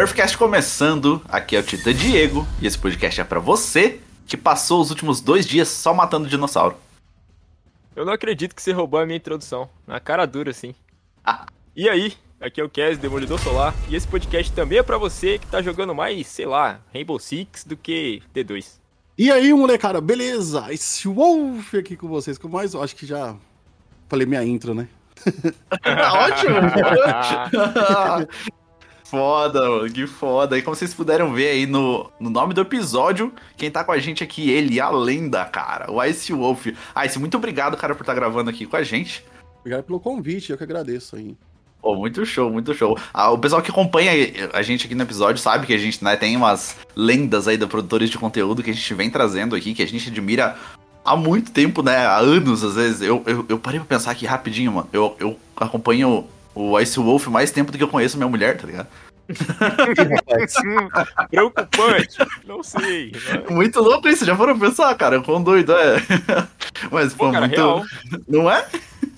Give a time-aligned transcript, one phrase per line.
[0.00, 4.80] Nerfcast começando, aqui é o Titã Diego, e esse podcast é para você que passou
[4.80, 6.74] os últimos dois dias só matando dinossauro.
[7.94, 10.74] Eu não acredito que você roubou a minha introdução, na cara dura assim.
[11.76, 15.38] e aí, aqui é o Kes, Demolidor Solar, e esse podcast também é para você
[15.38, 18.78] que tá jogando mais, sei lá, Rainbow Six do que D2.
[19.18, 20.64] E aí, molecada, beleza?
[20.72, 23.36] Esse Wolf aqui com vocês, com mais, acho que já
[24.08, 24.88] falei minha intro, né?
[25.84, 26.56] Ótimo!
[29.10, 30.56] foda, mano, que foda.
[30.56, 33.98] E como vocês puderam ver aí no, no nome do episódio, quem tá com a
[33.98, 36.68] gente aqui, ele, a lenda, cara, o Ice Wolf.
[37.04, 39.24] Ice, muito obrigado, cara, por estar tá gravando aqui com a gente.
[39.58, 41.36] Obrigado pelo convite, eu que agradeço aí.
[41.82, 42.96] Pô, muito show, muito show.
[43.12, 44.12] Ah, o pessoal que acompanha
[44.52, 47.66] a gente aqui no episódio sabe que a gente né, tem umas lendas aí da
[47.66, 50.56] produtores de conteúdo que a gente vem trazendo aqui, que a gente admira
[51.04, 51.96] há muito tempo, né?
[52.06, 53.00] Há anos, às vezes.
[53.00, 54.88] Eu, eu, eu parei pra pensar aqui rapidinho, mano.
[54.92, 58.66] Eu, eu acompanho o Ice Wolf mais tempo do que eu conheço minha mulher, tá
[58.66, 58.88] ligado?
[61.30, 63.12] Preocupante, não sei.
[63.44, 63.50] Mas...
[63.50, 65.96] Muito louco isso, já foram pensar, cara, quão doido é.
[66.90, 67.60] Mas, pô, pô cara, muito.
[67.60, 67.84] Real.
[68.26, 68.66] Não é?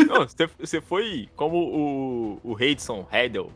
[0.07, 0.27] Não,
[0.59, 3.51] você foi como o, o Heidson Hedel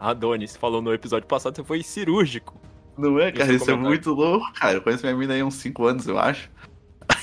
[0.00, 2.60] Adonis falou no episódio passado, você foi cirúrgico.
[2.98, 3.52] Não é, cara?
[3.52, 4.74] Isso é muito louco, cara.
[4.74, 6.50] Eu conheço minha mina aí há uns 5 anos, eu acho.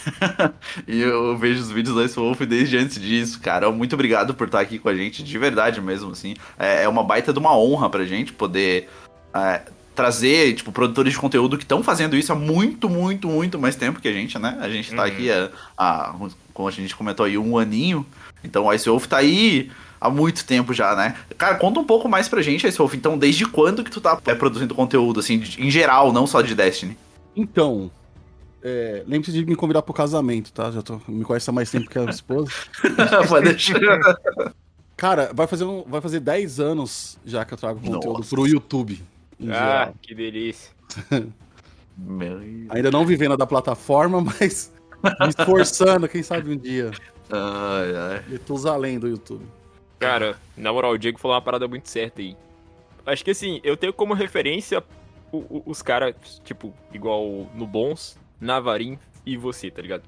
[0.88, 3.72] e eu vejo os vídeos da Ice Wolf desde antes disso, cara.
[3.72, 6.36] Muito obrigado por estar aqui com a gente, de verdade mesmo, assim.
[6.58, 8.90] É, é uma baita de uma honra pra gente poder
[9.34, 9.62] é,
[9.96, 14.00] trazer, tipo, produtores de conteúdo que estão fazendo isso há muito, muito, muito mais tempo
[14.00, 14.58] que a gente, né?
[14.62, 15.08] A gente tá uhum.
[15.08, 16.16] aqui há, há,
[16.54, 18.06] como a gente comentou aí, um aninho.
[18.44, 21.16] Então o Ice Wolf tá aí há muito tempo já, né?
[21.38, 22.94] Cara, conta um pouco mais pra gente, Ice Wolf.
[22.94, 26.56] Então, desde quando que tu tá é, produzindo conteúdo, assim, em geral, não só de
[26.56, 26.98] Destiny?
[27.36, 27.92] Então,
[28.64, 30.72] é, Lembre-se de me convidar pro casamento, tá?
[30.72, 32.52] Já tô, me conhece há mais tempo que a esposa.
[33.28, 33.80] Pode deixar.
[34.98, 38.30] Cara, vai fazer, um, vai fazer 10 anos já que eu trago conteúdo Nossa.
[38.30, 39.02] pro YouTube.
[39.42, 39.96] Ah, geral.
[40.02, 40.72] que delícia.
[42.70, 46.92] Ainda não vivendo da plataforma, mas me esforçando, quem sabe um dia.
[47.30, 48.24] Ai, ai.
[48.28, 49.46] Metusalém do YouTube.
[50.00, 52.36] Cara, na moral, o Diego falou uma parada muito certa aí.
[53.06, 54.84] Acho que assim, eu tenho como referência
[55.32, 60.04] os caras, tipo, igual no Bons, Navarim e você, tá ligado?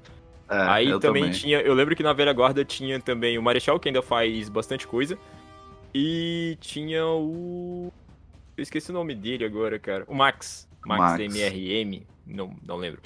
[0.48, 1.60] É, Aí também, também, tinha.
[1.60, 5.18] Eu lembro que na velha guarda tinha também o Marechal, que ainda faz bastante coisa.
[5.94, 7.92] E tinha o.
[8.56, 10.04] Eu esqueci o nome dele agora, cara.
[10.06, 10.68] O Max.
[10.84, 11.34] Max, Max.
[11.34, 12.02] MRM.
[12.26, 13.00] Não, não lembro.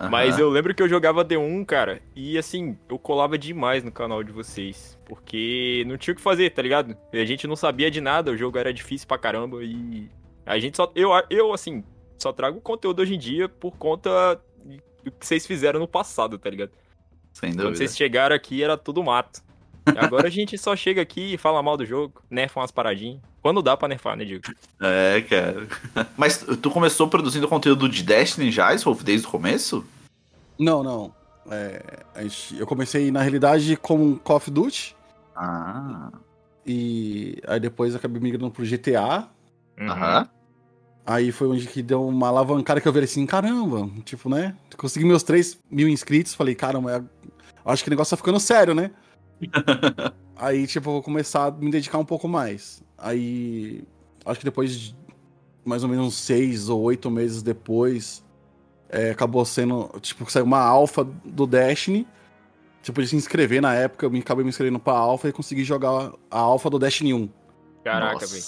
[0.00, 0.08] Uhum.
[0.10, 4.22] Mas eu lembro que eu jogava D1, cara, e assim, eu colava demais no canal
[4.22, 4.98] de vocês.
[5.04, 6.96] Porque não tinha o que fazer, tá ligado?
[7.12, 10.10] A gente não sabia de nada, o jogo era difícil pra caramba e.
[10.44, 10.90] A gente só.
[10.94, 11.84] Eu, eu assim,
[12.18, 14.40] só trago conteúdo hoje em dia por conta
[15.04, 16.70] do que vocês fizeram no passado, tá ligado?
[17.32, 17.68] Sem dúvida.
[17.68, 19.42] Quando vocês chegaram aqui era tudo mato.
[19.92, 23.20] E agora a gente só chega aqui e fala mal do jogo, nerfa umas paradinhas.
[23.42, 24.44] Quando dá pra nerfar, né, Diego?
[24.80, 25.66] É, cara.
[26.16, 29.84] Mas tu começou produzindo conteúdo de Destiny já, Wolf, desde o começo?
[30.58, 31.12] Não, não.
[31.50, 31.82] É,
[32.56, 34.94] eu comecei, na realidade, com Call of Duty.
[35.34, 36.12] Ah.
[36.64, 39.28] E aí depois acabei migrando pro GTA.
[39.80, 40.20] Aham.
[40.20, 40.41] Uhum.
[41.04, 44.56] Aí foi onde que deu uma alavancada que eu vi assim, caramba, tipo, né?
[44.76, 47.02] Consegui meus 3 mil inscritos, falei, caramba, é...
[47.64, 48.90] acho que o negócio tá ficando sério, né?
[50.36, 52.82] Aí, tipo, eu vou começar a me dedicar um pouco mais.
[52.96, 53.82] Aí,
[54.24, 54.96] acho que depois de
[55.64, 58.24] mais ou menos uns seis ou oito meses depois,
[58.88, 62.06] é, acabou sendo, tipo, saiu uma alfa do Destiny.
[62.82, 65.62] Tipo, de se inscrever na época, eu me, acabei me inscrevendo pra alfa e consegui
[65.62, 67.28] jogar a alfa do Destiny 1.
[67.84, 68.44] Caraca, velho.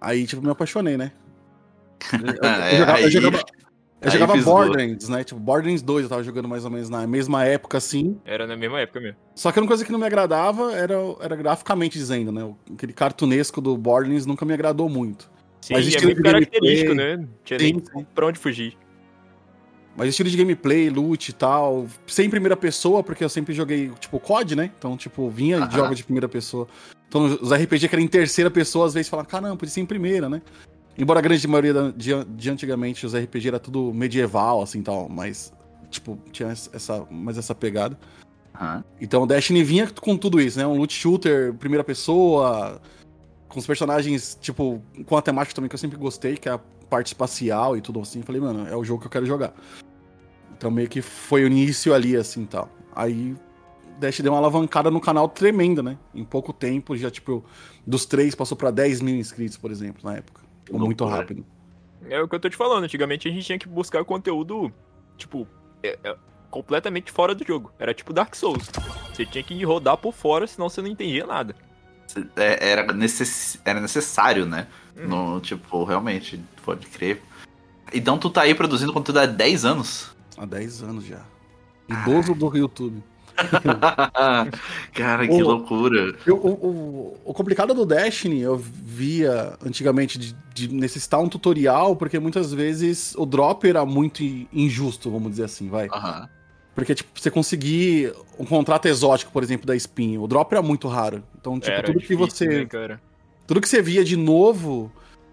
[0.00, 1.12] Aí, tipo, me apaixonei, né?
[2.12, 3.44] Eu, jogava, eu jogava,
[4.00, 5.24] eu jogava Borderlands, né?
[5.24, 8.20] Tipo, Borderlands 2 eu tava jogando mais ou menos na mesma época, assim.
[8.24, 9.16] Era na mesma época mesmo.
[9.34, 12.54] Só que uma coisa que não me agradava era, era graficamente dizendo, né?
[12.72, 15.30] Aquele cartunesco do Borderlands nunca me agradou muito.
[15.60, 17.28] Sim, Mas é muito característico, gameplay, né?
[17.42, 18.76] Tinha sim, nem pra onde fugir.
[19.96, 24.18] Mas estilo de gameplay, loot e tal, sem primeira pessoa, porque eu sempre joguei, tipo,
[24.18, 24.70] COD, né?
[24.76, 26.66] Então, tipo, vinha de jogos de primeira pessoa.
[27.08, 29.86] Então, os RPG que eram em terceira pessoa, às vezes falavam, caramba, podia ser em
[29.86, 30.42] primeira, né?
[30.96, 35.52] Embora a grande maioria de, de antigamente os RPG era tudo medieval, assim tal, mas,
[35.90, 37.98] tipo, tinha essa, mais essa pegada.
[38.60, 38.84] Uhum.
[39.00, 40.66] Então o Destiny vinha com tudo isso, né?
[40.66, 42.80] Um loot shooter, primeira pessoa,
[43.48, 46.60] com os personagens, tipo, com a temática também que eu sempre gostei, que é a
[46.88, 48.22] parte espacial e tudo assim.
[48.22, 49.52] Falei, mano, é o jogo que eu quero jogar.
[50.56, 52.70] Então meio que foi o início ali, assim tal.
[52.94, 53.36] Aí
[53.98, 55.98] Dash deu uma alavancada no canal tremenda, né?
[56.14, 57.44] Em pouco tempo, já, tipo,
[57.86, 60.43] dos três passou para 10 mil inscritos, por exemplo, na época.
[60.70, 61.44] Muito rápido.
[62.08, 62.84] É o que eu tô te falando.
[62.84, 64.72] Antigamente a gente tinha que buscar conteúdo,
[65.16, 65.46] tipo,
[65.82, 66.16] é, é,
[66.50, 67.72] completamente fora do jogo.
[67.78, 68.70] Era tipo Dark Souls.
[69.12, 71.54] Você tinha que rodar por fora, senão você não entendia nada.
[72.36, 73.58] É, era, necess...
[73.64, 74.68] era necessário, né?
[74.96, 75.08] Hum.
[75.08, 77.22] No, tipo, realmente, pode crer.
[77.92, 80.14] Então tu tá aí produzindo conteúdo há 10 anos?
[80.36, 81.22] Há 10 anos já.
[81.88, 82.34] Idoso ah.
[82.34, 83.02] do YouTube.
[84.94, 86.14] Cara, que o, loucura.
[86.24, 91.96] Eu, o, o, o, complicado do Destiny, eu via antigamente de, de, necessitar um tutorial,
[91.96, 94.22] porque muitas vezes o drop era muito
[94.52, 95.88] injusto, vamos dizer assim, vai.
[95.88, 96.28] Uhum.
[96.74, 100.88] Porque, tipo, você conseguir um contrato exótico, por exemplo, da Spin, o drop era muito
[100.88, 101.22] raro.
[101.40, 102.64] Então, tipo, era tudo difícil, que você.
[102.64, 102.98] Né,
[103.46, 104.90] tudo que você via de novo.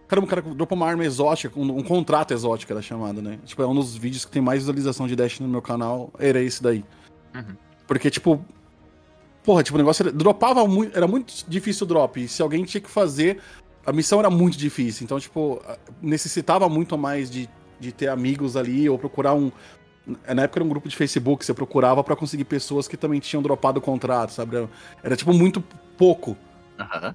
[0.08, 3.40] Caramba, o cara dropou uma arma exótica, um, um, contrato exótico era chamado, né?
[3.46, 6.42] Tipo, é um dos vídeos que tem mais visualização de Destiny no meu canal, era
[6.42, 6.84] esse daí.
[7.34, 7.56] Uhum.
[7.92, 8.42] Porque, tipo.
[9.44, 10.96] Porra, tipo, o negócio era, dropava muito.
[10.96, 12.24] Era muito difícil o drop.
[12.24, 13.42] E se alguém tinha que fazer.
[13.86, 15.04] A missão era muito difícil.
[15.04, 15.62] Então, tipo,
[16.02, 17.50] necessitava muito mais de,
[17.82, 19.52] de ter amigos ali ou procurar um.
[20.34, 23.44] Na época era um grupo de Facebook você procurava para conseguir pessoas que também tinham
[23.44, 24.56] dropado o contrato, sabe?
[24.56, 24.70] Era,
[25.04, 25.62] era tipo muito
[25.98, 26.38] pouco.
[26.80, 27.14] Uhum.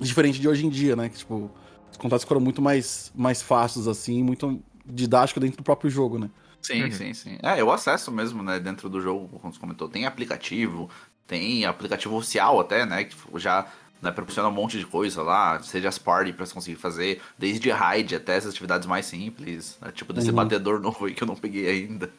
[0.00, 1.08] Diferente de hoje em dia, né?
[1.08, 1.48] Que, tipo,
[1.92, 6.28] os contratos foram muito mais, mais fáceis, assim, muito didático dentro do próprio jogo, né?
[6.62, 6.92] Sim, uhum.
[6.92, 7.38] sim, sim.
[7.42, 10.90] É, eu acesso mesmo, né, dentro do jogo, como você comentou, tem aplicativo,
[11.26, 13.66] tem aplicativo oficial até, né, que já
[14.02, 17.70] né, proporciona um monte de coisa lá, seja as party pra você conseguir fazer, desde
[17.70, 20.36] raid até essas atividades mais simples, né, tipo desse uhum.
[20.36, 22.10] batedor novo aí que eu não peguei ainda.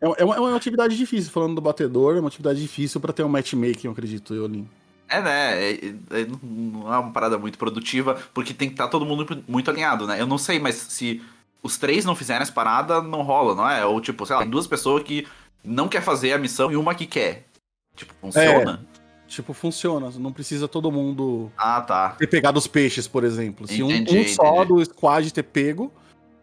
[0.00, 3.12] É, é, uma, é uma atividade difícil, falando do batedor, é uma atividade difícil para
[3.12, 4.66] ter um matchmaking, eu acredito, eu ali.
[5.08, 5.62] É, né?
[5.62, 9.42] É, é, não é uma parada muito produtiva, porque tem que estar tá todo mundo
[9.48, 10.20] muito alinhado, né?
[10.20, 11.22] Eu não sei, mas se
[11.62, 13.84] os três não fizerem essa parada, não rola, não é?
[13.84, 15.26] Ou tipo, sei lá, duas pessoas que
[15.64, 17.46] não quer fazer a missão e uma que quer.
[17.94, 18.86] Tipo, funciona.
[18.94, 20.10] É, tipo, funciona.
[20.18, 22.10] Não precisa todo mundo ah, tá.
[22.10, 23.66] ter pegado os peixes, por exemplo.
[23.66, 25.92] Se entendi, um, um só do squad ter pego.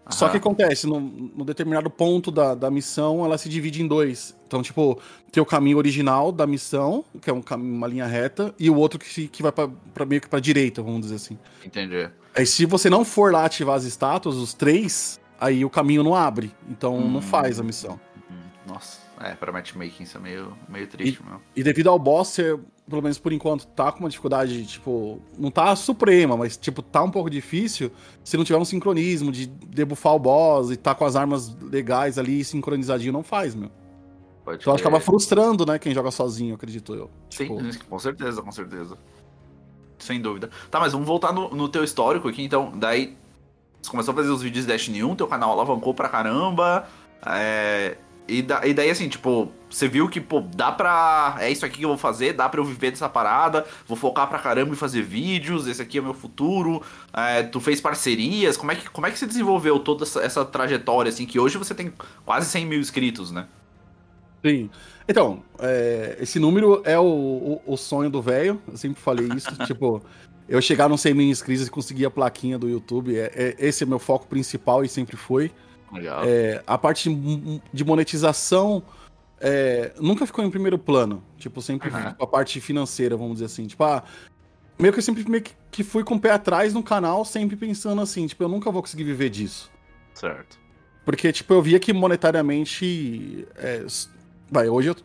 [0.06, 0.12] Aham.
[0.12, 4.36] Só que acontece, no, no, determinado ponto da, da missão, ela se divide em dois.
[4.46, 5.00] Então, tipo,
[5.31, 9.00] tem o caminho original da missão, que é um uma linha reta, e o outro
[9.00, 11.40] que, que vai pra, pra meio que pra direita, vamos dizer assim.
[11.66, 12.07] Entendi.
[12.36, 16.13] Aí se você não for lá ativar as estátuas, os três, aí o caminho não
[16.13, 16.51] abre.
[16.69, 18.00] Então hum, não faz a missão.
[18.30, 18.36] Hum,
[18.68, 21.42] nossa, é, pra matchmaking isso é meio, meio triste e, mesmo.
[21.56, 25.50] E devido ao boss ser, pelo menos por enquanto, tá com uma dificuldade, tipo, não
[25.50, 27.92] tá suprema, mas, tipo, tá um pouco difícil.
[28.24, 32.18] Se não tiver um sincronismo de debufar o boss e tá com as armas legais
[32.18, 33.72] ali sincronizadinho, não faz, meu.
[34.44, 37.10] Pode então acaba frustrando, né, quem joga sozinho, acredito eu.
[37.32, 37.86] Sim, tipo...
[37.86, 38.98] com certeza, com certeza.
[39.98, 40.50] Sem dúvida.
[40.70, 42.72] Tá, mas vamos voltar no, no teu histórico aqui, então.
[42.76, 43.18] Daí,
[43.82, 46.88] você começou a fazer os vídeos de Destiny 1, teu canal alavancou pra caramba.
[47.26, 51.38] É, e, da, e, daí, assim, tipo, você viu que, pô, dá pra.
[51.39, 54.27] É isso aqui que eu vou fazer, dá pra eu viver dessa parada, vou focar
[54.27, 56.81] pra caramba e fazer vídeos, esse aqui é o meu futuro.
[57.13, 60.44] É, tu fez parcerias, como é que, como é que você desenvolveu toda essa, essa,
[60.44, 61.94] trajetória, assim, que hoje você tem
[62.25, 63.48] quase 100 mil inscritos, né?
[64.44, 64.72] Sim.
[65.08, 69.55] Então, é, esse número é o, o, o sonho do velho, eu sempre falei isso,
[69.67, 70.01] tipo,
[70.50, 73.84] eu chegar nos 100 mil inscritos e conseguir a plaquinha do YouTube, é, é, esse
[73.84, 75.51] é meu foco principal e sempre foi.
[76.25, 77.10] É, a parte
[77.74, 78.84] de monetização
[79.40, 82.16] é, nunca ficou em primeiro plano, tipo, sempre uhum.
[82.20, 84.04] a parte financeira, vamos dizer assim, tipo, ah,
[84.78, 88.02] meio que eu sempre meio que fui com o pé atrás no canal, sempre pensando
[88.02, 89.72] assim, tipo, eu nunca vou conseguir viver disso.
[90.14, 90.58] Certo.
[91.04, 93.86] Porque, tipo, eu via que monetariamente é,
[94.50, 94.96] Vai, hoje eu.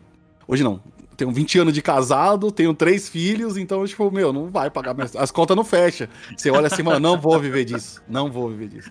[0.47, 0.81] Hoje não.
[1.17, 5.15] Tenho 20 anos de casado, tenho três filhos, então, tipo, meu, não vai pagar minhas...
[5.15, 6.09] As contas não fecham.
[6.35, 8.03] Você olha assim, mano, não vou viver disso.
[8.09, 8.91] Não vou viver disso.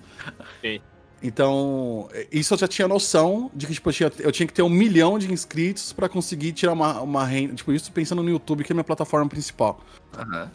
[0.62, 0.80] Sim.
[1.22, 4.62] Então, isso eu já tinha noção de que, tipo, eu tinha, eu tinha que ter
[4.62, 7.56] um milhão de inscritos para conseguir tirar uma, uma renda.
[7.56, 9.82] Tipo, isso pensando no YouTube, que é a minha plataforma principal.
[10.18, 10.48] Uhum.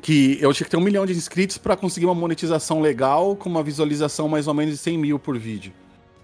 [0.00, 3.48] Que eu tinha que ter um milhão de inscritos para conseguir uma monetização legal com
[3.48, 5.72] uma visualização mais ou menos de 100 mil por vídeo.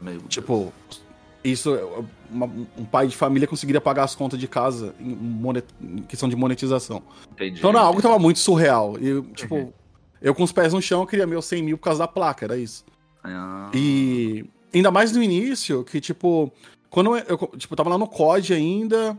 [0.01, 1.11] Meu tipo, Deus.
[1.43, 6.03] Isso, uma, um pai de família conseguiria pagar as contas de casa em, monet, em
[6.03, 7.03] questão de monetização.
[7.33, 7.59] Entendi.
[7.59, 8.97] Então era algo tava muito surreal.
[9.01, 9.73] E, tipo, uhum.
[10.21, 12.45] eu com os pés no chão, eu queria meus 100 mil por causa da placa,
[12.45, 12.85] era isso.
[13.23, 13.71] Ah.
[13.75, 16.53] E ainda mais no início, que, tipo,
[16.89, 19.19] quando eu, eu tipo, tava lá no COD ainda,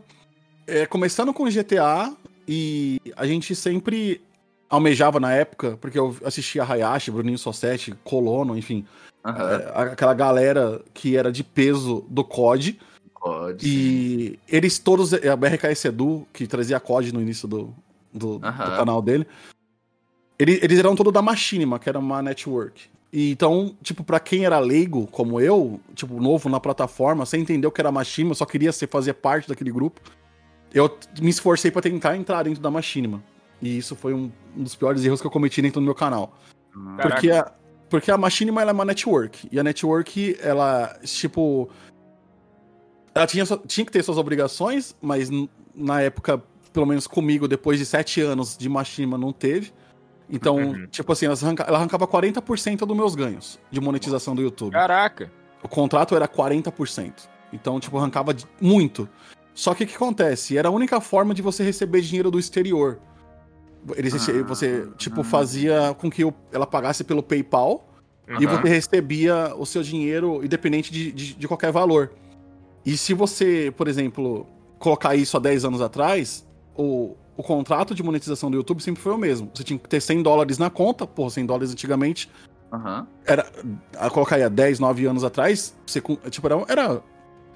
[0.68, 2.14] é, começando com GTA,
[2.48, 4.22] e a gente sempre
[4.70, 8.86] almejava na época, porque eu assistia Hayashi, Bruninho Sossetti, Colono, enfim,
[9.24, 9.92] Uhum.
[9.92, 12.80] aquela galera que era de peso do COD.
[13.14, 13.68] COD.
[13.68, 15.14] E eles todos.
[15.14, 17.74] A BRKS Edu, que trazia COD no início do,
[18.12, 18.40] do, uhum.
[18.40, 19.28] do canal dele.
[20.40, 22.90] Eles, eles eram todos da Machinima, que era uma network.
[23.12, 27.68] E então, tipo, pra quem era leigo, como eu, tipo, novo na plataforma, sem entender
[27.68, 30.00] o que era Machinima, só queria ser, fazer parte daquele grupo,
[30.74, 33.22] eu me esforcei para tentar entrar dentro da Machinima.
[33.62, 36.38] E isso foi um, um, dos piores erros que eu cometi dentro do meu canal.
[36.74, 37.10] Caraca.
[37.10, 37.52] Porque a,
[37.90, 39.48] porque a Machinima é uma network.
[39.52, 41.70] E a network, ela, tipo.
[43.14, 45.30] Ela tinha, tinha que ter suas obrigações, mas
[45.76, 46.42] na época
[46.72, 49.74] pelo menos comigo, depois de sete anos de Machinima, não teve.
[50.32, 50.88] Então, Uhum.
[50.88, 54.72] tipo assim, ela arranca- ela arrancava 40% dos meus ganhos de monetização do YouTube.
[54.72, 55.30] Caraca.
[55.62, 57.30] O contrato era 40%.
[57.52, 59.10] Então, tipo, arrancava muito.
[59.54, 60.58] Só que o que acontece?
[60.58, 63.00] Era a única forma de você receber dinheiro do exterior.
[63.96, 65.24] Eles, Ah, você, tipo, ah.
[65.24, 67.90] fazia com que ela pagasse pelo PayPal
[68.40, 68.62] e Aham.
[68.62, 72.14] você recebia o seu dinheiro independente de, de, de qualquer valor.
[72.86, 74.48] E se você, por exemplo,
[74.80, 79.12] colocar isso há 10 anos atrás, o, o contrato de monetização do YouTube sempre foi
[79.12, 79.50] o mesmo.
[79.54, 82.30] Você tinha que ter 100 dólares na conta, porra, 100 dólares antigamente
[82.72, 83.08] Aham.
[83.26, 83.52] era
[83.98, 87.02] a colocar aí há 10, 9 anos atrás, você tipo era, era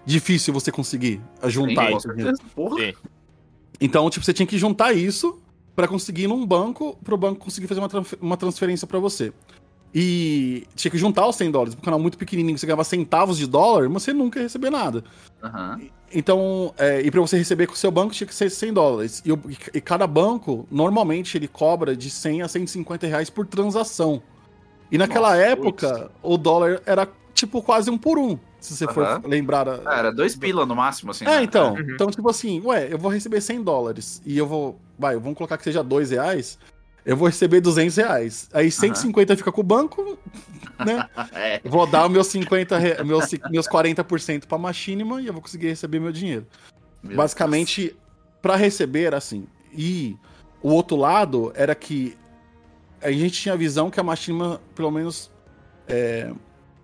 [0.05, 2.33] difícil você conseguir juntar Sim, certeza.
[2.55, 2.77] Porra.
[2.77, 2.93] Sim.
[3.79, 5.39] Então, tipo, você tinha que juntar isso
[5.75, 9.31] pra conseguir ir num banco, pro banco conseguir fazer uma, transfer- uma transferência pra você.
[9.97, 11.73] E tinha que juntar os 100 dólares.
[11.73, 15.01] Um canal muito pequenininho, você ganhava centavos de dólar, mas você nunca ia receber nada.
[15.41, 15.79] Aham.
[16.13, 19.23] Então, é, e pra você receber com o seu banco tinha que ser 100 dólares.
[19.25, 19.31] E,
[19.77, 24.21] e cada banco, normalmente, ele cobra de 100 a 150 reais por transação.
[24.91, 28.93] E naquela Nossa, época, o dólar era tipo quase um por um, se você Aham.
[29.21, 29.67] for lembrar.
[29.67, 31.25] a- Ah, Era dois pila no máximo, assim.
[31.25, 31.43] é, né?
[31.43, 31.73] então.
[31.73, 31.93] Uhum.
[31.95, 34.77] Então, tipo assim, ué, eu vou receber 100 dólares e eu vou.
[34.99, 36.57] Vai, vamos colocar que seja 2 reais.
[37.05, 38.49] Eu vou receber 200 reais.
[38.51, 40.17] Aí 150 fica com o banco,
[40.83, 41.07] né?
[41.33, 41.61] É.
[41.63, 45.99] Vou dar meus 50, re- meus, meus 40% pra Machinima e eu vou conseguir receber
[45.99, 46.45] meu dinheiro.
[47.03, 47.95] Meu Basicamente,
[48.41, 49.45] pra receber assim.
[49.71, 50.17] E
[50.61, 52.17] o outro lado era que
[53.01, 55.29] a gente tinha a visão que a Machinima, pelo menos,
[55.87, 56.31] é,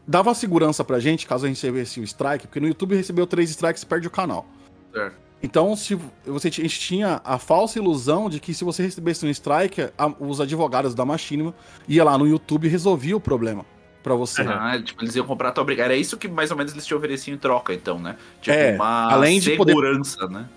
[0.08, 3.50] dava segurança pra gente caso a gente recebesse o strike, porque no YouTube recebeu três
[3.50, 4.46] strikes e perde o canal.
[4.94, 5.16] Certo.
[5.43, 9.29] Então, se você a gente tinha a falsa ilusão de que se você recebesse um
[9.29, 11.53] strike, a- os advogados da Machinima
[11.88, 13.65] ia lá no YouTube e resolvia o problema
[14.03, 14.41] pra você.
[14.43, 15.83] Ah, tipo, eles iam comprar a tua briga.
[15.83, 18.17] Era isso que mais ou menos eles te ofereciam em troca, então, né?
[18.39, 20.48] Tipo, É, uma além de poder- segurança, né?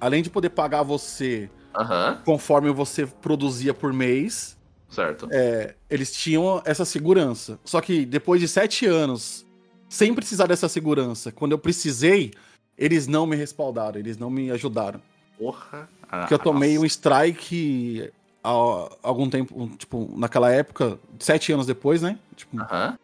[0.00, 4.56] Além de poder pagar você Aham, conforme você produzia por mês,
[4.88, 5.28] certo.
[5.32, 7.58] é, eles tinham essa segurança.
[7.64, 9.44] Só que depois de sete anos,
[9.88, 12.30] sem precisar dessa segurança, quando eu precisei,
[12.78, 15.00] eles não me respaldaram, eles não me ajudaram.
[15.38, 15.88] Porra.
[16.10, 16.82] Ah, Porque eu tomei nossa.
[16.82, 18.10] um strike
[18.42, 18.48] há
[19.02, 22.18] algum tempo, tipo, naquela época, sete anos depois, né?
[22.36, 22.98] Tipo, Aham.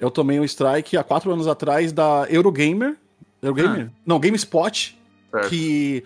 [0.00, 2.96] eu tomei um strike há quatro anos atrás da Eurogamer.
[3.42, 3.90] Eurogamer?
[4.04, 4.98] Não, GameSpot,
[5.32, 5.38] Ah.
[5.38, 5.48] Certo.
[5.50, 6.04] que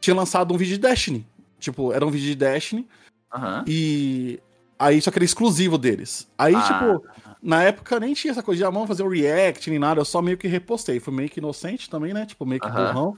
[0.00, 1.24] tinha lançado um vídeo de Destiny.
[1.60, 2.86] Tipo, era um vídeo de Destiny.
[3.32, 3.64] Aham.
[3.66, 4.40] E
[4.78, 6.28] aí, só que era exclusivo deles.
[6.36, 6.62] Aí, Ah.
[6.62, 7.06] tipo,
[7.42, 10.04] na época nem tinha essa coisa de ah, vamos fazer um react nem nada, eu
[10.04, 11.00] só meio que repostei.
[11.00, 12.24] Fui meio que inocente também, né?
[12.24, 12.86] Tipo, meio que Aham.
[12.86, 13.16] burrão.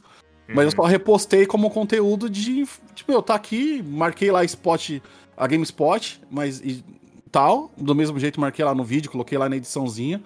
[0.48, 0.76] Mas eu Uhum.
[0.76, 2.66] só repostei como conteúdo de.
[2.94, 4.98] Tipo, eu tá aqui, marquei lá spot,
[5.36, 6.84] a GameSpot, mas e
[7.30, 7.70] tal.
[7.76, 10.22] Do mesmo jeito, marquei lá no vídeo, coloquei lá na ediçãozinha.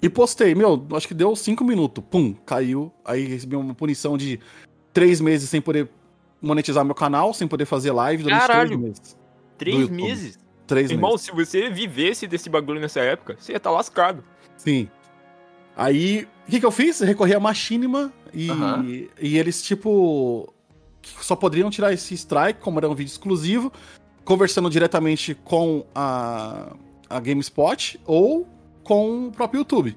[0.00, 2.04] E postei, meu, acho que deu cinco minutos.
[2.08, 2.92] Pum, caiu.
[3.04, 4.38] Aí recebi uma punição de
[4.92, 5.88] três meses sem poder
[6.40, 8.68] monetizar meu canal, sem poder fazer live durante Caralho.
[8.68, 9.16] três meses.
[9.58, 10.38] Três meses?
[10.68, 11.24] Três Irmão, meses.
[11.24, 14.22] se você vivesse desse bagulho nessa época, você ia estar lascado.
[14.54, 14.88] Sim.
[15.74, 17.00] Aí, o que, que eu fiz?
[17.00, 20.52] Recorri a Machinima e, e eles, tipo,
[21.22, 23.72] só poderiam tirar esse strike, como era um vídeo exclusivo,
[24.26, 26.76] conversando diretamente com a,
[27.08, 28.46] a GameSpot ou
[28.84, 29.96] com o próprio YouTube.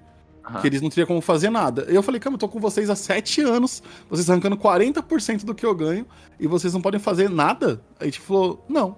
[0.61, 1.83] Que eles não teriam como fazer nada.
[1.83, 5.65] Eu falei, cara, eu tô com vocês há sete anos, vocês arrancando 40% do que
[5.65, 6.05] eu ganho
[6.39, 7.81] e vocês não podem fazer nada?
[7.99, 8.97] Aí a gente falou, não.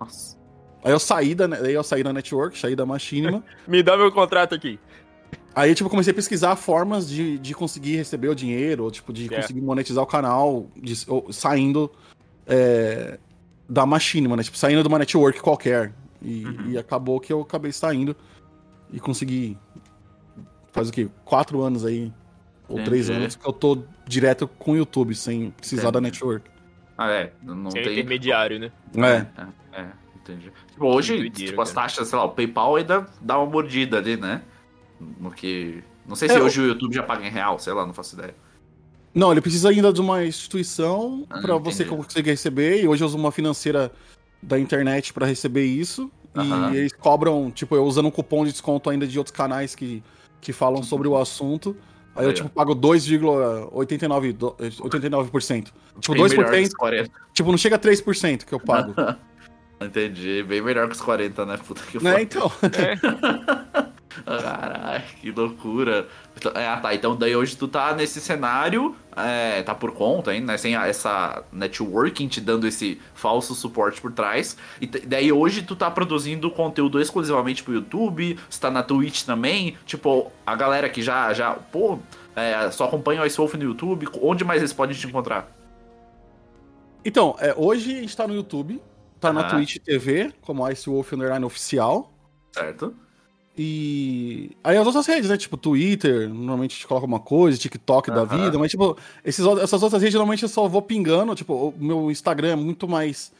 [0.00, 0.37] Nossa.
[0.84, 3.42] Aí eu saí da, aí eu saí da network, saí da Machinima.
[3.66, 4.78] Me dá meu contrato aqui.
[5.54, 9.12] Aí, tipo, eu comecei a pesquisar formas de, de conseguir receber o dinheiro, ou, tipo,
[9.12, 9.40] de É.
[9.40, 11.90] conseguir monetizar o canal, de- ou, saindo
[12.46, 13.18] é,
[13.68, 14.42] da Machinima, né?
[14.42, 15.92] Tipo, saindo de uma network qualquer.
[16.22, 16.70] E, Uhum.
[16.70, 18.14] e acabou que eu acabei saindo
[18.92, 19.56] e consegui.
[20.72, 21.08] Faz o quê?
[21.24, 22.12] Quatro anos aí,
[22.68, 26.12] ou três anos, que eu tô direto com o YouTube, sem precisar da Entendi.
[26.14, 26.48] network.
[26.96, 27.32] Ah, é.
[27.42, 27.92] Não Sem tem.
[27.92, 28.70] intermediário, né?
[28.96, 29.40] É.
[29.76, 29.86] É, é,
[30.32, 30.52] entendi.
[30.72, 31.82] Tipo, hoje, Doideira, tipo, as cara.
[31.88, 34.42] taxas, sei lá, o PayPal ainda dá uma mordida ali, né?
[35.20, 35.82] No que.
[36.06, 38.14] Não sei se É, hoje o YouTube já paga em real, sei lá, não faço
[38.16, 38.34] ideia.
[39.14, 42.82] Não, ele precisa ainda de uma instituição Ah, pra você conseguir receber.
[42.82, 43.90] E hoje eu uso uma financeira
[44.42, 46.10] da internet pra receber isso.
[46.72, 50.02] E eles cobram, tipo, eu usando um cupom de desconto ainda de outros canais que,
[50.40, 51.76] que falam sobre o assunto.
[52.14, 54.32] Aí eu, tipo, pago 2,89%.
[54.36, 55.72] do- 89%.
[56.00, 56.66] Tipo, Bem melhor que 2%.
[56.68, 57.10] os 40.
[57.32, 58.94] Tipo, não chega a 3% que eu pago.
[59.80, 60.42] Entendi.
[60.42, 61.56] Bem melhor que os 40, né?
[61.56, 62.12] Puta que né?
[62.12, 62.24] pariu.
[62.24, 62.52] Então.
[64.24, 66.08] Caralho, que loucura.
[66.54, 66.94] É, Ah, tá.
[66.94, 70.58] Então daí hoje tu tá nesse cenário, é, tá por conta ainda, né?
[70.58, 74.56] Sem essa networking te dando esse falso suporte por trás.
[74.80, 79.76] E daí hoje tu tá produzindo conteúdo exclusivamente pro YouTube, você tá na Twitch também.
[79.86, 81.98] Tipo, a galera que já, já pô,
[82.34, 85.50] é, só acompanha o Ice Wolf no YouTube, onde mais eles podem te encontrar?
[87.04, 88.82] Então, é, hoje a gente tá no YouTube,
[89.20, 92.12] tá na Twitch TV, como Ice Wolf Underline Oficial.
[92.52, 92.94] Certo.
[93.56, 95.36] E aí as outras redes, né?
[95.36, 99.82] Tipo, Twitter, normalmente a gente coloca uma coisa, TikTok da vida, mas tipo, esses, essas
[99.82, 101.34] outras redes normalmente eu só vou pingando.
[101.34, 103.32] Tipo, o meu Instagram é muito mais.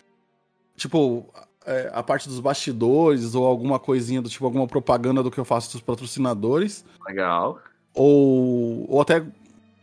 [0.76, 1.24] Tipo,
[1.64, 5.44] é, a parte dos bastidores ou alguma coisinha do tipo, alguma propaganda do que eu
[5.44, 6.84] faço dos patrocinadores.
[7.06, 7.60] Legal.
[7.94, 9.24] Ou, ou até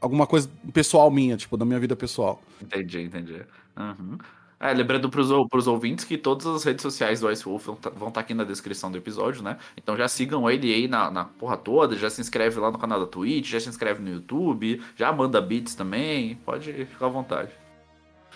[0.01, 2.41] alguma coisa pessoal minha, tipo, da minha vida pessoal.
[2.61, 3.41] Entendi, entendi.
[3.77, 4.17] Uhum.
[4.65, 8.11] É, lembrando pros, pros ouvintes que todas as redes sociais do Ice Wolf vão estar
[8.11, 9.59] tá aqui na descrição do episódio, né?
[9.77, 12.99] Então já sigam ele aí na, na porra toda, já se inscreve lá no canal
[12.99, 17.51] da Twitch, já se inscreve no YouTube, já manda beats também, pode ficar à vontade.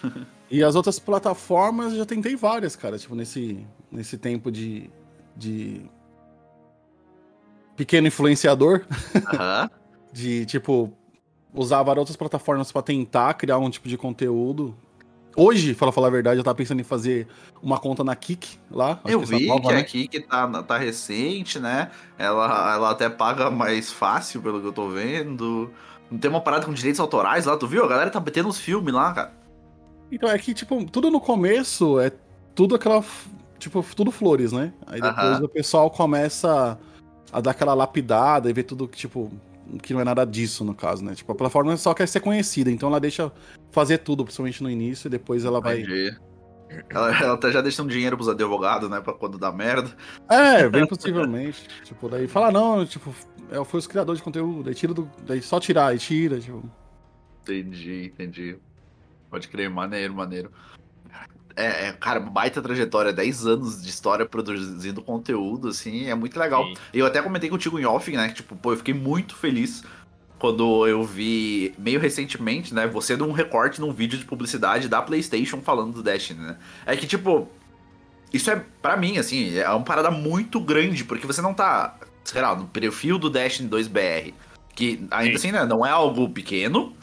[0.51, 4.87] e as outras plataformas já tentei várias, cara, tipo, nesse, nesse tempo de,
[5.35, 5.81] de
[7.75, 8.85] pequeno influenciador.
[9.15, 9.69] Uhum.
[10.13, 10.93] de, tipo,
[11.51, 14.77] usar várias outras plataformas para tentar criar um tipo de conteúdo
[15.35, 17.27] Hoje, para falar a verdade, eu tava pensando em fazer
[17.61, 18.99] uma conta na Kik lá.
[19.05, 19.79] eu vi nova, que né?
[19.79, 21.91] a Kik tá, tá recente, né?
[22.17, 25.71] Ela, ela até paga mais fácil, pelo que eu tô vendo.
[26.09, 27.85] Não tem uma parada com direitos autorais lá, tu viu?
[27.85, 29.33] A galera tá metendo uns filmes lá, cara.
[30.11, 32.11] Então, é que, tipo, tudo no começo é
[32.55, 33.03] tudo aquela.
[33.59, 34.73] Tipo, tudo flores, né?
[34.87, 35.45] Aí depois uh -huh.
[35.45, 36.79] o pessoal começa
[37.31, 39.31] a dar aquela lapidada e ver tudo que, tipo,
[39.81, 41.13] que não é nada disso, no caso, né?
[41.15, 43.31] Tipo, a plataforma só quer ser conhecida, então ela deixa
[43.71, 45.83] fazer tudo, principalmente no início, e depois ela vai.
[46.89, 49.01] Ela, ela até já deixa um dinheiro pros advogados, né?
[49.01, 49.91] Pra quando dá merda.
[50.29, 51.67] É, bem possivelmente.
[51.83, 53.13] tipo, daí fala, não, tipo,
[53.49, 55.09] eu fui os criadores de conteúdo, aí tira do.
[55.25, 56.63] Daí só tirar, e tira, tipo.
[57.41, 58.57] Entendi, entendi.
[59.29, 60.51] Pode crer, maneiro, maneiro.
[61.59, 66.65] É, é, cara, baita trajetória, 10 anos de história produzindo conteúdo, assim, é muito legal.
[66.65, 66.73] Sim.
[66.93, 68.29] Eu até comentei contigo em off, né?
[68.29, 69.83] Que, tipo, pô, eu fiquei muito feliz
[70.39, 75.59] quando eu vi, meio recentemente, né, você num recorte num vídeo de publicidade da PlayStation
[75.61, 76.57] falando do Destiny, né?
[76.85, 77.49] É que, tipo,
[78.33, 82.41] isso é, para mim, assim, é uma parada muito grande, porque você não tá, sei
[82.41, 84.33] lá, no perfil do Destiny 2BR,
[84.73, 85.49] que ainda Sim.
[85.49, 86.95] assim, né, não é algo pequeno,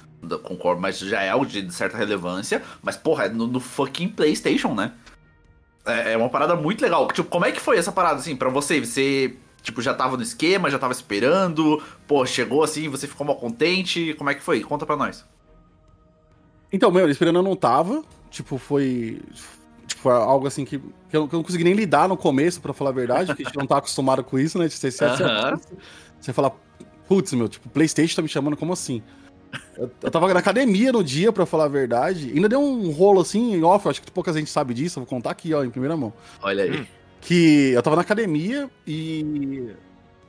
[0.43, 2.63] concordo, mas já é algo de certa relevância.
[2.83, 4.93] Mas, porra, é no, no fucking PlayStation, né?
[5.85, 7.07] É, é, uma parada muito legal.
[7.09, 8.81] Tipo, como é que foi essa parada, assim, pra você?
[8.81, 11.83] Você, tipo, já tava no esquema, já tava esperando?
[12.07, 14.15] Pô, chegou assim, você ficou mal contente?
[14.15, 14.61] Como é que foi?
[14.61, 15.25] Conta pra nós.
[16.73, 18.03] Então, meu, esperando eu não tava.
[18.31, 19.23] Tipo, foi.
[19.87, 22.61] Tipo, foi algo assim que, que, eu, que eu não consegui nem lidar no começo,
[22.61, 24.67] pra falar a verdade, porque a gente não tá acostumado com isso, né?
[24.67, 25.61] De ser, -huh.
[26.21, 26.53] Você fala,
[27.09, 29.03] putz, meu, tipo, PlayStation tá me chamando como assim?
[29.77, 32.33] Eu, eu tava na academia no dia, pra falar a verdade.
[32.35, 35.01] Ainda deu um rolo assim, em off, acho que pouca gente sabe disso.
[35.01, 36.13] Vou contar aqui, ó, em primeira mão.
[36.43, 36.81] Olha aí.
[36.81, 36.87] Hum.
[37.21, 39.71] Que eu tava na academia e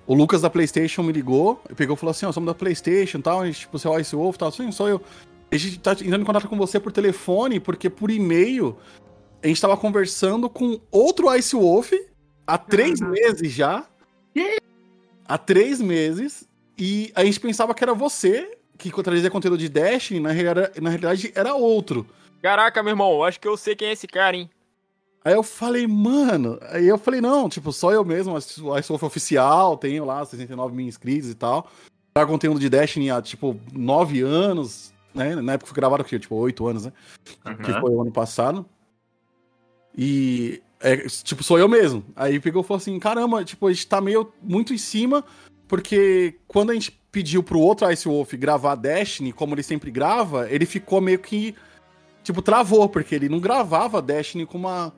[0.08, 3.22] o Lucas da PlayStation me ligou, pegou e falou assim: Ó, somos da PlayStation e
[3.22, 4.48] tal, a gente, tipo, você é o Ice Wolf e tal.
[4.48, 5.02] Assim, sou eu.
[5.52, 8.76] A gente tá entrando em contato com você por telefone, porque por e-mail
[9.44, 11.92] a gente tava conversando com outro Ice Wolf
[12.46, 13.10] há três uhum.
[13.10, 13.86] meses já.
[15.28, 16.48] Há três meses.
[16.78, 21.32] E a gente pensava que era você, que trazia conteúdo de Dash, na, na realidade
[21.36, 22.08] era outro.
[22.42, 24.50] Caraca, meu irmão, acho que eu sei quem é esse cara, hein?
[25.26, 26.58] Aí eu falei, mano.
[26.70, 30.88] Aí eu falei, não, tipo, só eu mesmo, a Sofa oficial, tenho lá 69 mil
[30.88, 31.70] inscritos e tal.
[32.14, 35.36] Tá conteúdo de Destiny há, tipo, 9 anos, né?
[35.36, 36.94] Na época foi gravado tipo, 8 anos, né?
[37.46, 37.58] Uhum.
[37.58, 38.66] Que foi o ano passado.
[39.98, 42.06] E, é, tipo, sou eu mesmo.
[42.16, 45.26] Aí pegou e falou assim: caramba, tipo, a gente tá meio muito em cima,
[45.68, 50.48] porque quando a gente pediu pro outro Ice Wolf gravar Destiny, como ele sempre grava,
[50.52, 51.56] ele ficou meio que.
[52.22, 54.94] Tipo, travou, porque ele não gravava Destiny com uma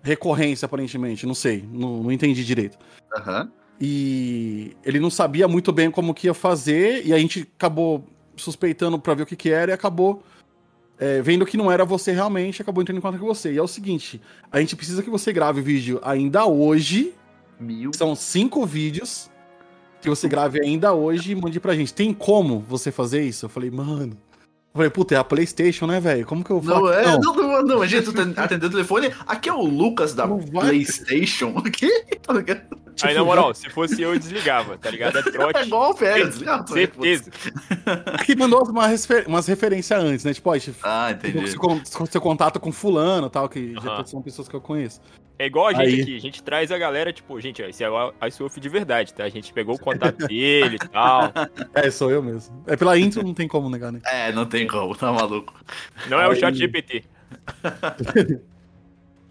[0.00, 1.26] recorrência, aparentemente.
[1.26, 2.78] Não sei, não, não entendi direito.
[3.16, 3.50] Uhum.
[3.80, 8.04] E ele não sabia muito bem como que ia fazer, e a gente acabou
[8.36, 10.22] suspeitando pra ver o que que era e acabou
[11.00, 13.52] é, vendo que não era você realmente, acabou entrando em contato com você.
[13.54, 14.20] E é o seguinte:
[14.52, 17.12] a gente precisa que você grave o vídeo ainda hoje.
[17.58, 17.90] Mil.
[17.92, 19.29] São cinco vídeos
[20.00, 21.92] que você grave ainda hoje e mande pra gente.
[21.92, 23.46] Tem como você fazer isso?
[23.46, 24.16] Eu falei, mano.
[24.72, 26.24] Eu falei, puta, é a PlayStation, né, velho?
[26.24, 26.80] Como que eu faço?
[26.80, 29.12] Não, é, não, não, não, não, gente, tu tá atendendo o telefone.
[29.26, 31.54] Aqui é o Lucas da PlayStation.
[31.66, 31.90] Aqui,
[32.22, 32.62] tá ligado?
[33.00, 35.18] Tipo, Aí, na moral, se fosse eu, eu desligava, tá ligado?
[35.18, 35.58] É trote.
[35.58, 36.66] É golpe, é, desligava.
[36.66, 37.30] Certeza.
[38.12, 40.34] Aqui mandou umas, refer umas referências antes, né?
[40.34, 41.50] Tipo, ó, ah, entendi.
[41.50, 43.96] Seu, seu contato com fulano e tal, que uh -huh.
[43.96, 45.00] já são pessoas que eu conheço.
[45.38, 46.02] É igual a gente Aí.
[46.02, 49.14] aqui, a gente traz a galera, tipo, gente, esse é o Ice Wolf de verdade,
[49.14, 49.24] tá?
[49.24, 51.32] A gente pegou o contato dele e tal.
[51.72, 52.62] É, sou eu mesmo.
[52.66, 54.00] É pela intro, não tem como negar, né?
[54.04, 55.54] É, não tem como, tá maluco.
[56.10, 56.26] Não Aí...
[56.26, 57.04] é o chat GPT.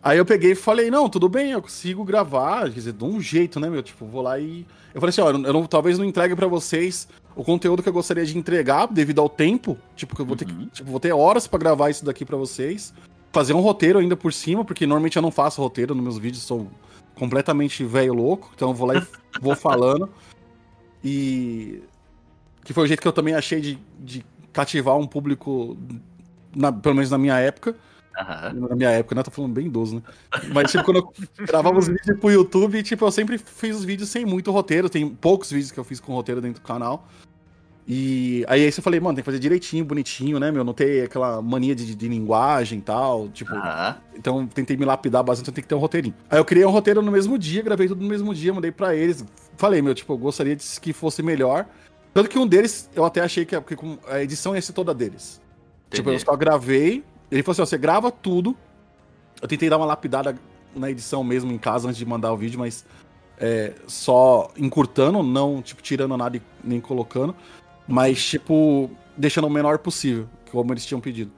[0.01, 3.19] Aí eu peguei e falei, não, tudo bem, eu consigo gravar, quer dizer, de um
[3.19, 3.83] jeito, né, meu?
[3.83, 4.65] Tipo, vou lá e.
[4.93, 7.93] Eu falei assim, ó, eu não, talvez não entregue para vocês o conteúdo que eu
[7.93, 9.77] gostaria de entregar devido ao tempo.
[9.95, 10.67] Tipo, que eu vou ter, uhum.
[10.67, 12.93] tipo, vou ter horas para gravar isso daqui para vocês.
[13.31, 16.43] fazer um roteiro ainda por cima, porque normalmente eu não faço roteiro nos meus vídeos,
[16.43, 16.71] sou
[17.15, 19.07] completamente velho louco, então eu vou lá e
[19.41, 20.09] vou falando.
[21.03, 21.81] E.
[22.63, 25.77] Que foi o jeito que eu também achei de, de cativar um público,
[26.55, 27.75] na, pelo menos na minha época.
[28.19, 28.53] Aham.
[28.69, 29.23] Na minha época, né?
[29.23, 30.01] Tô falando bem idoso, né?
[30.53, 34.09] Mas, tipo, quando eu gravava os vídeos pro YouTube, tipo, eu sempre fiz os vídeos
[34.09, 34.89] sem muito roteiro.
[34.89, 37.07] Tem poucos vídeos que eu fiz com roteiro dentro do canal.
[37.91, 40.63] E aí, aí eu falei, mano, tem que fazer direitinho, bonitinho, né, meu?
[40.63, 43.29] Não ter aquela mania de, de linguagem e tal.
[43.29, 43.97] Tipo, Aham.
[44.15, 46.13] então tentei me lapidar bastante, então tem que ter um roteirinho.
[46.29, 48.93] Aí eu criei um roteiro no mesmo dia, gravei tudo no mesmo dia, mandei pra
[48.95, 49.25] eles.
[49.57, 51.65] Falei, meu, tipo, eu gostaria de que fosse melhor.
[52.13, 54.93] Tanto que um deles, eu até achei que porque com- a edição ia ser toda
[54.93, 55.41] deles.
[55.89, 56.25] Tipo, eu Entendi.
[56.25, 57.03] só gravei.
[57.31, 58.55] Ele falou assim: ó, você grava tudo.
[59.41, 60.37] Eu tentei dar uma lapidada
[60.75, 62.85] na edição mesmo em casa antes de mandar o vídeo, mas
[63.37, 67.35] é, só encurtando, não, tipo, tirando nada e nem colocando.
[67.87, 71.31] Mas, tipo, deixando o menor possível, como eles tinham pedido.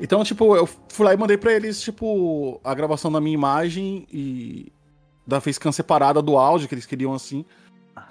[0.00, 4.06] Então, tipo, eu fui lá e mandei pra eles, tipo, a gravação da minha imagem
[4.12, 4.72] e
[5.26, 7.44] da facecam separada do áudio, que eles queriam assim.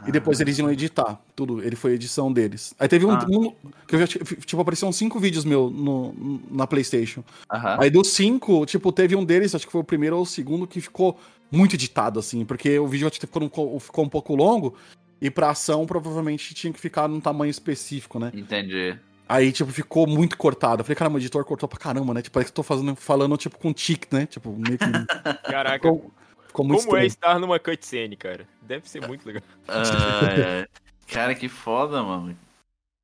[0.08, 1.62] E depois eles iam editar tudo.
[1.64, 2.74] Ele foi a edição deles.
[2.80, 3.26] Aí teve um, Ah.
[3.30, 3.52] um-
[3.88, 7.24] que eu já ti- tipo apareciam cinco vídeos meu no, na PlayStation.
[7.52, 7.78] Aham.
[7.80, 10.66] Aí dos cinco, tipo, teve um deles, acho que foi o primeiro ou o segundo
[10.68, 11.20] que ficou
[11.52, 14.76] muito editado assim, porque o vídeo acho que ficou, um- ficou um pouco longo
[15.22, 18.32] e pra ação provavelmente tinha que ficar num tamanho específico, né?
[18.34, 18.98] Entendi.
[19.30, 20.80] Aí, tipo, ficou muito cortado.
[20.82, 22.22] Eu falei, caramba, o editor cortou pra caramba, né?
[22.22, 24.26] Tipo, parece que eu tô fazendo, falando, tipo, com tique, né?
[24.26, 24.86] Tipo, meio que
[25.52, 26.12] Caraca, ficou,
[26.58, 27.34] ficou muito como é estranho.
[27.34, 28.48] estar numa cutscene, cara?
[28.62, 29.44] Deve ser muito legal.
[29.68, 29.82] Ah,
[30.38, 30.68] é.
[31.08, 32.36] Cara, que foda, mano.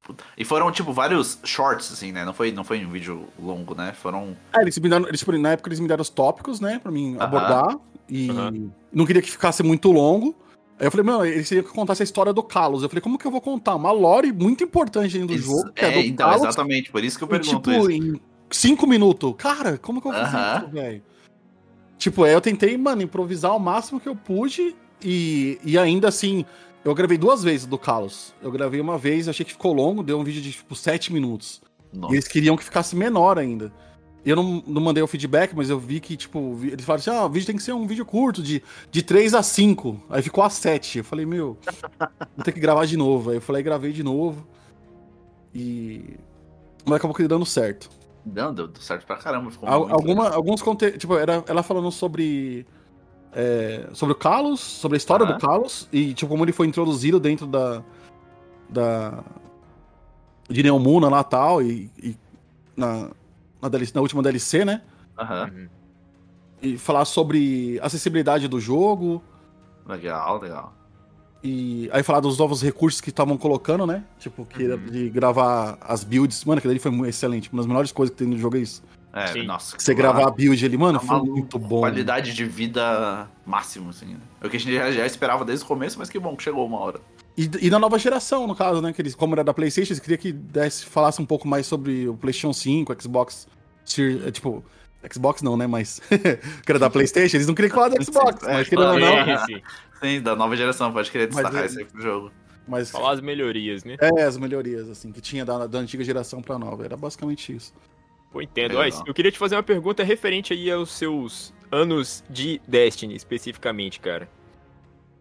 [0.01, 0.23] Puta.
[0.37, 2.25] E foram, tipo, vários shorts, assim, né?
[2.25, 3.93] Não foi, não foi um vídeo longo, né?
[3.93, 4.35] Foram.
[4.51, 6.91] Ah, eles me deram, eles, tipo, na época eles me deram os tópicos, né, pra
[6.91, 7.23] mim Aham.
[7.23, 7.77] abordar.
[8.09, 8.71] E Aham.
[8.91, 10.35] não queria que ficasse muito longo.
[10.77, 12.83] Aí eu falei, mano, eles teriam que contar essa história do Carlos.
[12.83, 13.75] Eu falei, como que eu vou contar?
[13.75, 16.47] Uma lore muito importante dentro do Isso- jogo, que é, é, do então, Carlos.
[16.47, 16.91] exatamente.
[16.91, 17.91] Por isso que eu pergunto tipo, isso.
[17.91, 18.19] em
[18.51, 19.35] cinco minutos.
[19.37, 21.03] Cara, como que eu vou fazer isso, velho?
[22.03, 24.75] Tipo, eu tentei, mano, improvisar o máximo que eu pude.
[25.01, 26.43] E, e ainda assim,
[26.83, 28.33] eu gravei duas vezes do Carlos.
[28.41, 31.61] Eu gravei uma vez, achei que ficou longo, deu um vídeo de, tipo, sete minutos.
[31.93, 32.13] E Nossa.
[32.13, 33.71] eles queriam que ficasse menor ainda.
[34.25, 37.09] E Eu não, não mandei o feedback, mas eu vi que, tipo, eles falaram assim:
[37.09, 38.61] ah, o vídeo tem que ser um vídeo curto, de,
[38.91, 40.03] de 3 a 5.
[40.09, 40.97] Aí ficou a 7.
[40.97, 41.57] Eu falei, meu,
[42.35, 43.29] vou ter que gravar de novo.
[43.29, 44.45] Aí eu falei, gravei de novo.
[45.55, 46.17] E.
[46.85, 47.89] Mas acabou que dando certo.
[48.25, 49.51] Não, deu, deu certo pra caramba.
[49.51, 50.37] Ficou Al- muito alguma, legal.
[50.37, 50.97] alguns conteúdos.
[50.99, 52.65] Tipo, era ela falando sobre.
[53.33, 55.33] é, sobre o Carlos, sobre a história Aham.
[55.37, 57.83] do Carlos, e tipo, como ele foi introduzido dentro da.
[58.69, 59.23] da.
[60.49, 61.89] de Neomuna lá tal, e.
[62.01, 62.15] e
[62.75, 63.09] na,
[63.61, 64.81] na, DLC, na última DLC, né?
[65.19, 65.51] Aham.
[65.53, 65.67] Uhum.
[66.61, 69.21] E falar sobre acessibilidade do jogo,
[69.85, 70.73] Legal, legal.
[71.43, 74.03] E aí falar dos novos recursos que estavam colocando, né?
[74.19, 74.85] Tipo, que era Uhum.
[74.85, 76.45] de gravar as builds.
[76.45, 77.49] Mano, aquilo ali foi muito excelente.
[77.51, 78.81] Uma das melhores coisas que tem no jogo é isso.
[79.11, 79.43] É, Sim.
[79.43, 79.75] nossa.
[79.77, 81.81] Você gravar a build ali, mano, tá foi maluco, muito bom.
[81.81, 84.07] Qualidade de vida máximo, assim.
[84.07, 84.17] Né?
[84.41, 86.65] Eu que a gente já, já esperava desde o começo, mas que bom que chegou
[86.65, 86.99] uma hora.
[87.37, 88.91] E, e na nova geração, no caso, né?
[88.93, 92.07] Que eles, como era da PlayStation, eles queriam que desse, falasse um pouco mais sobre
[92.07, 93.47] o PlayStation 5, Xbox.
[94.25, 94.63] É, tipo,
[95.11, 95.67] Xbox não, né?
[95.67, 95.99] Mas.
[96.65, 99.25] que era da PlayStation, eles não queriam falar do Xbox, É, mas querendo ou não.
[99.25, 99.37] não.
[99.45, 99.61] Sim,
[100.01, 100.21] sim.
[100.21, 102.31] Da nova geração, pode querer Mas destacar é- isso aí pro jogo.
[102.67, 103.97] Mas Falar as melhorias, né?
[103.99, 106.85] é, as melhorias, assim, que tinha da, da antiga geração pra nova.
[106.85, 107.73] Era basicamente isso.
[108.31, 108.77] Pô, entendo.
[108.77, 113.99] Ó, eu queria te fazer uma pergunta referente aí aos seus anos de Destiny, especificamente,
[113.99, 114.29] cara.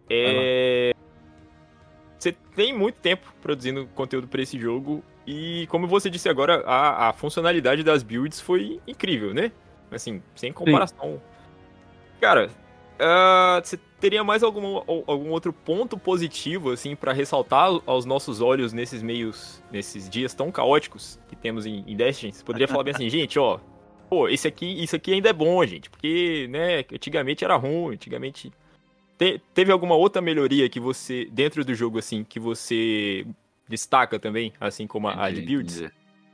[0.09, 0.93] É...
[2.17, 7.09] Você tem muito tempo produzindo conteúdo pra esse jogo e, como você disse agora, a,
[7.09, 9.51] a funcionalidade das builds foi incrível, né?
[9.95, 11.21] Assim, sem comparação.
[12.19, 12.49] Cara,
[12.99, 14.77] ah, você teria mais algum,
[15.07, 20.51] algum outro ponto positivo, assim, pra ressaltar aos nossos olhos nesses meios, nesses dias tão
[20.51, 22.31] caóticos que temos em, em Destiny?
[22.31, 23.59] Você poderia falar bem assim, gente, ó,
[24.09, 28.51] pô, esse aqui, isso aqui ainda é bom, gente, porque, né, antigamente era ruim, antigamente...
[29.17, 33.25] Te- teve alguma outra melhoria que você, dentro do jogo, assim, que você
[33.67, 35.83] destaca também, assim como a, de builds?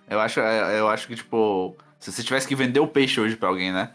[0.09, 3.49] Eu acho, eu acho que, tipo, se você tivesse que vender o peixe hoje pra
[3.49, 3.91] alguém, né?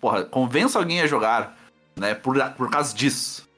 [0.00, 1.56] Porra, convença alguém a jogar,
[1.96, 2.14] né?
[2.14, 3.48] Por, por causa disso.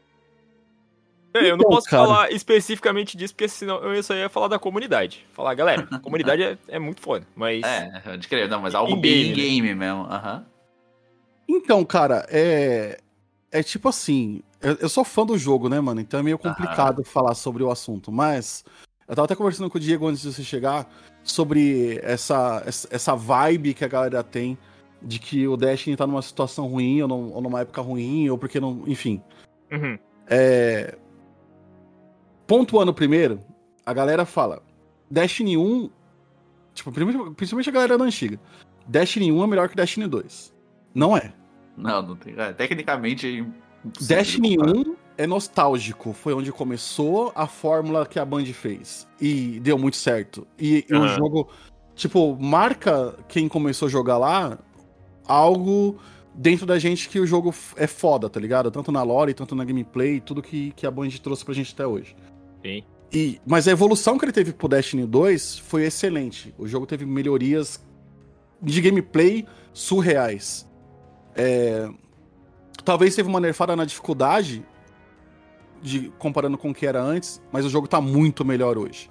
[1.34, 2.06] É, eu não Então, posso cara.
[2.06, 5.26] falar especificamente disso, porque senão eu só ia falar da comunidade.
[5.32, 7.62] Falar, galera, a comunidade é, é muito foda, mas.
[7.64, 9.34] É, de querer, não, mas algo bem né?
[9.34, 10.04] game mesmo.
[10.04, 10.46] Aham.
[11.48, 13.00] Então, cara, é.
[13.50, 14.42] É tipo assim.
[14.60, 16.00] Eu, eu sou fã do jogo, né, mano?
[16.00, 18.12] Então é meio complicado falar sobre o assunto.
[18.12, 18.64] Mas.
[19.06, 20.90] Eu tava até conversando com o Diego antes de você chegar
[21.22, 24.56] sobre essa, essa, vibe que a galera tem
[25.02, 28.38] de que o Destiny tá numa situação ruim ou, num- ou numa época ruim, ou
[28.38, 28.82] porque não.
[28.86, 29.22] Enfim.
[29.70, 29.98] Uhum.
[30.26, 30.96] É...
[32.46, 33.40] Pontuando primeiro,
[33.84, 34.62] a galera fala:
[35.10, 35.90] Destiny 1.
[36.72, 38.40] Tipo, principalmente a galera da antiga.
[38.86, 40.52] Destiny 1 é melhor que Destiny 2.
[40.94, 41.32] Não é.
[41.76, 42.34] Não, não tem.
[42.36, 43.40] É, tecnicamente.
[43.40, 44.76] é Destiny comparar.
[44.78, 46.12] 1 é nostálgico.
[46.12, 49.06] Foi onde começou a fórmula que a Band fez.
[49.20, 50.46] E deu muito certo.
[50.58, 51.16] E, e o Aham.
[51.16, 51.48] jogo,
[51.94, 54.58] tipo, marca quem começou a jogar lá
[55.26, 55.98] algo
[56.34, 58.70] dentro da gente que o jogo é foda, tá ligado?
[58.70, 61.86] Tanto na lore, tanto na gameplay, tudo que, que a Band trouxe pra gente até
[61.86, 62.16] hoje.
[62.62, 62.82] Sim.
[63.12, 66.52] E, mas a evolução que ele teve pro Destiny 2 foi excelente.
[66.58, 67.80] O jogo teve melhorias
[68.60, 70.68] de gameplay surreais.
[71.36, 71.88] É,
[72.84, 74.64] talvez teve uma nerfada na dificuldade,
[75.84, 79.10] de, comparando com o que era antes, mas o jogo tá muito melhor hoje.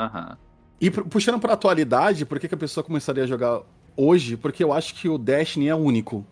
[0.00, 0.36] Aham.
[0.80, 3.60] E pu- puxando pra atualidade, por que, que a pessoa começaria a jogar
[3.96, 4.36] hoje?
[4.36, 6.26] Porque eu acho que o Destiny é único.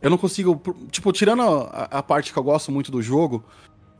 [0.00, 0.60] Eu não consigo.
[0.90, 3.44] Tipo, tirando a, a parte que eu gosto muito do jogo,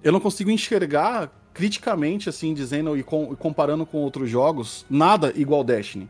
[0.03, 5.33] eu não consigo enxergar criticamente, assim, dizendo e, com- e comparando com outros jogos, nada
[5.35, 6.09] igual Destiny.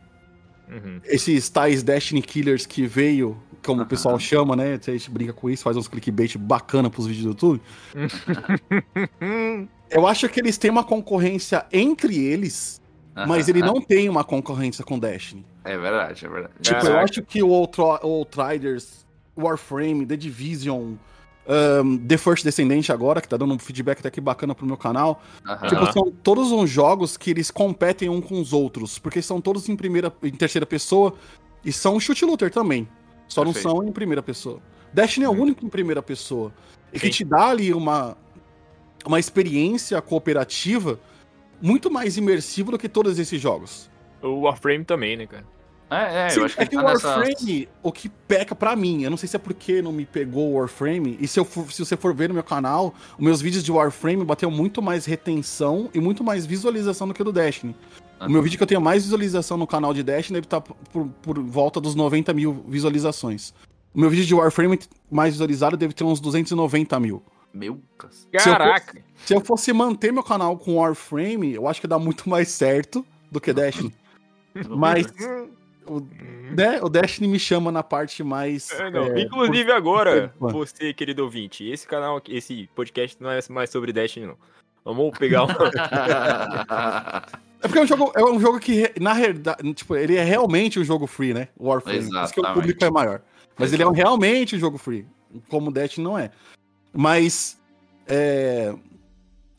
[0.69, 1.01] Uhum.
[1.05, 4.75] Esses tais Destiny Killers que veio, como o pessoal chama, né?
[4.75, 7.61] A gente brinca com isso, faz uns clickbait bacana pros vídeos do YouTube.
[9.91, 12.81] Eu acho que eles têm uma concorrência entre eles,
[13.27, 15.45] mas ele não tem uma concorrência com Destiny.
[15.65, 16.55] É verdade, é verdade.
[16.61, 20.95] Tipo, eu acho que o Outro- o Outriders, Warframe, The Division,
[21.49, 24.77] um, The First Descendant agora, que tá dando um feedback até que bacana pro meu
[24.77, 25.23] canal.
[25.69, 29.69] Tipo, são todos uns jogos que eles competem um com os outros, porque são todos
[29.69, 31.15] em primeira, em terceira pessoa
[31.65, 32.89] e são shoot looter também.
[33.29, 33.77] Só não Perfeito.
[33.77, 34.61] são em primeira pessoa.
[34.93, 36.53] Destiny é o único em primeira pessoa.
[36.93, 38.17] E que te dá ali uma,
[39.05, 40.99] uma experiência cooperativa
[41.61, 43.91] muito mais imersiva do que todos esses jogos.
[44.23, 45.45] O Warframe também, né, cara?
[45.89, 48.55] É, é, Sim, eu acho que, é que tá o nessa- Warframe, o que peca
[48.57, 51.39] pra mim, eu não sei se é porque não me pegou o Warframe, e se,
[51.39, 54.51] eu for- se você for ver no meu canal, os meus vídeos de Warframe bateu
[54.51, 57.75] muito mais retenção e muito mais visualização do que o do Destiny.
[58.21, 61.07] O meu vídeo que eu tenho mais visualização no canal de Destiny deve estar por,
[61.23, 63.53] por volta dos 90 mil visualizações.
[63.95, 64.79] O meu vídeo de Warframe
[65.11, 67.23] mais visualizado deve ter uns 290 mil.
[67.53, 68.27] Meu cacete.
[68.43, 69.05] Se eu Caraca!
[69.25, 73.07] Se eu fosse manter meu canal com Warframe, eu acho que dá muito mais certo
[73.31, 73.95] do que Destiny.
[74.69, 75.07] Mas
[75.89, 76.07] o,
[76.55, 78.71] né, o Destiny me chama na parte mais.
[78.71, 79.05] É, não.
[79.07, 83.71] é, Inclusive agora, por- você, querido ouvinte, esse canal, aqui- esse podcast não é mais
[83.71, 84.37] sobre Destiny, não.
[84.85, 85.49] Vamos pegar um.
[87.63, 90.79] É porque é um jogo, é um jogo que, na realidade, tipo, ele é realmente
[90.79, 91.49] um jogo free, né?
[91.59, 91.99] Warframe.
[91.99, 92.55] Por isso que o Exatamente.
[92.55, 93.23] público é maior.
[93.59, 95.07] Mas ele é um- realmente um jogo free.
[95.49, 96.31] Como o Destiny não é.
[96.93, 97.59] Mas.
[98.07, 98.73] é,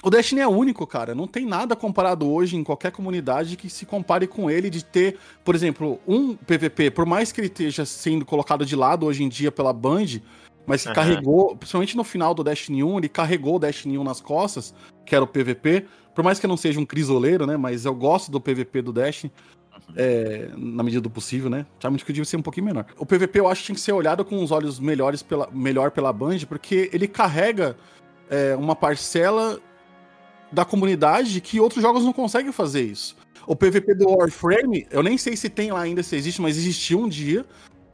[0.04, 1.16] O Destiny é único, cara.
[1.16, 5.18] Não tem nada comparado hoje em qualquer comunidade que se compare com ele de ter,
[5.44, 9.30] por exemplo, um PVP, por mais que ele esteja sendo colocado de lado hoje em
[9.30, 10.22] dia pela Band,
[10.68, 10.96] mas que Aham.
[10.96, 14.74] carregou, principalmente no final do Destiny 1, ele carregou o Destiny 1 nas costas,
[15.06, 15.86] que era o PVP.
[16.14, 17.58] Por mais que eu não seja um crisoleiro, né?
[17.58, 19.32] Mas eu gosto do PVP do Destiny.
[19.96, 21.66] é, na medida do possível, né?
[21.80, 22.86] Sabe que devia ser um pouquinho menor.
[22.98, 25.92] O PVP eu acho que tinha que ser olhado com os olhos melhores pela, melhor
[25.92, 27.78] pela Band, porque ele carrega
[28.30, 29.60] é, uma parcela
[30.52, 33.16] da comunidade que outros jogos não conseguem fazer isso.
[33.46, 37.00] O PVP do Warframe, eu nem sei se tem lá ainda, se existe, mas existiu
[37.00, 37.46] um dia.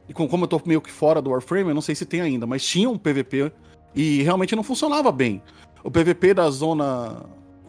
[0.08, 2.20] E com- como eu tô meio que fora do Warframe, eu não sei se tem
[2.20, 3.50] ainda, mas tinha um PVP
[3.94, 5.42] e realmente não funcionava bem.
[5.82, 7.22] O PVP da zona.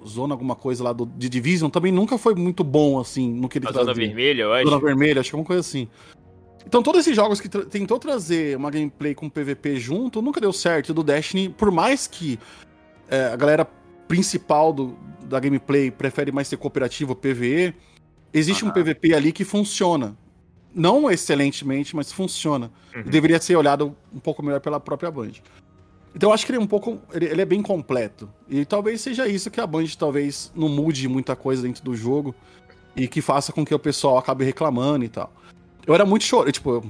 [0.08, 3.58] Zona alguma coisa lá do, de Division também nunca foi muito bom, assim, no que
[3.58, 4.06] ele A zona trazia.
[4.06, 4.70] vermelha, eu acho.
[4.70, 5.88] Zona Vermelha, acho que é uma coisa assim.
[6.68, 10.90] Então, todos esses jogos que tentou trazer uma gameplay com PVP junto, nunca deu certo.
[10.92, 12.40] E do Destiny, por mais que
[13.10, 13.68] é, a galera
[14.08, 17.74] principal do- da gameplay prefere mais ser cooperativo, PVE,
[18.34, 18.76] existe um Aham.
[18.76, 20.16] PVP ali que funciona.
[20.74, 22.70] Não excelentemente, mas funciona.
[22.94, 23.02] Uhum.
[23.02, 25.32] E deveria ser olhado um pouco melhor pela própria Band.
[26.14, 27.00] Então eu acho que ele é um pouco.
[27.14, 28.30] Ele, ele é bem completo.
[28.50, 32.36] E talvez seja isso que a Band talvez não mude muita coisa dentro do jogo
[32.96, 35.32] e que faça com que o pessoal acabe reclamando e tal.
[35.88, 36.84] Eu era muito chorão, tipo, eu-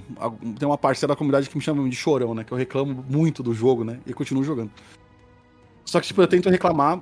[0.58, 2.43] tem uma parcela da comunidade que me chama de chorão, né?
[2.43, 3.99] Que eu reclamo muito do jogo, né?
[4.06, 4.71] E continuo jogando.
[5.86, 7.02] Só que, tipo, eu tento reclamar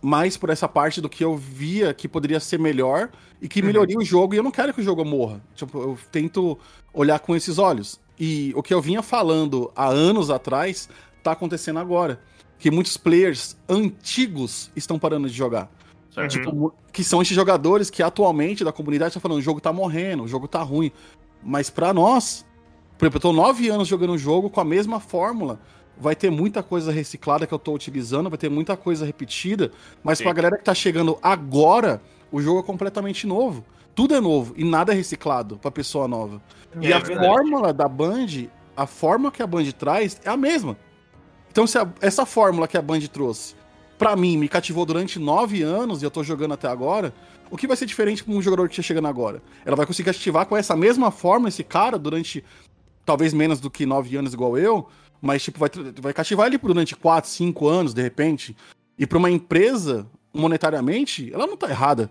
[0.00, 3.10] mais por essa parte do que eu via que poderia ser melhor
[3.42, 3.66] e que Uhum.
[3.66, 5.40] melhoria o jogo, e eu não quero que o jogo morra.
[5.54, 6.56] Tipo, eu tento
[6.92, 7.98] olhar com esses olhos.
[8.18, 10.88] E o que eu vinha falando há anos atrás
[11.22, 12.20] tá acontecendo agora.
[12.58, 15.70] Que muitos players antigos estão parando de jogar.
[16.12, 16.32] Certo.
[16.32, 20.24] Tipo, que são esses jogadores que atualmente da comunidade estão falando, o jogo tá morrendo,
[20.24, 20.90] o jogo tá ruim.
[21.42, 22.44] Mas pra nós,
[22.96, 25.60] por exemplo, eu tô nove anos jogando um jogo com a mesma fórmula.
[26.00, 29.72] Vai ter muita coisa reciclada que eu tô utilizando, vai ter muita coisa repetida.
[30.02, 30.24] Mas Sim.
[30.24, 33.64] pra galera que tá chegando agora, o jogo é completamente novo.
[33.94, 36.40] Tudo é novo e nada é reciclado pra pessoa nova.
[36.80, 37.26] e É a verdade.
[37.26, 40.76] fórmula da Band, a forma que a Band traz é a mesma.
[41.50, 43.56] Então, se a- essa fórmula que a Band trouxe
[43.96, 47.12] pra mim, me cativou durante nove anos e eu tô jogando até agora,
[47.50, 49.42] o que vai ser diferente com um jogador que tá chegando agora?
[49.64, 52.44] Ela vai conseguir cativar com essa mesma forma esse cara durante
[53.04, 54.86] talvez menos do que nove anos igual eu,
[55.20, 58.56] mas tipo, vai, vai cativar ele durante quatro, cinco anos, de repente.
[58.98, 62.10] E pra uma empresa, monetariamente, ela não tá errada.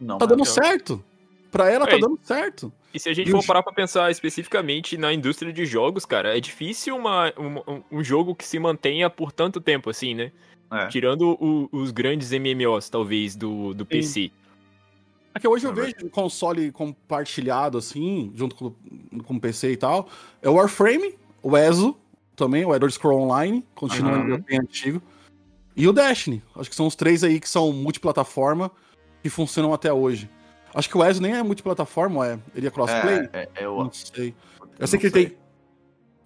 [0.00, 1.02] Não, tá dando certo.
[1.50, 2.72] Pra ela tá é, tá dando certo.
[2.94, 6.36] E se a gente e for parar pra pensar especificamente na indústria de jogos, cara,
[6.36, 10.32] é difícil uma, um, um jogo que se mantenha por tanto tempo assim, né?
[10.72, 10.86] É.
[10.86, 14.30] Tirando o, os grandes MMOs, talvez, do, do PC.
[15.34, 18.74] É que hoje eu vejo um console compartilhado, assim, junto com,
[19.22, 20.08] com o PC e tal.
[20.42, 21.96] É o Warframe, o ESO,
[22.40, 24.40] também, o Elder Scroll Online, continua uhum.
[24.40, 25.02] bem antigo.
[25.76, 26.42] E o Destiny.
[26.56, 28.70] Acho que são os três aí que são multiplataforma
[29.22, 30.28] que funcionam até hoje.
[30.74, 32.38] Acho que o ESO nem é multiplataforma, é?
[32.54, 33.28] Ele é crossplay?
[33.32, 33.84] É, é, é o...
[33.84, 34.34] Não sei.
[34.78, 35.36] Eu sei que ele tem.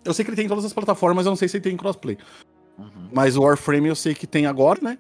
[0.05, 1.65] Eu sei que ele tem em todas as plataformas, mas eu não sei se ele
[1.65, 2.19] tem crossplay.
[2.79, 3.09] Uhum.
[3.13, 4.99] Mas o Warframe eu sei que tem agora, né?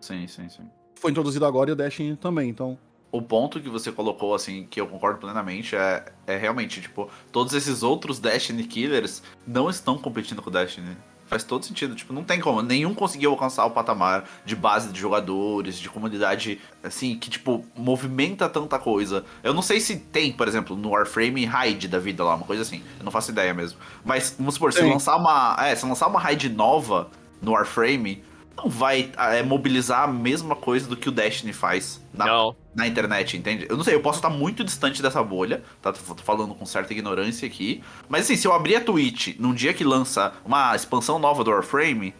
[0.00, 0.70] Sim, sim, sim.
[0.94, 2.78] Foi introduzido agora e o Destiny também, então.
[3.14, 7.54] O ponto que você colocou, assim, que eu concordo plenamente, é, é realmente, tipo, todos
[7.54, 10.96] esses outros Destiny Killers não estão competindo com o Destiny.
[11.28, 12.60] Faz todo sentido, tipo, não tem como.
[12.60, 18.48] Nenhum conseguiu alcançar o patamar de base de jogadores, de comunidade, assim, que, tipo, movimenta
[18.48, 19.24] tanta coisa.
[19.44, 22.62] Eu não sei se tem, por exemplo, no Warframe raid da vida lá, uma coisa
[22.62, 22.82] assim.
[22.98, 23.78] Eu não faço ideia mesmo.
[24.04, 25.56] Mas, vamos supor, se lançar uma.
[25.60, 27.08] É, se lançar uma raid nova
[27.40, 28.24] no Warframe,
[28.56, 32.26] não vai é, mobilizar a mesma coisa do que o Destiny faz na,
[32.74, 33.66] na, internet, entende?
[33.68, 35.92] Eu não sei, eu posso estar muito distante dessa bolha, tá?
[35.92, 37.82] Tô falando com certa ignorância aqui.
[38.08, 41.50] Mas assim, se eu abrir a Twitch num dia que lança uma expansão nova do
[41.50, 42.14] Warframe,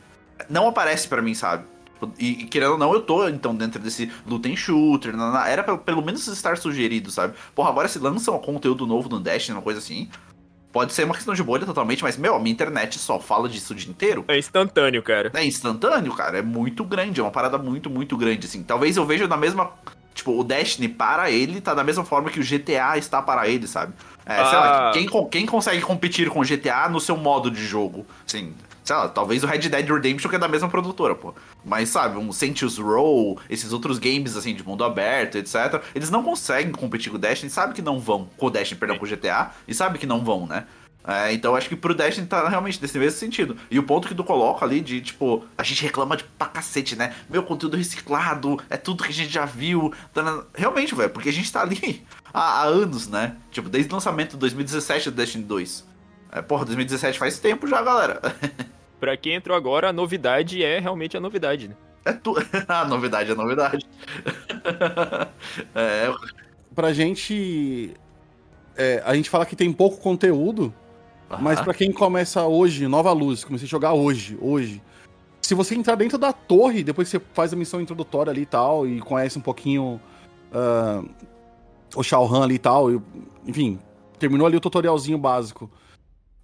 [0.48, 1.64] não aparece para mim, sabe?
[2.18, 5.14] E, e, querendo ou não, eu tô então dentro desse Luten Shooter.
[5.46, 7.34] era pelo, pelo menos estar sugerido, sabe?
[7.54, 10.08] Porra, agora se lança um conteúdo novo no Destiny, uma coisa assim.
[10.74, 13.72] Pode ser uma questão de bolha totalmente, mas, meu, a minha internet só fala disso
[13.72, 14.24] o dia inteiro.
[14.26, 15.30] É instantâneo, cara.
[15.32, 16.38] É instantâneo, cara.
[16.38, 17.20] É muito grande.
[17.20, 18.60] É uma parada muito, muito grande, assim.
[18.60, 19.70] Talvez eu veja na mesma.
[20.12, 23.68] Tipo, o Destiny para ele tá da mesma forma que o GTA está para ele,
[23.68, 23.92] sabe?
[24.26, 24.46] É, ah.
[24.46, 24.92] sei lá, ah.
[24.92, 28.04] quem, quem consegue competir com o GTA no seu modo de jogo?
[28.26, 28.52] Assim,
[28.84, 31.34] sei lá, talvez o Red Dead Redemption que é da mesma produtora, pô.
[31.64, 35.82] Mas sabe, um Saints Row, esses outros games assim de mundo aberto, etc.
[35.94, 38.98] Eles não conseguem competir com o Destiny, sabe que não vão, com o Destiny, perdão,
[38.98, 40.66] com o GTA, e sabe que não vão, né?
[41.06, 43.56] É, então acho que pro Destiny tá realmente desse mesmo sentido.
[43.70, 46.96] E o ponto que tu coloca ali de, tipo, a gente reclama de pra cacete,
[46.96, 47.14] né?
[47.28, 49.92] Meu conteúdo reciclado, é tudo que a gente já viu.
[50.14, 53.36] Tá realmente, velho, porque a gente tá ali há, há, anos, né?
[53.50, 55.84] Tipo, desde o lançamento de 2017 do Destiny 2.
[56.32, 58.20] É, porra, 2017 faz tempo já, galera.
[59.00, 61.76] pra quem entrou agora, a novidade é realmente a novidade, né?
[62.04, 62.34] É tu...
[62.68, 63.86] a novidade é a novidade.
[65.74, 66.12] é...
[66.74, 67.94] Pra gente.
[68.76, 70.74] É, a gente fala que tem pouco conteúdo,
[71.40, 74.82] mas para quem começa hoje, nova luz, comecei a jogar hoje, hoje.
[75.40, 78.86] Se você entrar dentro da torre, depois você faz a missão introdutória ali e tal,
[78.86, 80.00] e conhece um pouquinho
[80.50, 81.08] uh,
[81.94, 83.00] o Shao Han ali e tal, e,
[83.46, 83.78] enfim,
[84.18, 85.70] terminou ali o tutorialzinho básico.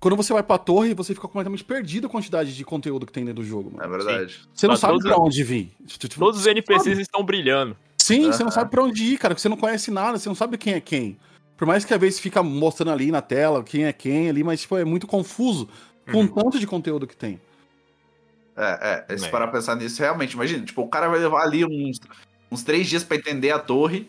[0.00, 3.22] Quando você vai pra torre, você fica completamente perdido a quantidade de conteúdo que tem
[3.22, 3.70] dentro do jogo.
[3.70, 3.84] Mano.
[3.84, 4.32] É verdade.
[4.32, 4.48] Sim.
[4.54, 5.70] Você não sabe todos, pra onde vir.
[6.18, 7.02] Todos os NPCs sabe.
[7.02, 7.76] estão brilhando.
[7.98, 8.32] Sim, uhum.
[8.32, 9.36] você não sabe pra onde ir, cara.
[9.36, 11.18] Você não conhece nada, você não sabe quem é quem.
[11.54, 14.62] Por mais que às vezes fica mostrando ali na tela quem é quem ali, mas
[14.62, 15.68] tipo, é muito confuso
[16.10, 16.24] com uhum.
[16.24, 17.38] o tanto de conteúdo que tem.
[18.56, 19.28] É, é, se é.
[19.28, 22.00] parar pra pensar nisso, realmente, imagina, tipo, o cara vai levar ali uns,
[22.50, 24.08] uns três dias para entender a torre,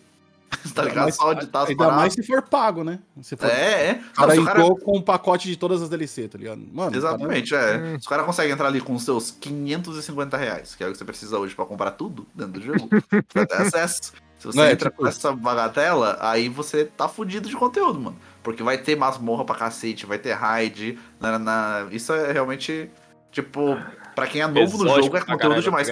[0.73, 1.03] tá ligado?
[1.03, 2.99] Mais, Só tá Ainda mais se for pago, né?
[3.21, 3.47] Se for...
[3.47, 4.01] É, é.
[4.13, 4.85] Cara, entrou cara...
[4.85, 6.61] com um pacote de todas as DLC, tá ligado?
[6.71, 7.71] Mano, Exatamente, cara...
[7.71, 7.77] é.
[7.77, 7.95] Hum.
[7.95, 11.05] Os caras conseguem entrar ali com os seus 550 reais, que é o que você
[11.05, 12.89] precisa hoje para comprar tudo dentro do jogo.
[13.09, 14.13] você ter acesso.
[14.37, 15.03] Se você é, entra tipo...
[15.03, 18.17] com essa bagatela, aí você tá fudido de conteúdo, mano.
[18.41, 20.97] Porque vai ter masmorra pra cacete, vai ter raid.
[21.19, 21.87] Na, na...
[21.91, 22.89] Isso é realmente,
[23.31, 23.77] tipo,
[24.15, 25.87] pra quem é novo no jogo, é conteúdo demais.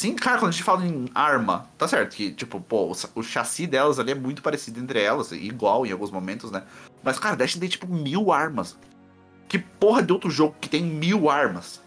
[0.00, 3.66] Sim, cara, quando a gente fala em arma, tá certo que, tipo, pô, o, chassi
[3.66, 6.62] delas ali é muito parecido entre elas, igual em alguns momentos, né?
[7.02, 8.78] Mas, cara, Destiny tem, tipo, mil armas.
[9.46, 11.82] Que porra de outro jogo que tem mil armas?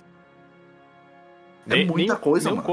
[1.65, 2.67] É nem, muita nem, coisa, nem mano.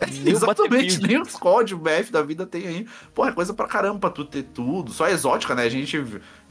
[0.26, 2.86] Exatamente, nem os códigos BF da vida tem aí.
[3.14, 4.92] Pô, é coisa pra caramba pra tu ter tudo.
[4.92, 5.62] Só exótica, né?
[5.62, 6.02] A gente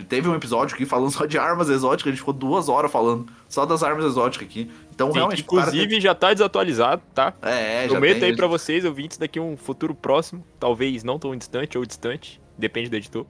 [0.07, 3.27] teve um episódio aqui falando só de armas exóticas, a gente ficou duas horas falando
[3.47, 4.71] só das armas exóticas aqui.
[4.93, 5.41] Então, Sim, realmente.
[5.41, 6.01] Inclusive, tem...
[6.01, 7.33] já tá desatualizado, tá?
[7.41, 11.35] É, já Prometo tem, aí pra vocês, ouvintes, daqui um futuro próximo, talvez não tão
[11.35, 13.25] distante ou distante, depende do editor.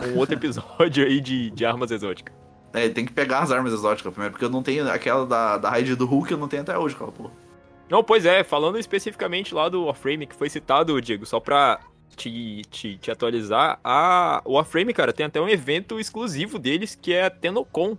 [0.00, 2.34] Um outro episódio aí de, de armas exóticas.
[2.72, 5.70] É, tem que pegar as armas exóticas primeiro, porque eu não tenho aquela da, da
[5.70, 7.47] raid do Hulk, eu não tenho até hoje, aquela porra.
[7.90, 11.80] Não, pois é, falando especificamente lá do Warframe que foi citado, Diego, só pra
[12.16, 17.12] te, te, te atualizar, a, o Warframe, cara, tem até um evento exclusivo deles que
[17.12, 17.96] é a Tenocon.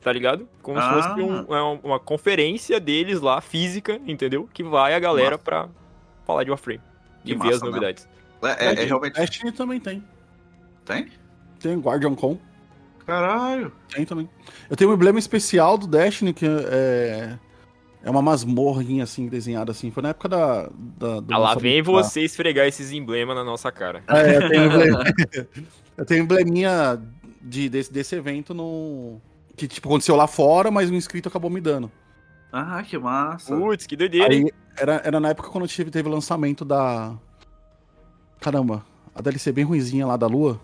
[0.00, 0.48] tá ligado?
[0.62, 0.82] Como ah.
[0.82, 4.48] se fosse um, é uma conferência deles lá, física, entendeu?
[4.52, 5.42] Que vai a galera massa.
[5.42, 5.68] pra
[6.24, 6.80] falar de Warframe.
[7.24, 8.08] E ver as novidades.
[8.42, 9.14] É, é, é, realmente.
[9.14, 10.04] Destiny também tem.
[10.84, 11.08] Tem?
[11.58, 12.38] Tem Guardian Con.
[13.04, 13.72] Caralho.
[13.92, 14.28] Tem também.
[14.68, 17.38] Eu tenho um emblema especial do Destiny que é.
[18.06, 19.90] É uma masmorrinha assim, desenhada assim.
[19.90, 20.70] Foi na época da.
[20.96, 24.00] da ah, lá vem você esfregar esses emblemas na nossa cara.
[24.06, 25.04] É, eu tenho, emblema...
[25.98, 27.02] eu tenho embleminha
[27.42, 29.20] de, desse, desse evento no.
[29.56, 31.90] Que tipo, aconteceu lá fora, mas o inscrito acabou me dando.
[32.52, 33.56] Ah, que massa.
[33.56, 37.12] Putz, que doideira, Aí, Era, era na época quando teve, teve o lançamento da.
[38.40, 38.86] Caramba,
[39.16, 40.60] a DLC bem ruizinha lá da Lua.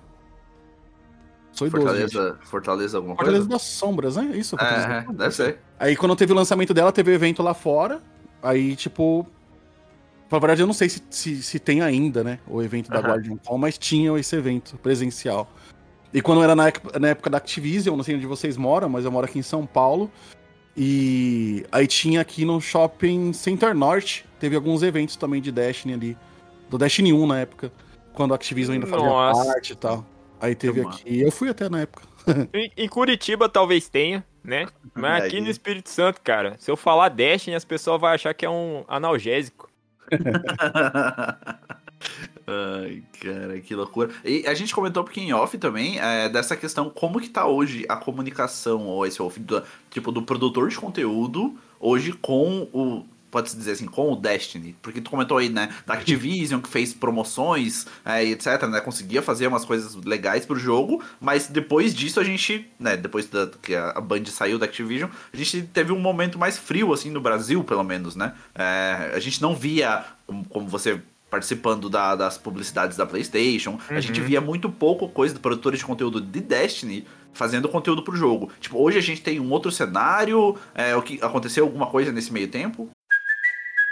[1.53, 1.84] Sou idoso.
[1.84, 2.48] Fortaleza, gente.
[2.48, 3.53] Fortaleza alguma Fortaleza coisa?
[3.53, 4.36] das Sombras, né?
[4.36, 5.59] Isso, Fortaleza É, deve ser.
[5.78, 8.00] Aí quando teve o lançamento dela, teve o evento lá fora.
[8.42, 9.26] Aí, tipo.
[10.30, 12.38] Na verdade, eu não sei se, se, se tem ainda, né?
[12.48, 15.50] O evento da Guardian Con, mas tinha esse evento presencial.
[16.12, 19.12] E quando era na, na época da Activision, não sei onde vocês moram, mas eu
[19.12, 20.11] moro aqui em São Paulo.
[20.74, 26.16] E aí tinha aqui no Shopping Center Norte, teve alguns eventos também de Destiny ali.
[26.70, 27.70] Do Destiny 1 na época,
[28.14, 29.44] quando a Activision ainda fazia Nossa.
[29.53, 30.07] parte e tal.
[30.43, 31.20] Aí teve aqui.
[31.20, 32.03] Eu fui até na época.
[32.53, 34.66] em, em, Curitiba talvez tenha, né?
[34.93, 38.45] Mas aqui no Espírito Santo, cara, se eu falar Destiny, as pessoas vão achar que
[38.45, 39.70] é um analgésico.
[42.45, 44.11] Ai, cara, que loucura.
[44.24, 47.47] E a gente comentou um pouquinho em off também é, dessa questão, como que tá
[47.47, 53.05] hoje a comunicação, ou esse off, do, tipo, do produtor de conteúdo, hoje com o,
[53.32, 54.76] pode-se dizer assim, com o Destiny?
[54.82, 59.22] Porque tu comentou aí, né, da Activision, que fez promoções é, e etc, né, conseguia
[59.22, 63.74] fazer umas coisas legais pro jogo, mas depois disso a gente, né, depois da, que
[63.74, 67.64] a Band saiu da Activision, a gente teve um momento mais frio, assim, no Brasil,
[67.64, 68.34] pelo menos, né?
[68.54, 73.70] É, a gente não via, como, como você participando da, das publicidades da PlayStation.
[73.70, 73.96] Uhum.
[73.96, 74.26] A gente uhum.
[74.26, 78.50] via muito pouco coisa de produtores de conteúdo de Destiny fazendo conteúdo pro jogo.
[78.60, 80.56] Tipo, hoje a gente tem um outro cenário.
[80.74, 82.90] É, o que aconteceu alguma coisa nesse meio tempo?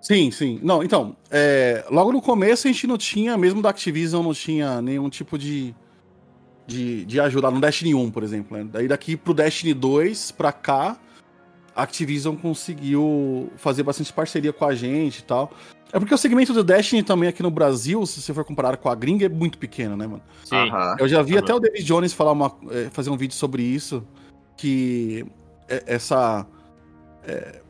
[0.00, 0.58] Sim, sim.
[0.62, 4.80] Não, então, é, logo no começo a gente não tinha, mesmo da Activision, não tinha
[4.80, 5.74] nenhum tipo de,
[6.66, 7.50] de, de ajuda.
[7.50, 8.56] No Destiny 1, por exemplo.
[8.56, 8.68] Né?
[8.70, 10.98] Daí daqui pro Destiny 2, pra cá,
[11.76, 15.52] a Activision conseguiu fazer bastante parceria com a gente e tal.
[15.92, 18.88] É porque o segmento do Destiny também aqui no Brasil, se você for comparar com
[18.88, 20.22] a gringa, é muito pequeno, né, mano?
[20.44, 20.70] Sim.
[20.98, 24.02] Eu já vi até o David Jones falar uma, é, fazer um vídeo sobre isso,
[24.56, 25.26] que
[25.68, 26.46] é, essa...
[27.24, 27.60] É,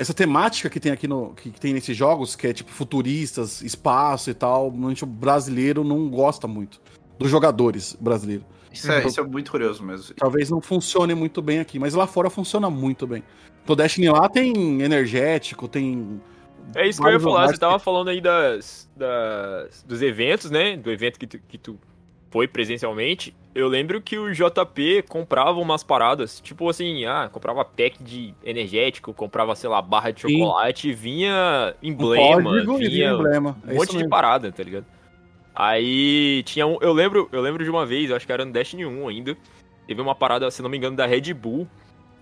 [0.00, 4.30] essa temática que tem aqui no que, tem nesses jogos, que é tipo futuristas, espaço
[4.30, 6.80] e tal, o brasileiro não gosta muito
[7.18, 8.46] dos jogadores brasileiros.
[8.72, 10.14] Isso é, então, isso é muito curioso mesmo.
[10.14, 13.22] Talvez não funcione muito bem aqui, mas lá fora funciona muito bem.
[13.62, 16.18] Então Destiny lá tem energético, tem
[16.74, 20.78] é isso que eu ia falar, você tava falando aí das, das, dos eventos, né?
[20.78, 21.78] Do evento que tu, que tu
[22.30, 28.02] foi presencialmente, eu lembro que o JP comprava umas paradas, tipo assim, ah, comprava pack
[28.02, 30.94] de energético, comprava, sei lá, barra de chocolate, Sim.
[30.94, 33.56] vinha emblema, um vinha emblema.
[33.66, 34.86] um é monte de parada, tá ligado?
[35.52, 38.86] Aí tinha um, eu lembro, eu lembro de uma vez, acho que era no Destiny
[38.86, 39.36] 1 ainda,
[39.86, 41.66] teve uma parada, se não me engano, da Red Bull.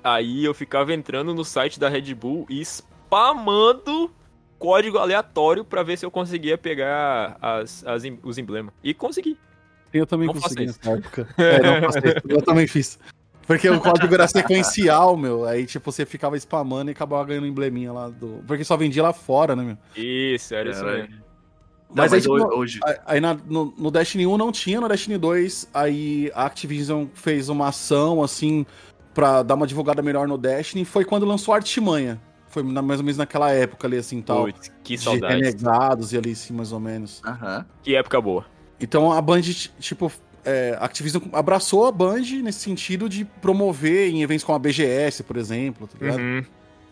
[0.02, 4.10] Aí eu ficava entrando no site da Red Bull e spamando
[4.58, 8.72] código aleatório para ver se eu conseguia pegar as, as, os emblemas.
[8.82, 9.36] E consegui.
[9.92, 11.28] Eu também não consegui nessa época.
[11.36, 11.98] É, não isso.
[12.28, 12.98] Eu também fiz.
[13.46, 15.46] Porque o código era sequencial, meu.
[15.46, 18.42] Aí, tipo, você ficava spamando e acabava ganhando um embleminha lá do.
[18.46, 19.78] Porque só vendia lá fora, né, meu?
[19.96, 21.28] Isso, era isso mesmo.
[21.94, 22.78] Mas, aí, tipo, hoje.
[23.06, 27.48] Aí na, no, no, Destiny 1 não tinha, no Destiny 2, aí a Activision fez
[27.48, 28.66] uma ação, assim,
[29.14, 30.84] pra dar uma divulgada melhor no Destiny.
[30.84, 32.20] Foi quando lançou a Artimanha.
[32.48, 34.44] Foi na, mais ou menos naquela época ali, assim, tal.
[34.44, 35.36] Putz, que saudade.
[35.36, 37.22] De renegados e ali, assim, mais ou menos.
[37.24, 37.64] Aham.
[37.82, 38.44] Que época boa.
[38.80, 39.42] Então a Band,
[39.80, 40.10] tipo,
[40.44, 45.22] é, a Activision abraçou a Band nesse sentido de promover em eventos como a BGS,
[45.22, 46.20] por exemplo, tá ligado?
[46.20, 46.44] Uhum.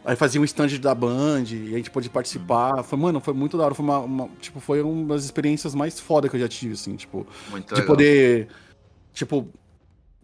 [0.05, 2.85] Aí fazia um stand da Band e a gente pôde participar.
[2.85, 3.75] Foi, mano, foi muito da hora.
[3.75, 6.95] Foi uma, uma, tipo, foi uma das experiências mais foda que eu já tive, assim,
[6.95, 7.27] tipo.
[7.51, 7.87] Muito de legal.
[7.89, 8.49] poder,
[9.13, 9.49] tipo,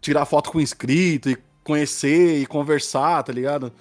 [0.01, 3.73] tirar foto com o inscrito e conhecer e conversar, tá ligado?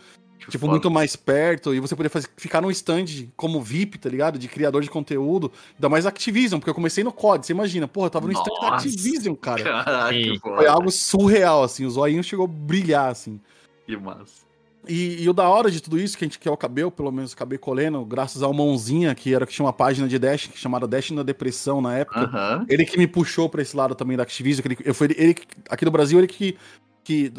[0.45, 0.71] Que tipo, foda.
[0.71, 4.39] muito mais perto, e você poder fazer, ficar no stand como VIP, tá ligado?
[4.39, 8.07] De criador de conteúdo, ainda mais Activision, porque eu comecei no COD, você imagina, porra,
[8.07, 8.75] eu tava no stand da.
[8.75, 9.63] Activision, cara.
[9.63, 10.39] Caraca, que.
[10.39, 13.39] Foi algo surreal, assim, o zoinho chegou a brilhar, assim.
[13.85, 14.49] Que massa.
[14.87, 17.11] E, e o da hora de tudo isso, que a gente quer o cabelo, pelo
[17.11, 20.87] menos acabei colhendo, graças ao Mãozinha, que era que tinha uma página de Dash chamada
[20.87, 22.19] Dash na Depressão na época.
[22.67, 24.63] Ele que me puxou pra esse lado também da Activision.
[24.63, 26.57] Que ele, eu, foi ele, que- aqui no Brasil, ele que.
[27.03, 27.31] que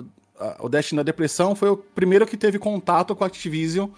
[0.60, 3.88] o Dash na Depressão foi o primeiro que teve contato com a Activision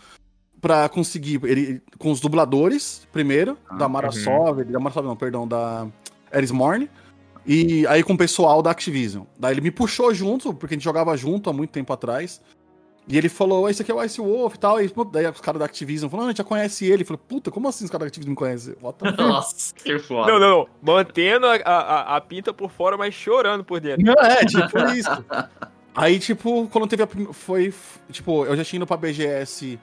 [0.61, 1.41] pra conseguir.
[1.45, 5.87] Ele, com os dubladores, primeiro, Ah, da Mara Sov, da Mara Sov, não, perdão, da
[6.33, 6.89] Eris Morne.
[7.47, 9.25] E aí com o pessoal da Activision.
[9.39, 12.41] Daí ele me puxou junto, porque a gente jogava junto há muito tempo atrás.
[13.07, 14.81] E ele falou, esse aqui é o Ice Wolf e tal.
[14.81, 17.03] E daí os caras da Activision falaram, ah, a gente já conhece ele.
[17.03, 18.75] Eu falei, puta, como assim os caras da Activision me conhecem?
[19.19, 20.33] Nossa, que foda.
[20.33, 20.69] Não, não, não.
[20.81, 24.03] Mantendo a, a, a pinta por fora, mas chorando por dentro.
[24.03, 25.11] Não, é, tipo isso.
[25.95, 27.29] Aí, tipo, quando teve a prim...
[27.33, 27.73] foi,
[28.11, 29.79] tipo, eu já tinha ido pra BGS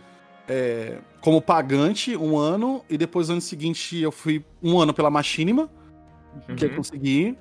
[0.47, 5.09] é, como pagante um ano, e depois, no ano seguinte, eu fui um ano pela
[5.09, 5.69] Machinima,
[6.57, 6.75] que eu Uhum.
[6.77, 7.37] consegui.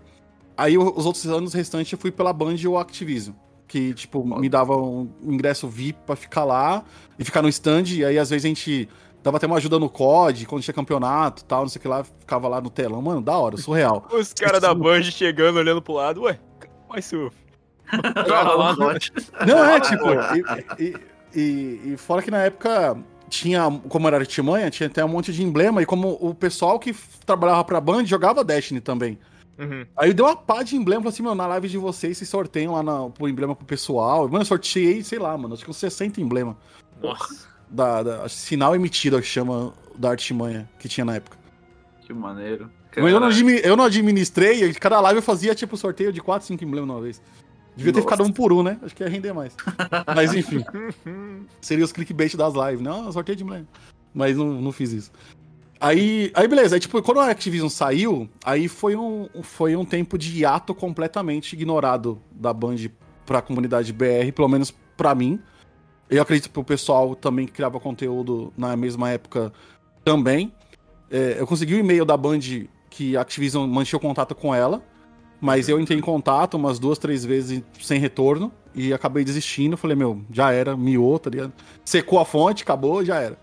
[0.56, 3.34] Aí, os outros anos restantes, eu fui pela Band ou Activision.
[3.66, 6.84] Que, tipo, me dava um ingresso VIP pra ficar lá
[7.18, 8.88] e ficar no stand, e aí, às vezes, a gente
[9.22, 11.88] dava até uma ajuda no COD, quando tinha campeonato e tal, não sei o que
[11.88, 13.00] lá, ficava lá no telão.
[13.02, 14.06] Mano, da hora, surreal.
[14.12, 16.38] Os caras da Band chegando, olhando pro lado, ué,
[16.88, 17.36] mas surf.
[19.40, 20.04] No- Não, é, tipo,
[20.78, 20.96] e, e-
[21.34, 22.96] e- e fora que na época
[23.28, 26.94] tinha, como era artimanha, tinha até um monte de emblema, e como o pessoal que
[27.24, 29.18] trabalhava pra Band jogava Destiny também.
[29.58, 29.84] Uhum.
[29.96, 32.72] Aí deu uma pá de emblema, falei assim, meu, na live de vocês, vocês sorteiam
[32.72, 34.26] lá na, pro emblema pro pessoal.
[34.26, 36.56] Mano, eu sorteei, sei lá, mano, acho que uns 60 emblemas.
[37.02, 37.48] Nossa.
[37.68, 41.36] Da, da sinal emitido, que chama, da artimanha, que tinha na época.
[42.06, 42.70] Que maneiro.
[43.00, 43.30] Mas eu não,
[43.62, 47.00] eu não administrei, e cada live eu fazia, tipo, sorteio de 4, 5 emblemas uma
[47.00, 47.22] vez.
[47.76, 48.10] Devia ter Nossa.
[48.10, 48.78] ficado um por um, né?
[48.82, 49.56] Acho que ia render mais.
[50.14, 50.64] Mas enfim.
[51.60, 52.80] Seria os clickbait das lives.
[52.80, 53.66] Não, sorteio de emblema.
[54.12, 55.12] Mas não, não fiz isso.
[55.80, 56.76] Aí, aí beleza.
[56.76, 61.54] Aí, tipo, quando a Activision saiu, aí foi um, foi um tempo de hiato completamente
[61.54, 62.76] ignorado da Band
[63.24, 65.40] pra comunidade BR, pelo menos pra mim.
[66.10, 69.52] Eu acredito pro pessoal também que criava conteúdo na mesma época
[70.04, 70.52] também.
[71.10, 72.40] É, eu consegui o e-mail da Band
[72.90, 74.82] que a Activision mantinha o contato com ela,
[75.40, 79.76] mas eu entrei em contato umas duas, três vezes sem retorno e acabei desistindo.
[79.76, 81.52] Falei, meu, já era, miou, tá ligado?
[81.84, 83.38] Secou a fonte, acabou, já era.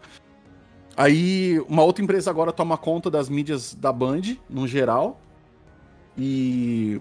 [0.96, 5.22] Aí uma outra empresa agora toma conta das mídias da Band, no geral.
[6.18, 7.00] E.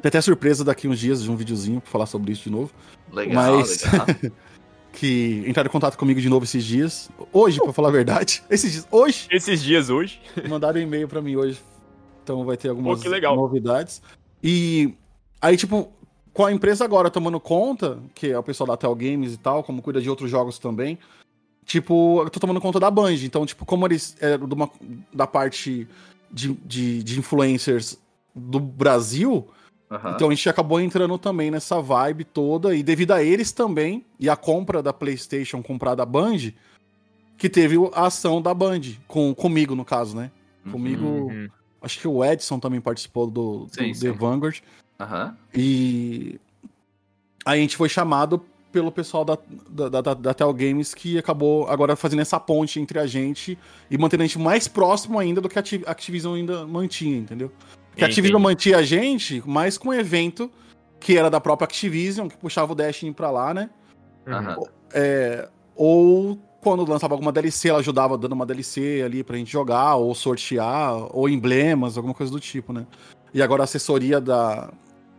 [0.00, 2.72] Tem até surpresa daqui uns dias de um videozinho pra falar sobre isso de novo.
[3.12, 4.06] Legal, Mas- legal.
[4.94, 7.10] Que entraram em contato comigo de novo esses dias.
[7.32, 8.42] Hoje, pra falar a verdade.
[8.50, 8.86] Esses dias.
[8.90, 9.26] Hoje!
[9.30, 10.20] Esses dias hoje.
[10.46, 11.58] Mandaram um e-mail pra mim hoje.
[12.22, 14.02] Então vai ter algumas Pô, novidades.
[14.42, 14.94] E
[15.40, 15.90] aí, tipo,
[16.32, 19.62] com a empresa agora tomando conta, que é o pessoal da Tel Games e tal,
[19.62, 20.98] como cuida de outros jogos também,
[21.64, 23.16] tipo, eu tô tomando conta da Band.
[23.22, 24.70] Então, tipo, como eles eram de uma-
[25.12, 25.86] da parte
[26.30, 27.98] de, de, de influencers
[28.34, 29.46] do Brasil,
[29.90, 30.12] Aham.
[30.14, 34.30] então a gente acabou entrando também nessa vibe toda, e devido a eles também, e
[34.30, 36.52] a compra da PlayStation comprar da Band,
[37.36, 40.30] que teve a ação da Band, com, comigo no caso, né?
[40.70, 41.48] Comigo, Uhum.
[41.82, 44.12] Acho que o Edson também participou do, do Sim, The sim.
[44.12, 44.60] Vanguard,
[45.00, 45.36] Aham.
[45.54, 46.38] e
[47.44, 49.36] aí a gente foi chamado pelo pessoal da,
[49.68, 53.58] da, da, da Tel Games que acabou agora fazendo essa ponte entre a gente
[53.90, 57.52] e mantendo a gente mais próximo ainda do que a Activ- Activision ainda mantinha, entendeu?
[57.94, 60.50] Que a Activision mantinha a gente mais com um evento
[60.98, 63.68] que era da própria Activision, que puxava o Destiny pra lá, né?
[64.26, 64.56] Aham.
[64.94, 69.96] É, ou quando lançava alguma DLC, ela ajudava dando uma DLC ali pra gente jogar,
[69.96, 72.86] ou sortear, ou emblemas, alguma coisa do tipo, né?
[73.34, 74.72] E agora a assessoria da,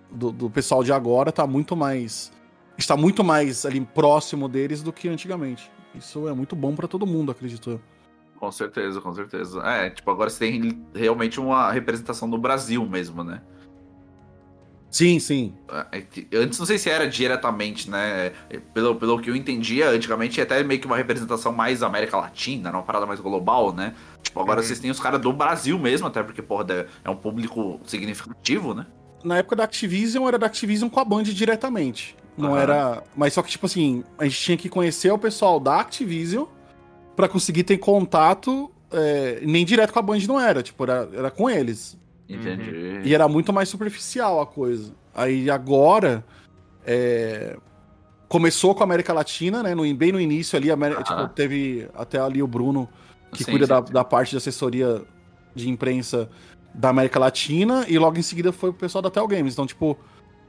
[0.09, 2.31] do, do pessoal de agora tá muito mais.
[2.77, 5.69] está muito mais ali próximo deles do que antigamente.
[5.93, 7.81] Isso é muito bom pra todo mundo, acredito eu.
[8.37, 9.59] Com certeza, com certeza.
[9.63, 13.41] É, tipo, agora você tem realmente uma representação do Brasil mesmo, né?
[14.93, 15.55] Sim, sim.
[15.91, 18.31] É que Antes não sei se era diretamente, né?
[18.47, 22.15] É, Pelo, pelo que eu entendia, antigamente é até meio que uma representação mais América
[22.17, 23.95] Latina, era uma parada mais global, né?
[24.21, 24.67] Tipo, agora Uhum.
[24.67, 28.85] vocês têm os caras do Brasil mesmo, até porque, porra, é um público significativo, né?
[29.23, 32.15] Na época da Activision, era da Activision com a Band diretamente.
[32.37, 32.61] Não Aham.
[32.61, 33.03] era.
[33.15, 36.45] Mas só que, tipo assim, a gente tinha que conhecer o pessoal da Activision
[37.15, 38.69] pra conseguir ter contato.
[38.91, 41.97] é, nem direto com a Band não era, tipo, era, era com eles.
[42.35, 43.01] Entendi.
[43.03, 44.93] E era muito mais superficial a coisa.
[45.13, 46.23] Aí agora.
[46.85, 47.57] é,
[48.29, 49.75] Começou com a América Latina, né?
[49.75, 51.21] No, bem no início ali, América, Aham.
[51.23, 52.89] tipo, teve até ali o Bruno,
[53.31, 53.93] que Sim, cuida sim, da, sim.
[53.93, 55.03] da parte de assessoria
[55.53, 56.27] de imprensa
[56.73, 59.53] da América Latina, e logo em seguida foi o pessoal da Tel Games.
[59.53, 59.95] Então, tipo,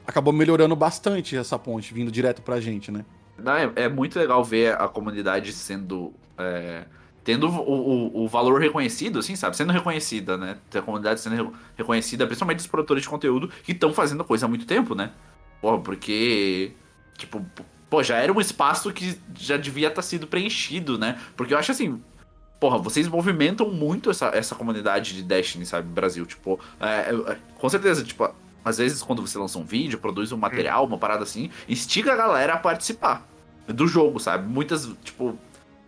[0.07, 3.05] acabou melhorando bastante essa ponte, vindo direto pra gente, né?
[3.37, 6.15] Não, é, é muito legal ver a comunidade sendo.
[6.39, 6.85] é,
[7.25, 9.57] tendo o, o, o valor reconhecido, assim, sabe?
[9.57, 10.59] Sendo reconhecida, né?
[10.69, 14.45] Ter a comunidade sendo re- reconhecida, principalmente os produtores de conteúdo que estão fazendo coisa
[14.45, 15.11] há muito tempo, né?
[15.61, 16.73] Porra, porque.
[17.17, 17.45] Tipo,
[17.89, 21.19] pô, já era um espaço que já devia estar sido preenchido, né?
[21.37, 22.01] Porque eu acho assim.
[22.61, 26.25] Porra, vocês movimentam muito essa, essa comunidade de Destiny, sabe, Brasil.
[26.27, 28.29] Tipo, é, é, com certeza, tipo,
[28.65, 32.17] às vezes quando você lança um vídeo, produz um material, uma parada assim, instiga a
[32.17, 33.27] galera a participar
[33.67, 34.47] do jogo, sabe?
[34.47, 35.39] Muitas, tipo.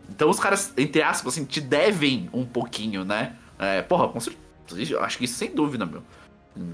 [0.08, 3.36] Então os caras, entre aspas, assim, te devem um pouquinho, né?
[3.58, 4.92] É, porra, com certeza.
[4.94, 6.02] eu Acho que isso sem dúvida, meu.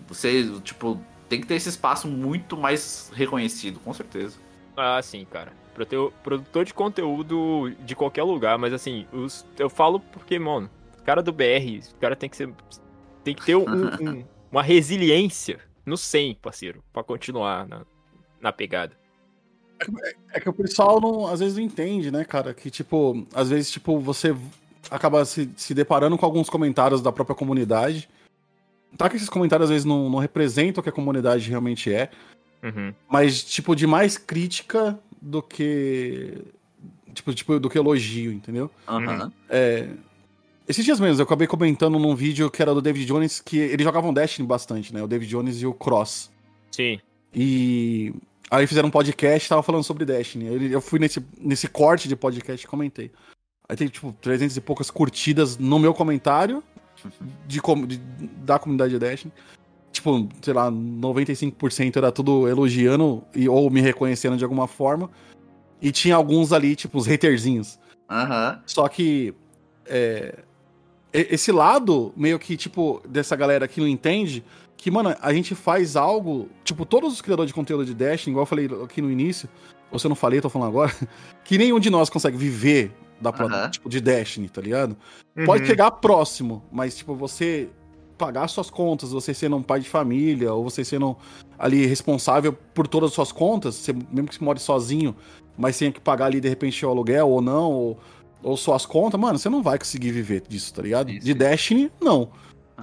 [0.09, 4.39] Você, tipo, tem que ter esse espaço muito mais reconhecido, com certeza.
[4.77, 5.53] Ah, sim, cara.
[5.75, 10.71] Prote- Produtor de conteúdo de qualquer lugar, mas assim, os, eu falo porque, mano,
[11.05, 12.53] cara do BR, o cara tem que ser.
[13.25, 17.83] Tem que ter um- um- uma resiliência no 100, parceiro, pra continuar na,
[18.41, 18.95] na pegada.
[20.33, 22.55] É que o pessoal não, às vezes não entende, né, cara?
[22.55, 24.35] Que, tipo, às vezes, tipo, você
[24.91, 28.09] acaba se, se deparando com alguns comentários da própria comunidade.
[28.97, 32.11] Tá que esses comentários às vezes não, não representam o que a comunidade realmente é,
[32.63, 32.93] Uhum.
[33.09, 36.39] mas, tipo, de mais crítica do que.
[37.15, 38.71] Tipo, tipo do que elogio, entendeu?
[38.89, 39.33] Aham.
[39.49, 39.89] É,
[40.69, 43.85] Esses dias mesmo, eu acabei comentando num vídeo que era do David Jones, que eles
[43.85, 45.03] jogavam Destiny bastante, né?
[45.03, 46.31] O David Jones e o Cross.
[46.71, 47.01] Sim.
[47.35, 48.15] E
[48.53, 50.71] aí fizeram um podcast, tava falando sobre Destiny.
[50.71, 53.11] Eu fui nesse, nesse corte de podcast e comentei.
[53.69, 56.63] Aí tem, tipo, 300 e poucas curtidas no meu comentário
[57.47, 57.99] de, de-
[58.45, 59.33] da comunidade de Destiny.
[59.91, 65.11] Tipo, sei lá, 95% era tudo elogiando e, ou me reconhecendo de alguma forma.
[65.81, 67.79] E tinha alguns ali, tipo, os haterzinhos.
[68.11, 68.61] Aham.
[68.67, 69.35] Só que
[69.87, 70.39] é,
[71.13, 74.45] esse lado, meio que, tipo, dessa galera que não entende,
[74.83, 76.49] que, mano, a gente faz algo.
[76.65, 79.49] Tipo, todos os criadores de conteúdo de Destiny, igual eu falei aqui no início,
[79.93, 80.93] ou se eu não falei, eu tô falando agora,
[81.45, 83.71] que nenhum de nós consegue viver da, Aham.
[83.71, 84.97] tipo, de Destiny, tá ligado?
[85.47, 87.71] Pode chegar próximo, mas, tipo, você
[88.19, 91.17] pagar suas contas, você sendo um pai de família, ou você sendo
[91.57, 95.15] ali responsável por todas as suas contas, você, mesmo que você more sozinho,
[95.57, 97.99] mas tenha que pagar ali de repente o aluguel ou não, ou,
[98.43, 101.09] ou suas contas, mano, você não vai conseguir viver disso, tá ligado?
[101.09, 101.35] Isso, de.
[101.35, 102.31] Destiny, não.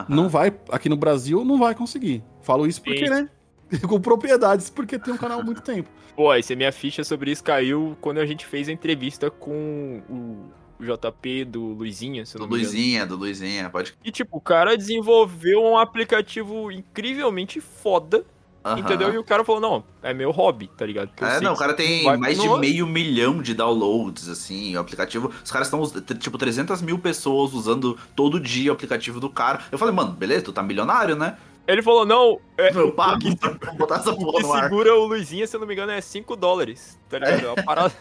[0.01, 0.15] Aham.
[0.15, 2.23] Não vai, aqui no Brasil, não vai conseguir.
[2.41, 3.09] Falo isso porque, Sim.
[3.11, 3.29] né?
[3.87, 5.89] Com propriedades, porque tem um canal há muito tempo.
[6.15, 9.29] Pô, aí se a minha ficha sobre isso caiu quando a gente fez a entrevista
[9.29, 12.47] com o JP do Luizinha, se Do não.
[12.49, 13.93] Luizinha, do Luizinha, pode.
[14.03, 18.25] E tipo, o cara desenvolveu um aplicativo incrivelmente foda,
[18.73, 18.79] Aham.
[18.79, 19.13] entendeu?
[19.13, 21.09] E o cara falou, não, é meu hobby, tá ligado?
[21.15, 24.27] Que eu É, não, o que cara tem vai mais de meio milhão de downloads,
[24.29, 25.31] assim, o aplicativo.
[25.43, 25.83] Os caras estão,
[26.17, 29.61] tipo, 300 mil pessoas usando todo dia o aplicativo do cara.
[29.71, 31.37] Eu falei, mano, beleza, tu tá milionário, né?
[31.67, 34.53] Ele falou, não, é, Eu o pago que, pra botar essa o porra que no
[34.53, 34.63] ar.
[34.63, 37.45] segura o Luizinha, se eu não me engano, é 5 dólares, tá ligado?
[37.45, 37.93] É uma parada...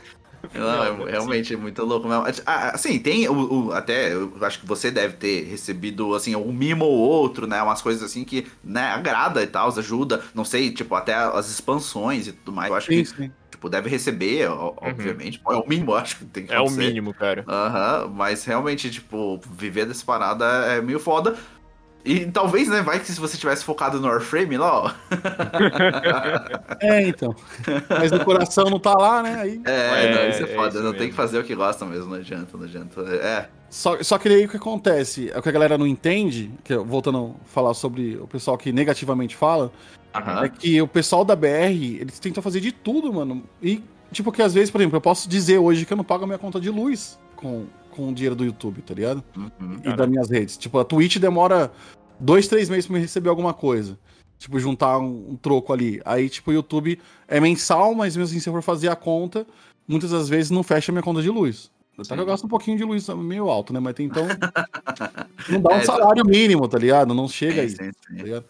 [0.54, 2.24] Não, é- Não, realmente é muito louco mesmo.
[2.46, 6.52] Ah, assim, tem o, o- até, eu acho que você deve ter recebido, assim, um
[6.52, 7.62] mimo ou outro, né?
[7.62, 10.22] Umas coisas assim que, né, agrada e tal, ajuda.
[10.34, 12.70] Não sei, tipo, até as expansões e tudo mais.
[12.70, 13.32] Eu acho Sim, que, sim.
[13.50, 15.40] tipo, deve receber, ó- obviamente.
[15.48, 16.86] É o mínimo, acho que tem que É o acontecer.
[16.88, 17.44] mínimo, cara.
[17.46, 21.36] Aham, mas realmente, tipo, viver dessa parada é meio foda.
[22.10, 24.90] E talvez, né, vai que se você tivesse focado no Warframe lá, ó.
[26.80, 27.34] É, então.
[27.88, 29.34] Mas no coração não tá lá, né?
[29.40, 29.60] Aí.
[29.64, 30.68] É, É, não, isso é é foda.
[30.68, 33.00] isso não tem que fazer o que gosta mesmo, não adianta, não adianta.
[33.02, 33.48] É.
[33.68, 35.30] Só, só que daí o que acontece?
[35.30, 38.56] É o que a galera não entende, que eu- voltando a falar sobre o pessoal
[38.56, 39.70] que negativamente fala,
[40.14, 40.44] Aham.
[40.44, 43.42] é que o pessoal da BR, eles tentam fazer de tudo, mano.
[43.62, 46.24] E, tipo, que às vezes, por exemplo, eu posso dizer hoje que eu não pago
[46.24, 49.22] a minha conta de luz com, com o dinheiro do YouTube, tá ligado?
[49.36, 49.80] Uhum.
[49.84, 50.56] E das minhas redes.
[50.56, 51.70] Tipo, a Twitch demora
[52.18, 53.98] dois, três meses pra me receber alguma coisa.
[54.38, 56.00] Tipo, juntar um, um troco ali.
[56.04, 59.46] Aí, tipo, o YouTube é mensal, mas mesmo assim, se eu for fazer a conta,
[59.86, 61.70] muitas das vezes não fecha a minha conta de luz.
[61.98, 63.80] Até que eu gasto um pouquinho de luz meio alto, né?
[63.80, 64.24] Mas tem, então.
[65.50, 67.12] não dá um É, salário mínimo, tá ligado?
[67.12, 67.70] Não chega aí.
[67.70, 68.16] Sim, sim, sim.
[68.16, 68.44] tá ligado?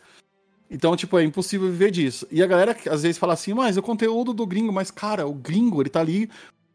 [0.70, 2.26] Então, tipo, é impossível viver disso.
[2.30, 5.32] E a galera às vezes fala assim, mas o conteúdo do gringo, mas, cara, o
[5.32, 6.28] gringo, ele tá ali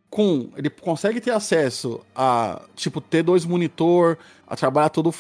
[0.10, 0.50] com.
[0.58, 4.18] Ele consegue ter acesso a, tipo, ter dois monitor,
[4.48, 5.14] a trabalhar todo,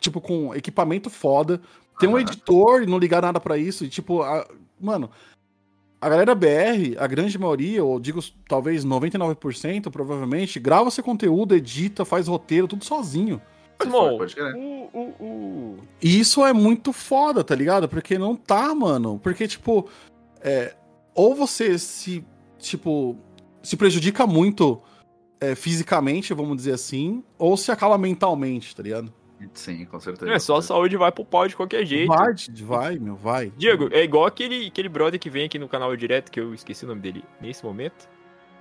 [0.00, 1.60] tipo, com equipamento foda,
[1.98, 2.20] ter um Aham.
[2.20, 3.84] editor e não ligar nada pra isso.
[3.84, 4.46] E, tipo, a-
[4.80, 5.10] mano,
[6.00, 12.04] a galera BR, a grande maioria, ou digo talvez 99%, provavelmente, grava seu conteúdo, edita,
[12.04, 13.40] faz roteiro, tudo sozinho.
[13.80, 14.54] Irmão, Pode crer.
[14.56, 15.78] o, o, o...
[16.02, 17.88] E isso é muito foda, tá ligado?
[17.88, 19.20] Porque não tá, mano.
[19.22, 19.88] Porque, tipo,
[20.40, 20.74] é,
[21.14, 22.24] ou você se,
[22.58, 23.16] tipo,
[23.62, 24.80] se prejudica muito
[25.40, 29.12] é, fisicamente, vamos dizer assim, ou se acaba mentalmente, tá ligado?
[29.54, 30.32] Sim, com certeza.
[30.32, 32.08] É, só a saúde vai pro pau de qualquer jeito.
[32.08, 33.52] Vai, vai, meu, vai.
[33.56, 36.84] Diego, é igual aquele, aquele brother que vem aqui no canal direto, que eu esqueci
[36.84, 38.08] o nome dele nesse momento.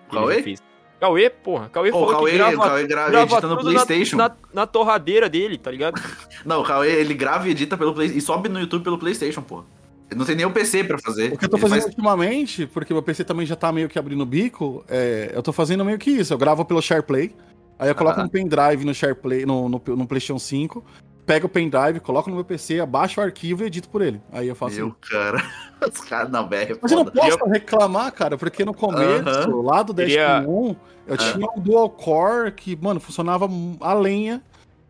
[0.10, 0.44] que ele Cauê?
[0.44, 0.62] fez.
[1.00, 1.70] Cauê, porra.
[1.70, 4.18] Cauê Pô, o falou Cauê, que grava, Cauê gra- grava edita no tudo na- PlayStation.
[4.18, 6.02] Na, na torradeira dele, tá ligado?
[6.46, 9.42] Não, o Cauê, ele grava e edita pelo Play e sobe no YouTube pelo PlayStation,
[9.42, 9.64] pô.
[10.10, 11.34] Ele não tem nem o PC pra fazer.
[11.34, 14.00] O que eu tô fazendo faz- ultimamente, porque meu PC também já tá meio que
[14.00, 16.34] abrindo o bico, é, eu tô fazendo meio que isso.
[16.34, 17.36] Eu gravo pelo SharePlay,
[17.80, 18.24] aí eu coloco Ah.
[18.24, 20.84] um pendrive no SharePlay, no, no, no PlayStation 5,
[21.26, 24.22] pego o pendrive, coloco no meu PC, abaixo o arquivo e edito por ele.
[24.32, 25.44] Aí eu faço Meu, cara.
[25.94, 29.62] Os caras não, BR é Mas eu não posso reclamar, cara, porque no começo, Aham.
[29.62, 30.76] lá do Queria- Destiny 1,
[31.08, 31.18] eu Ah.
[31.18, 33.48] tinha um dual core que, mano, funcionava
[33.82, 34.42] a lenha.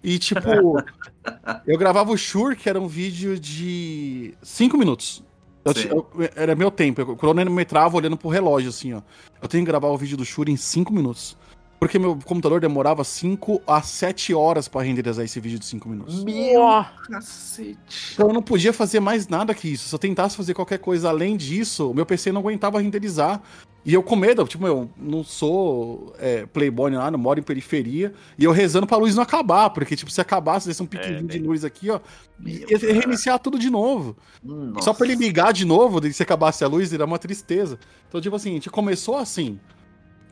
[0.04, 0.40] E, tipo,
[1.68, 5.24] eu gravava o Shure, que era um vídeo de 5 minutos.
[5.66, 9.02] Eu eu- era meu tempo, eu cronometrava olhando pro relógio, assim, ó.
[9.42, 11.36] Eu tenho que gravar o vídeo do Shure em 5 minutos.
[11.80, 16.24] Porque meu computador demorava 5 a 7 horas pra renderizar esse vídeo de 5 minutos.
[16.24, 16.62] Meu
[17.08, 18.14] cacete.
[18.14, 19.88] Então eu não podia fazer mais nada que isso.
[19.88, 23.42] Se eu tentasse fazer qualquer coisa além disso, o meu PC não aguentava renderizar.
[23.86, 28.12] E eu com medo, tipo, eu não sou é, playboy lá, não moro em periferia.
[28.38, 31.40] E eu rezando pra luz não acabar, porque, tipo, se acabasse, desse um piquezinho de
[31.40, 32.02] luz aqui, ó,
[32.38, 32.94] Meu, ia cara.
[32.94, 34.18] reiniciar tudo de novo.
[34.44, 34.82] Nossa.
[34.82, 37.80] Só pra ele ligar de novo, se acabasse a luz, era uma tristeza.
[38.10, 39.58] Então, tipo assim, a gente começou assim.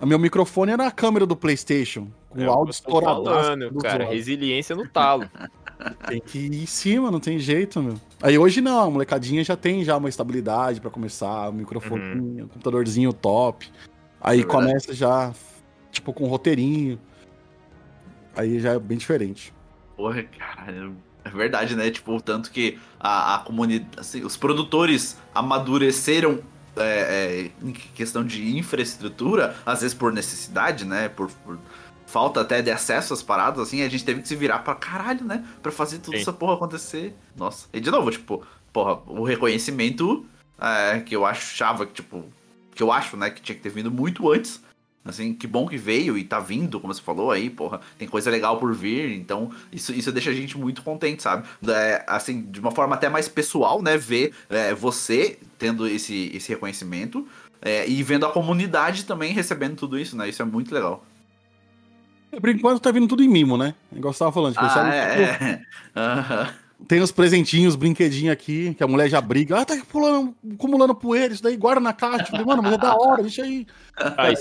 [0.01, 3.23] O meu microfone era a câmera do PlayStation, com É o áudio estourado.
[3.23, 4.05] falando, cara.
[4.05, 5.29] Resiliência no talo.
[6.07, 7.95] Tem que ir em cima, não tem jeito, meu.
[8.21, 12.47] Aí hoje não, a molecadinha já tem já uma estabilidade pra começar, o microfone, o
[12.47, 13.69] computadorzinho top.
[14.21, 15.33] Aí É começa já,
[15.91, 16.99] tipo, com roteirinho.
[18.35, 19.53] Aí já é bem diferente.
[19.95, 20.95] Porra, caralho.
[21.23, 21.89] É verdade, né?
[21.89, 23.89] Tipo, o tanto que a, a comunidade.
[23.97, 26.39] assim, os produtores amadureceram
[26.77, 31.09] é, é, em questão de infraestrutura, às vezes por necessidade, né?
[31.09, 31.57] Por, por
[32.05, 35.25] falta até de acesso às paradas, assim, a gente teve que se virar pra caralho,
[35.25, 35.43] né?
[35.61, 36.21] Pra fazer tudo Sim.
[36.21, 37.15] essa porra acontecer.
[37.35, 37.67] Nossa.
[37.73, 40.25] E de novo, tipo, porra, o reconhecimento
[40.59, 42.23] é, que eu achava que, tipo,
[42.73, 44.63] que eu acho, né, que tinha que ter vindo muito antes.
[45.05, 48.31] Assim, que bom que veio e tá vindo, como você falou aí, porra, tem coisa
[48.31, 51.47] legal por vir, então isso, isso deixa a gente muito contente, sabe?
[51.67, 53.97] É, assim, de uma forma até mais pessoal, né?
[53.97, 57.27] Ver é, você tendo esse, esse reconhecimento
[57.61, 60.27] é, e vendo a comunidade também recebendo tudo isso, né?
[60.27, 61.05] Isso é muito legal.
[62.41, 63.75] Por enquanto tá vindo tudo em mimo, né?
[63.95, 65.61] Igual você tava falando, tipo, Ah, sabe, é, tipo, é.
[65.95, 66.53] Aham.
[66.87, 69.59] tem os presentinhos, brinquedinhos aqui, que a mulher já briga.
[69.59, 72.25] Ah, tá pulando, acumulando poeira, isso daí, guarda na caixa.
[72.25, 73.65] Falei, mano, mas é da hora, deixa aí.
[74.17, 74.35] Aí,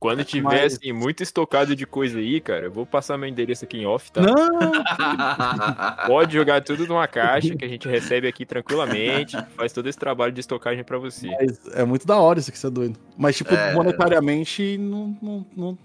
[0.00, 3.64] quando tiver, Mas- assim, muito estocado de coisa aí, cara, eu vou passar meu endereço
[3.66, 4.22] aqui em off, tá?
[4.22, 4.32] Não,
[6.06, 9.36] Pode jogar tudo numa caixa que a gente recebe aqui tranquilamente.
[9.56, 11.28] Faz todo esse trabalho de estocagem pra você.
[11.28, 12.98] Mas é muito da hora isso que você é doido.
[13.16, 13.74] Mas, tipo, É.
[13.74, 15.78] monetariamente, não, não, não-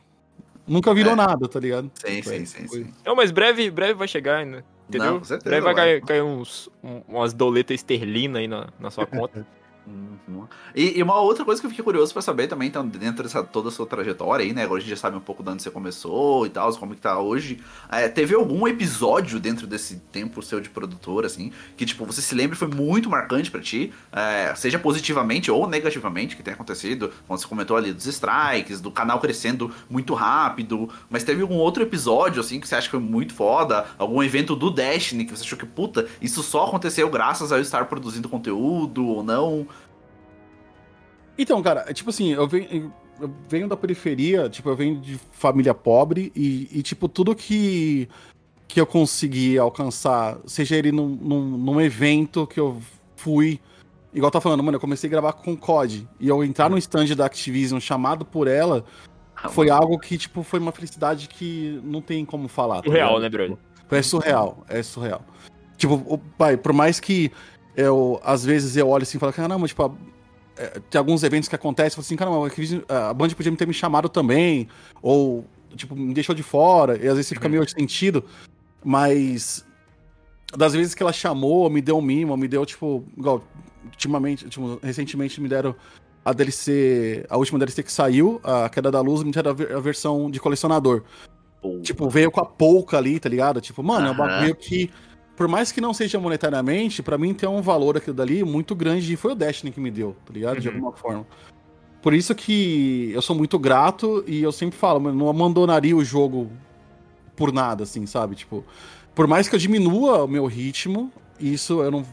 [0.66, 1.16] nunca virou É.
[1.18, 1.92] nada, tá ligado?
[1.96, 2.94] Sim, Tipo, sim, é, sim, foi- sim.
[3.06, 4.64] Não, mas breve, breve vai chegar ainda.
[4.88, 5.12] Entendeu?
[5.14, 5.84] Não, com certeza breve vai, vai.
[5.86, 9.46] cair, cair uns, um- umas doletas esterlina aí na, na sua conta.
[9.88, 10.48] Uhum.
[10.74, 13.44] E, e uma outra coisa que eu fiquei curioso pra saber também, então, dentro dessa
[13.44, 14.64] toda a sua trajetória aí, né?
[14.64, 17.02] Agora a gente já sabe um pouco de onde você começou e tal, como que
[17.02, 17.60] tá hoje.
[17.90, 22.34] É, teve algum episódio dentro desse tempo seu de produtor, assim, que, tipo, você se
[22.34, 27.40] lembra foi muito marcante pra ti, é, seja positivamente ou negativamente, que tenha acontecido, quando
[27.40, 32.42] você comentou ali dos strikes, do canal crescendo muito rápido, mas teve algum outro episódio,
[32.42, 35.58] assim, que você acha que foi muito foda, algum evento do Destiny que você achou
[35.58, 39.68] que, puta, isso só aconteceu graças a eu estar produzindo conteúdo ou não?
[41.38, 45.20] Então, cara, é tipo assim, eu venho, eu venho da periferia, tipo, eu venho de
[45.32, 48.08] família pobre e, e, tipo, tudo que,
[48.68, 52.82] que eu consegui alcançar, seja ele num, num, num evento que eu
[53.16, 53.60] fui.
[54.14, 56.08] Igual tá falando, mano, eu comecei a gravar com COD.
[56.22, 58.86] E eu entrar no stand da Activision chamado por ela
[59.50, 62.78] foi algo que, tipo, foi uma felicidade que não tem como falar.
[62.82, 63.58] tá Surreal, né, brother?
[63.92, 65.22] É surreal, é surreal.
[65.78, 67.30] Tipo, o- pai, por mais que
[67.76, 69.96] eu, às vezes eu olho assim e falo, caramba, tipo,
[70.58, 72.48] é, tem alguns eventos que acontecem, assim, caramba,
[72.90, 74.68] a Band podia ter me chamado também,
[75.02, 75.46] ou,
[75.76, 78.24] tipo, me deixou de fora, e às vezes você fica meio sentido,
[78.84, 79.66] mas
[80.56, 83.44] das vezes que ela chamou, me deu um mimo, me deu, tipo, igual,
[83.86, 85.76] ultimamente, tipo, recentemente me deram
[86.24, 89.74] a DLC, a última DLC que saiu, a Queda da Luz, me deram a, ver-
[89.74, 91.04] a versão de colecionador.
[91.82, 93.60] Tipo, veio com a pouca ali, tá ligado?
[93.60, 94.90] Tipo, mano, é um bagulho que,
[95.36, 99.12] por mais que não seja monetariamente, pra mim tem um valor aquilo dali muito grande
[99.14, 100.60] e foi o Destiny que me deu, tá ligado?
[100.60, 100.76] De Uhum.
[100.76, 101.28] alguma forma.
[102.02, 106.04] Por isso que eu sou muito grato e eu sempre falo, mano, não abandonaria o
[106.06, 106.50] jogo
[107.36, 108.36] por nada, assim, sabe?
[108.36, 108.64] Tipo,
[109.14, 112.06] por mais que eu diminua o meu ritmo, isso eu não.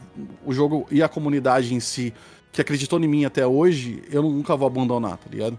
[0.45, 2.13] O jogo e a comunidade em si,
[2.51, 5.57] que acreditou em mim até hoje, eu nunca vou abandonar, tá ligado?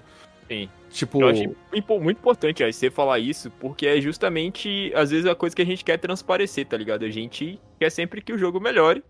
[0.48, 0.68] Sim.
[0.94, 1.20] Tipo.
[1.20, 1.42] Eu acho
[1.74, 5.60] impo- muito importante aí você falar isso, porque é justamente, às vezes, a coisa que
[5.60, 7.04] a gente quer transparecer, tá ligado?
[7.04, 9.02] A gente quer sempre que o jogo melhore.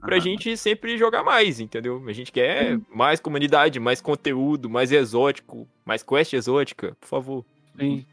[0.00, 0.20] pra Aham.
[0.24, 2.00] gente sempre jogar mais, entendeu?
[2.06, 7.44] A gente quer mais comunidade, mais conteúdo, mais exótico, mais quest exótica, por favor.
[7.78, 8.04] Sim.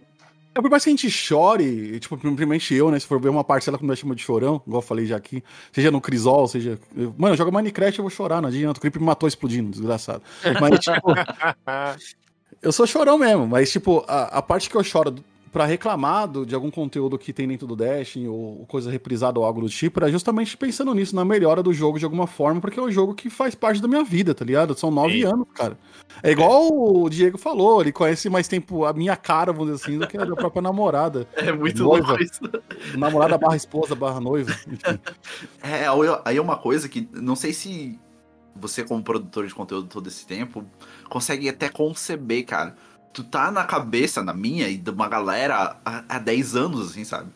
[0.55, 2.97] É por mais que a gente chore, tipo, primeiramente eu, né?
[2.99, 5.43] Se for ver uma parcela como nós chamamos de chorão, igual eu falei já aqui,
[5.71, 6.79] seja no Crisol, seja.
[7.17, 8.77] Mano, eu jogo Minecraft, eu vou chorar, não adianta.
[8.79, 10.23] O Creeper me matou explodindo, desgraçado.
[10.59, 11.13] Mas, tipo,
[12.65, 15.15] eu sou chorão mesmo, mas, tipo, a, a parte que eu choro
[15.51, 19.45] pra reclamar do- de algum conteúdo que tem dentro do Dash, ou coisa reprisada ou
[19.45, 22.77] algo do tipo, era justamente pensando nisso, na melhora do jogo de alguma forma, porque
[22.77, 24.77] é um jogo que faz parte da minha vida, tá ligado?
[24.77, 25.27] São nove Sim.
[25.27, 25.77] anos, cara.
[26.21, 29.97] É igual o Diego falou, ele conhece mais tempo a minha cara, vamos dizer assim,
[29.97, 31.25] do que a da própria namorada.
[31.37, 32.07] É muito Noiva.
[32.09, 32.41] louco isso.
[32.97, 34.51] Namorada barra esposa barra noiva.
[34.51, 34.99] Enfim.
[35.63, 35.85] É,
[36.25, 37.97] aí é uma coisa que não sei se
[38.55, 40.65] você, como produtor de conteúdo todo esse tempo,
[41.09, 42.75] consegue até conceber, cara.
[43.13, 47.03] Tu tá na cabeça, na minha e de uma galera há, há 10 anos, assim,
[47.03, 47.29] sabe?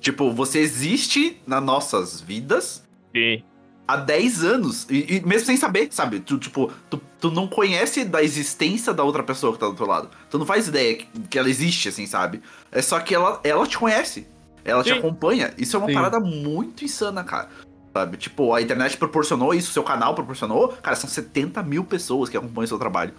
[0.00, 3.42] Tipo, você existe nas nossas vidas Sim.
[3.86, 4.86] há 10 anos.
[4.88, 6.20] E, e mesmo sem saber, sabe?
[6.20, 9.86] Tu, tipo, tu, tu não conhece da existência da outra pessoa que tá do outro
[9.86, 10.08] lado.
[10.30, 12.40] Tu não faz ideia que, que ela existe, assim, sabe?
[12.72, 14.26] É só que ela, ela te conhece.
[14.64, 14.98] Ela te Sim.
[14.98, 15.52] acompanha.
[15.58, 15.94] Isso é uma Sim.
[15.94, 17.48] parada muito insana, cara.
[17.92, 18.16] Sabe?
[18.16, 20.68] Tipo, a internet proporcionou isso, seu canal proporcionou.
[20.82, 23.12] Cara, são 70 mil pessoas que acompanham seu trabalho.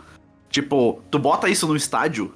[0.50, 2.34] Tipo, tu bota isso no estádio,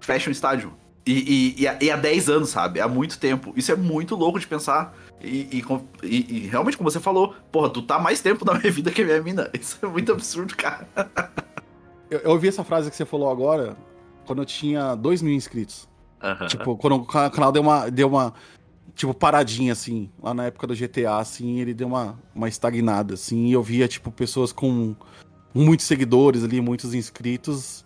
[0.00, 0.72] fecha um estádio.
[1.06, 2.80] E, e, e, há- e há 10 anos, sabe?
[2.80, 3.54] Há muito tempo.
[3.56, 4.94] Isso é muito louco de pensar.
[5.22, 5.64] E, e
[6.06, 9.04] e- realmente, como você falou, porra, tu tá mais tempo na minha vida que a
[9.06, 9.48] minha mina.
[9.58, 10.86] Isso é muito absurdo, cara.
[12.10, 13.76] Eu, eu ouvi essa frase que você falou agora
[14.26, 15.88] quando eu tinha 2 mil inscritos.
[16.48, 18.34] Tipo, quando o ca- canal deu uma, deu uma,
[18.98, 23.46] tipo, paradinha, assim, lá na época do GTA, assim, ele deu uma, uma estagnada, assim,
[23.46, 24.96] e eu via, tipo, pessoas com
[25.54, 27.84] muitos seguidores ali, muitos inscritos,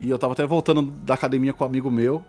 [0.00, 2.24] e eu tava até voltando da academia com um amigo meu,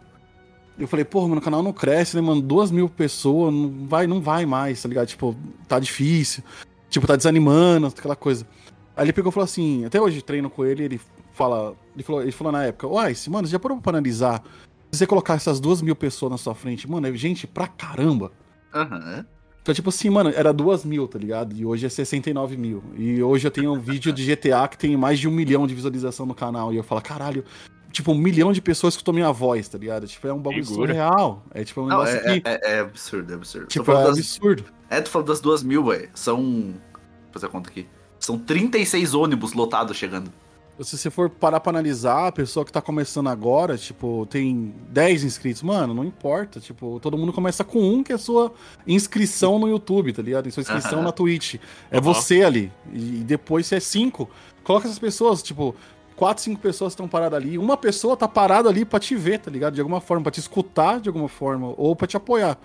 [0.78, 4.06] e eu falei, porra, meu canal não cresce, né, mano, duas mil pessoas, não vai,
[4.06, 5.08] não vai mais, tá ligado?
[5.08, 5.34] Tipo,
[5.66, 6.44] tá difícil,
[6.90, 8.46] tipo, tá desanimando, aquela coisa.
[8.94, 11.02] Aí ele pegou e falou assim, até hoje treino com ele, ele
[11.32, 14.44] fala, ele falou, ele falou na época, uai, mano, você já parou pra analisar
[14.92, 18.32] se você colocar essas duas mil pessoas na sua frente, mano, é gente pra caramba.
[18.74, 19.26] Aham.
[19.62, 21.54] Então, tipo assim, mano, era duas mil, tá ligado?
[21.54, 22.82] E hoje é 69 mil.
[22.96, 25.76] E hoje eu tenho um vídeo de GTA que tem mais de um milhão de
[25.76, 26.72] visualização no canal.
[26.72, 27.44] E eu falo, caralho,
[27.92, 30.08] tipo, um milhão de pessoas escutou minha voz, tá ligado?
[30.08, 30.94] Tipo, é um bagulho Figura.
[30.94, 31.44] surreal.
[31.54, 32.48] É tipo um Não, negócio é, que.
[32.48, 33.68] é- é absurdo, é absurdo.
[33.68, 34.64] Tipo, falando é das- absurdo.
[34.90, 36.10] É, tu falou das duas mil, velho.
[36.14, 36.42] São.
[36.46, 37.86] Vou fazer a conta aqui.
[38.20, 40.32] São 36 ônibus lotados chegando.
[40.80, 45.24] Se você for parar pra analisar, a pessoa que tá começando agora, tipo, tem 10
[45.24, 46.60] inscritos, mano, não importa.
[46.60, 48.54] Tipo, todo mundo começa com um, que é a sua
[48.86, 50.52] inscrição no YouTube, tá ligado?
[50.52, 51.04] Sua inscrição Aham.
[51.04, 51.56] na Twitch.
[51.90, 52.02] É Aham.
[52.02, 52.72] você ali.
[52.94, 54.30] E depois, se é cinco,
[54.64, 55.76] coloca essas pessoas, tipo,
[56.16, 57.58] quatro, cinco pessoas estão paradas ali.
[57.58, 59.74] Uma pessoa tá parada ali pra te ver, tá ligado?
[59.74, 62.56] De alguma forma, pra te escutar de alguma forma, ou pra te apoiar.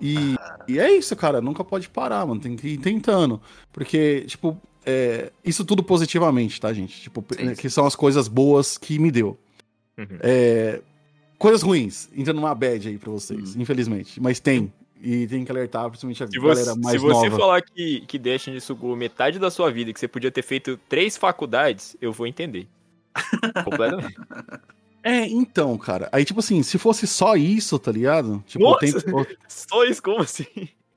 [0.00, 0.34] E,
[0.66, 1.40] e é isso, cara.
[1.40, 2.40] Nunca pode parar, mano.
[2.40, 3.40] Tem que ir tentando.
[3.72, 4.56] Porque, tipo,
[4.90, 7.00] é, isso tudo positivamente, tá, gente?
[7.00, 7.60] Tipo, Sim, né, sim.
[7.60, 9.38] que são as coisas boas que me deu.
[9.98, 10.06] Uhum.
[10.20, 10.80] É,
[11.38, 13.62] coisas ruins, entra numa bad aí pra vocês, Uhum.
[13.62, 14.20] infelizmente.
[14.20, 14.72] Mas tem.
[15.02, 17.38] E tem que alertar, principalmente a Se você, galera mais se você nova.
[17.38, 20.78] falar que, que Destiny sugou metade da sua vida, e que você podia ter feito
[20.88, 22.66] três faculdades, eu vou entender.
[23.64, 24.16] Completamente.
[25.02, 26.08] É, então, cara.
[26.12, 28.44] Aí, tipo assim, se fosse só isso, tá ligado?
[28.46, 28.84] Tipo, Nossa!
[28.84, 29.26] o tempo.
[29.48, 30.44] Só isso, como assim?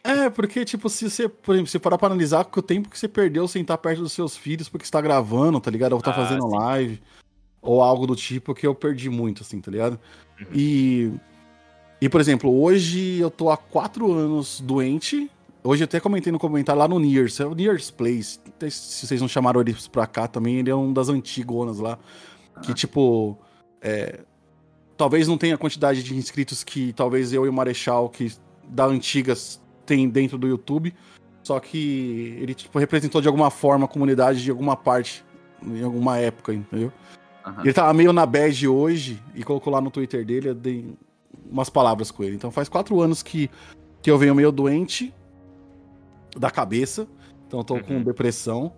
[0.03, 3.07] É, porque, tipo, se você, por exemplo, se parar pra analisar o tempo que você
[3.07, 5.93] perdeu sem estar perto dos seus filhos porque você tá gravando, tá ligado?
[5.93, 6.55] Ou tá Ah, fazendo sim.
[6.57, 7.01] live,
[7.61, 9.97] ou algo do tipo, que eu perdi muito, assim, tá ligado?
[10.39, 10.47] Uhum.
[10.53, 11.11] E.
[12.01, 15.31] E, por exemplo, hoje eu tô há quatro anos doente.
[15.63, 18.37] Hoje eu até comentei no comentário lá no Nears, é o Nears Place.
[18.69, 21.97] Se vocês não chamaram eles pra cá também, ele é um das antigonas lá.
[22.61, 23.37] Que, tipo.
[23.81, 24.19] é,
[24.97, 28.33] talvez não tenha a quantidade de inscritos que talvez eu e o Marechal, que
[28.67, 30.93] da Antigas, tem dentro do YouTube.
[31.43, 35.25] Só que ele, tipo, representou de alguma forma a comunidade de alguma parte,
[35.61, 36.91] em alguma época, entendeu?
[37.45, 37.61] Aham.
[37.63, 40.95] Ele tava meio na bad hoje e colocou lá no Twitter dele, eu dei
[41.51, 42.35] umas palavras com ele.
[42.35, 43.49] Então faz quatro anos que,
[44.01, 45.13] que eu venho meio doente
[46.37, 47.07] da cabeça.
[47.47, 48.03] Então eu tô com Uhum.
[48.03, 48.71] depressão.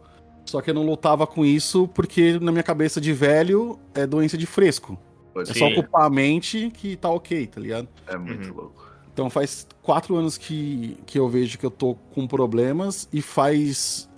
[0.45, 4.37] Só que eu não lutava com isso porque na minha cabeça de velho é doença
[4.37, 4.97] de fresco.
[5.33, 5.59] Pode É ser.
[5.59, 7.87] só ocupar a mente que tá ok, tá ligado?
[8.07, 8.55] É muito Uhum.
[8.55, 8.84] louco.
[9.15, 14.09] Então faz quatro anos que, que eu vejo que eu tô com problemas e faz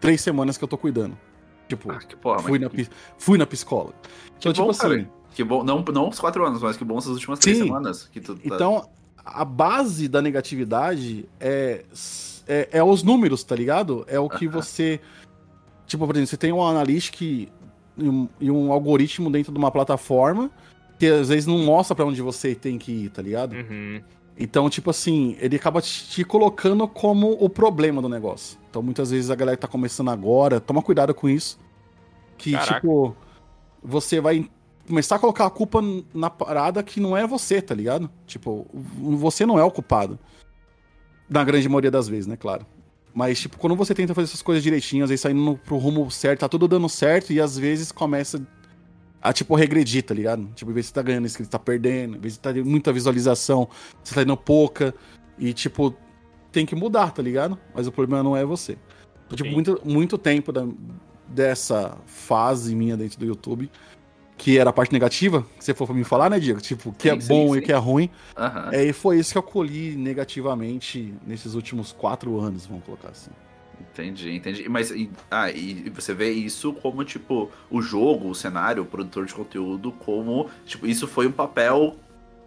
[0.00, 1.18] três semanas que eu tô cuidando.
[1.68, 2.88] Tipo, Ah, que porra, fui, na, que,
[3.18, 3.94] fui na psicóloga.
[4.38, 4.94] Então, bom, tipo cara.
[4.94, 5.62] assim, que bom.
[5.62, 7.64] Não, não os quatro anos, mas que bom essas últimas três Sim.
[7.64, 8.08] semanas.
[8.10, 8.40] Que tu tá...
[8.42, 8.88] então
[9.22, 11.84] a base da negatividade é,
[12.48, 14.06] é, é os números, tá ligado?
[14.08, 14.62] É o que Aham.
[14.62, 14.98] você.
[15.86, 19.70] Tipo, por exemplo, você tem um analytics e um, e um algoritmo dentro de uma
[19.70, 20.50] plataforma
[21.00, 23.54] que às vezes não mostra pra onde você tem que ir, tá ligado?
[23.54, 24.02] Uhum.
[24.38, 28.58] Então, tipo assim, ele acaba te colocando como o problema do negócio.
[28.68, 31.58] Então, muitas vezes a galera que tá começando agora, toma cuidado com isso.
[32.36, 32.74] Que, Caraca.
[32.74, 33.16] tipo,
[33.82, 34.46] você vai
[34.86, 35.80] começar a colocar a culpa
[36.12, 38.10] na parada que não é você, tá ligado?
[38.26, 40.18] Tipo, você não é o culpado.
[41.30, 42.66] Na grande maioria das vezes, né, claro.
[43.14, 46.40] Mas, tipo, quando você tenta fazer essas coisas direitinho, às vezes saindo pro rumo certo,
[46.40, 48.46] tá tudo dando certo, e às vezes começa
[49.22, 50.46] a, tipo, regredir, tá ligado?
[50.54, 53.68] Tipo, de você tá ganhando inscrito, tá perdendo, vez de tá tendo muita visualização,
[54.02, 54.94] você tá indo pouca,
[55.38, 55.94] e, tipo,
[56.52, 57.58] tem que mudar, tá ligado?
[57.74, 58.76] Mas o problema não é você.
[59.26, 60.66] Então, tipo, muito, muito tempo da-
[61.28, 63.70] dessa fase minha dentro do YouTube,
[64.36, 66.60] que era a parte negativa, que você for pra me falar, né, Diego?
[66.60, 67.66] Tipo, que Sim, é sim, bom e sim.
[67.66, 68.10] que é ruim.
[68.36, 68.70] Aham.
[68.72, 73.30] É, e foi isso que eu colhi negativamente nesses últimos quatro anos, vamos colocar assim.
[73.80, 74.68] Entendi, entendi.
[74.68, 79.26] Mas e- ah, e você vê isso como, tipo, o jogo, o cenário, o produtor
[79.26, 81.96] de conteúdo, como, tipo, isso foi um papel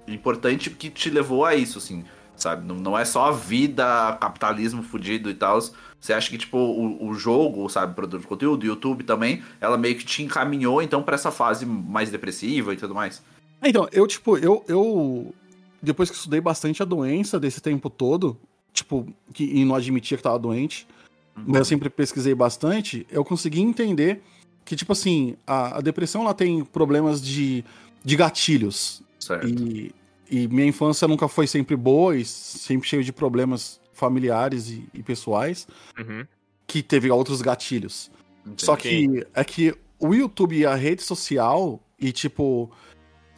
[0.08, 2.04] importante que te levou a isso, assim,
[2.36, 2.66] sabe?
[2.66, 5.60] Não, não é só a vida, capitalismo fudido e tal.
[6.00, 9.96] Você acha que, tipo, o, o jogo, sabe, produtor de conteúdo, YouTube também, ela meio
[9.96, 13.24] que te encaminhou, então, pra essa fase mais depressiva e tudo mais?
[13.62, 15.34] É, Então, eu, tipo, eu, eu.
[15.82, 18.38] Depois que estudei bastante a doença desse tempo todo,
[18.74, 20.88] tipo, que, e não admitia que tava doente,
[21.36, 24.22] mas eu sempre pesquisei bastante, eu consegui entender
[24.66, 27.64] que, tipo assim, a, a depressão ela tem problemas de,
[28.04, 29.02] de gatilhos.
[29.20, 29.48] Certo.
[29.48, 29.94] E,
[30.30, 35.04] e minha infância nunca foi sempre boa e sempre cheio de problemas familiares e, e
[35.04, 35.68] pessoais,
[36.00, 36.26] Uhum.
[36.68, 38.12] que teve outros gatilhos.
[38.58, 42.70] Só que é que o YouTube e a rede social, e tipo,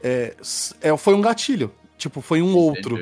[0.02, 0.36] é,
[0.82, 1.72] é, foi um gatilho.
[1.98, 2.98] Tipo, foi um outro.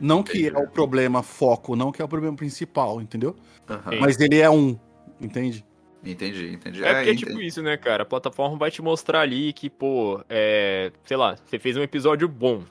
[0.00, 0.56] Não que Entendi.
[0.56, 3.34] é o problema foco, não que é o problema principal, entendeu?
[3.66, 3.98] Sim.
[4.00, 4.78] Mas ele é um,
[5.20, 5.64] entende?
[6.04, 6.84] Entendi, entendi.
[6.84, 7.26] É porque é entendi.
[7.26, 8.04] tipo isso, né, cara?
[8.04, 10.92] A plataforma vai te mostrar ali que, pô, é.
[11.04, 12.62] Sei lá, você fez um episódio bom.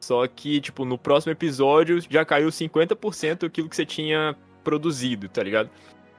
[0.00, 4.34] Só que, tipo, no próximo episódio já caiu 50% aquilo que você tinha
[4.64, 5.70] produzido, tá ligado?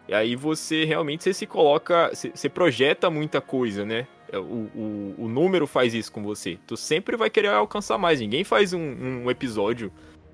[0.08, 2.10] E aí você realmente você se coloca.
[2.14, 4.08] Você, você projeta muita coisa, né?
[4.34, 6.58] O, o, o número faz isso com você.
[6.66, 8.20] Tu sempre vai querer alcançar mais.
[8.22, 9.92] Ninguém faz um, um episódio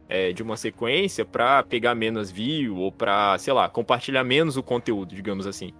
[0.10, 4.64] é, de uma sequência pra pegar menos view ou pra, sei lá, compartilhar menos o
[4.64, 5.72] conteúdo, digamos assim.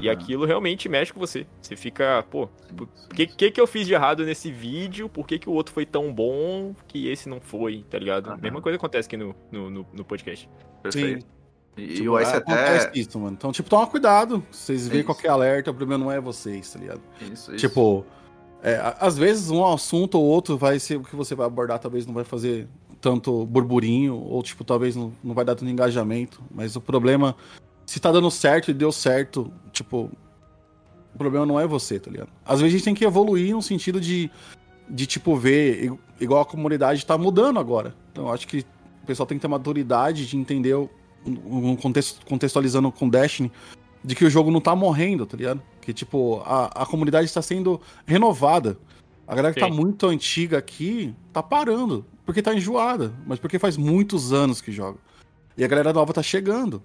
[0.00, 0.12] E Aham.
[0.12, 1.46] aquilo realmente mexe com você.
[1.60, 5.08] Você fica, pô, Sim, o sim, que, que que eu fiz de errado nesse vídeo?
[5.08, 8.28] Por que, que o outro foi tão bom que esse não foi, tá ligado?
[8.30, 8.38] Aham.
[8.40, 10.48] Mesma coisa acontece aqui no, no, no, no podcast.
[10.82, 11.26] Perfeito.
[11.76, 12.90] E, e Tipo, o Ice é, até.
[12.94, 13.36] isso, mano.
[13.38, 14.44] Então, tipo, toma cuidado.
[14.50, 15.06] Vocês veem isso.
[15.06, 17.00] qualquer alerta, o problema não é vocês, tá ligado?
[17.20, 17.56] Isso, isso.
[17.56, 18.04] Tipo,
[18.62, 22.06] é, às vezes um assunto ou outro vai ser o que você vai abordar, talvez
[22.06, 22.68] não vai fazer
[23.00, 26.42] tanto burburinho, ou tipo, talvez não, não vai dar tanto engajamento.
[26.50, 27.34] Mas o problema,
[27.86, 30.10] se tá dando certo e deu certo, tipo,
[31.14, 32.30] o problema não é você, tá ligado?
[32.44, 34.30] Às vezes a gente tem que evoluir no sentido de,
[34.88, 37.94] de tipo, ver, igual a comunidade tá mudando agora.
[38.12, 38.64] Então acho que
[39.02, 40.76] o pessoal tem que ter maturidade de entender,
[41.26, 43.50] um contexto, contextualizando com Destiny,
[44.02, 45.62] de que o jogo não tá morrendo, tá ligado?
[45.80, 48.78] Que, tipo, a, a comunidade está sendo renovada.
[49.30, 49.76] A galera que tá Sim.
[49.76, 54.98] muito antiga aqui tá parando, porque tá enjoada, mas porque faz muitos anos que joga.
[55.56, 56.82] E a galera nova tá chegando.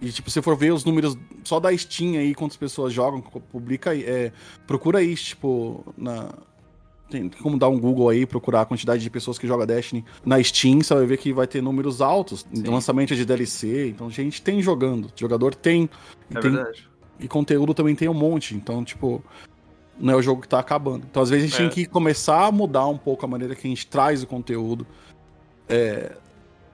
[0.00, 3.90] E, tipo, se for ver os números só da Steam aí, quantas pessoas jogam, publica
[3.90, 4.30] aí, é,
[4.64, 6.32] procura aí, tipo, na.
[7.10, 10.40] Tem como dar um Google aí, procurar a quantidade de pessoas que joga Destiny na
[10.40, 12.46] Steam, você vai ver que vai ter números altos.
[12.54, 12.62] Sim.
[12.62, 15.10] Lançamento de DLC, então a gente tem jogando.
[15.16, 15.90] Jogador tem.
[16.30, 16.88] É tem verdade.
[17.18, 18.54] e conteúdo também tem um monte.
[18.54, 19.20] Então, tipo,
[19.98, 21.06] não é o jogo que tá acabando.
[21.10, 21.68] Então, às vezes, a gente É.
[21.68, 24.86] tem que começar a mudar um pouco a maneira que a gente traz o conteúdo
[25.68, 26.12] é,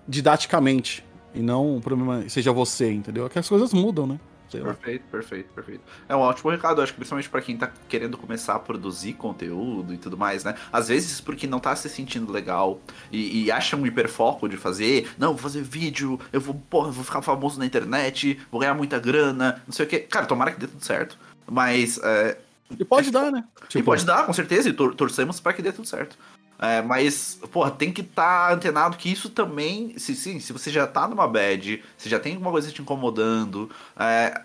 [0.07, 1.05] didaticamente.
[1.35, 3.27] E não o problema seja você, entendeu?
[3.27, 4.21] É que as coisas mudam, né?
[4.49, 4.73] Sei lá.
[4.75, 5.81] Perfeito, perfeito, perfeito.
[6.09, 9.93] É um ótimo recado, acho que principalmente pra quem tá querendo começar a produzir conteúdo
[9.93, 10.55] e tudo mais, né?
[10.73, 12.79] Às vezes porque não tá se sentindo legal
[13.11, 17.03] e, e acha um hiperfoco de fazer, não, vou fazer vídeo, eu vou, porra, vou
[17.03, 19.99] ficar famoso na internet, vou ganhar muita grana, não sei o quê.
[19.99, 21.19] Cara, tomara que dê tudo certo.
[21.51, 22.39] Mas é,
[22.79, 23.45] E pode dar, né?
[23.75, 26.17] e pode dar, com certeza, e tor- torcemos pra que dê tudo certo.
[26.59, 29.99] É, mas, porra, tem que estar antenado que isso também.
[29.99, 33.71] Se, sim, se você já tá numa bad, se já tem alguma coisa te incomodando,
[33.99, 34.41] é,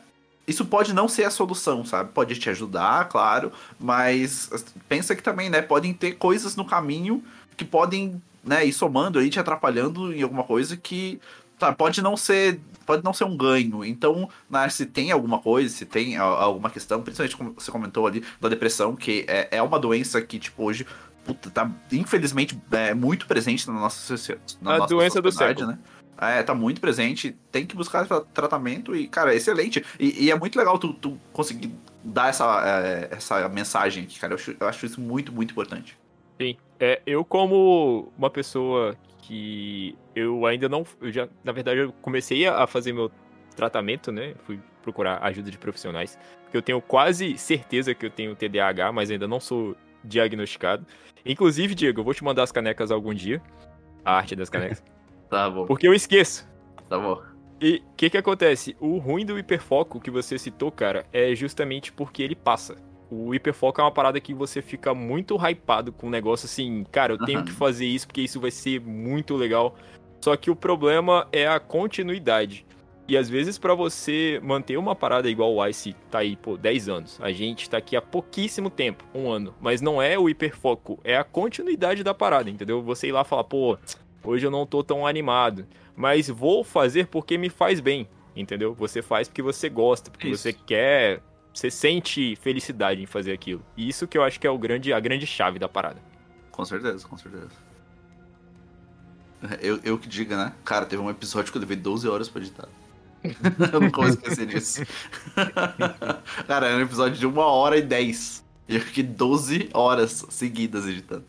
[0.48, 2.12] isso pode não ser a solução, sabe?
[2.12, 4.50] Pode te ajudar, claro, mas
[4.90, 7.24] pensa que também, né, podem ter coisas no caminho
[7.56, 11.22] que podem, né, ir somando aí, te atrapalhando em alguma coisa que
[11.60, 12.60] tá, pode não ser.
[12.86, 13.86] Pode não ser um ganho.
[13.86, 18.08] Então, né, se tem alguma coisa, se tem a- alguma questão, principalmente como você comentou
[18.08, 20.88] ali da depressão, que é, é uma doença que, tipo, hoje,
[21.24, 24.16] puta, tá infelizmente é, muito presente na nossa,
[24.60, 25.68] na A nossa doença do século.
[25.68, 25.80] né?
[26.22, 29.86] É, tá muito presente, tem que buscar tra- tratamento e, cara, é excelente.
[30.00, 31.72] E, e é muito legal tu, tu conseguir
[32.04, 34.34] dar essa, é, essa mensagem aqui, cara.
[34.34, 35.96] Eu acho, eu acho isso muito, muito importante.
[36.42, 36.58] Sim.
[36.80, 40.86] É, eu, como uma pessoa que eu ainda não.
[41.02, 43.12] Eu já, na verdade, eu comecei a fazer meu
[43.56, 44.34] tratamento, né?
[44.46, 46.18] Fui procurar ajuda de profissionais.
[46.44, 50.86] Porque eu tenho quase certeza que eu tenho TDAH, mas ainda não sou diagnosticado.
[51.26, 53.42] Inclusive, Diego, eu vou te mandar as canecas algum dia.
[54.04, 54.84] A arte das canecas.
[55.30, 55.68] Tá bom.
[55.68, 56.50] Porque eu esqueço.
[56.90, 57.22] Tá bom.
[57.62, 58.76] E o que que acontece?
[58.80, 62.78] O ruim do hiperfoco que você citou, cara, é justamente porque ele passa.
[63.12, 66.86] O hiperfoco é uma parada que você fica muito hypado com o um negócio assim,
[66.92, 69.76] cara, eu tenho que fazer isso porque isso vai ser muito legal.
[70.22, 72.66] Só que o problema é a continuidade.
[73.10, 76.90] E às vezes pra você manter uma parada igual o Ice tá aí, pô, 10
[76.90, 77.20] anos.
[77.20, 79.56] A gente tá aqui há pouquíssimo tempo, um ano.
[79.60, 82.84] Mas não é o hiperfoco, é a continuidade da parada, entendeu?
[82.84, 83.80] Você ir lá e falar, pô,
[84.24, 85.66] hoje eu não tô tão animado.
[85.96, 88.76] Mas vou fazer porque me faz bem, entendeu?
[88.76, 90.44] Você faz porque você gosta, porque Isso.
[90.44, 91.20] você quer.
[91.54, 93.64] Você sente felicidade em fazer aquilo.
[93.76, 96.02] E isso que eu acho que é o grande, a grande chave da parada.
[96.52, 97.50] Com certeza, com certeza.
[99.62, 100.54] Eu, eu que diga, né?
[100.66, 102.68] Cara, teve um episódio que eu levei 12 horas pra editar.
[103.74, 104.82] eu nunca vou esquecer disso.
[106.48, 108.46] Cara, era um episódio de uma hora e 10.
[108.68, 111.26] E eu fiquei 12 horas seguidas editando.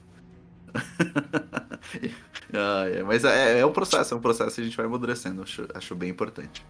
[2.53, 5.43] Ah, é, mas é, é um processo, é um processo e a gente vai amadurecendo.
[5.43, 6.65] Acho, acho bem importante.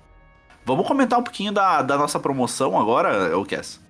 [0.64, 3.80] Vamos comentar um pouquinho da, da nossa promoção agora, o Cass?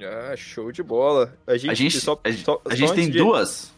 [0.00, 1.34] Ah, show de bola.
[1.46, 3.72] A gente, A gente, só- a, só- a gente tem de- duas.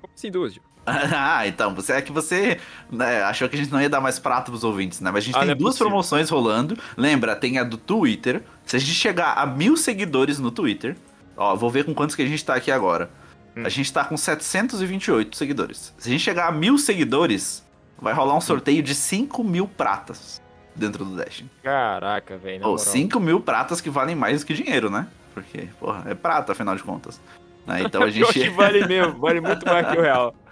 [0.00, 0.54] Como assim duas?
[0.86, 2.58] Ah, então, você é que você
[2.92, 5.10] né, achou que a gente não ia dar mais prato pros ouvintes, né?
[5.10, 5.86] Mas a gente Ah, tem é duas possível.
[5.86, 6.76] promoções rolando.
[6.94, 8.42] Lembra, tem a do Twitter.
[8.66, 10.94] Se a gente chegar a mil seguidores no Twitter,
[11.38, 13.08] ó, vou ver com quantos que a gente tá aqui agora.
[13.56, 13.62] Hum.
[13.64, 15.94] A gente tá com 728 seguidores.
[15.96, 17.64] Se a gente chegar a mil seguidores,
[17.98, 20.42] vai rolar um sorteio de 5 mil pratas
[20.74, 21.44] dentro do Dash.
[21.62, 22.62] Caraca, velho.
[22.64, 22.78] Ou moral.
[22.78, 25.06] 5 mil pratas que valem mais do que dinheiro, né?
[25.32, 27.20] Porque, porra, é prata, afinal de contas.
[27.66, 27.82] Né?
[27.82, 28.32] Então a gente.
[28.32, 30.34] que vale mesmo, vale muito mais que o real.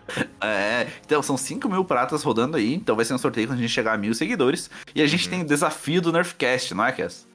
[0.43, 3.63] É, então são 5 mil pratas rodando aí, então vai ser um sorteio quando a
[3.63, 4.69] gente chegar a mil seguidores.
[4.95, 5.31] E a gente Uhum.
[5.31, 7.27] tem o desafio do Nerfcast, não é, Cass?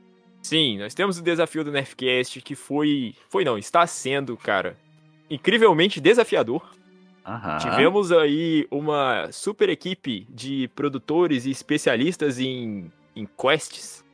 [0.43, 3.15] Sim, nós temos o desafio do Nerfcast que foi.
[3.29, 4.77] Foi não, está sendo, cara,
[5.29, 6.61] incrivelmente desafiador.
[7.27, 7.57] Aham.
[7.57, 14.05] Tivemos aí uma super equipe de produtores e especialistas em, em quests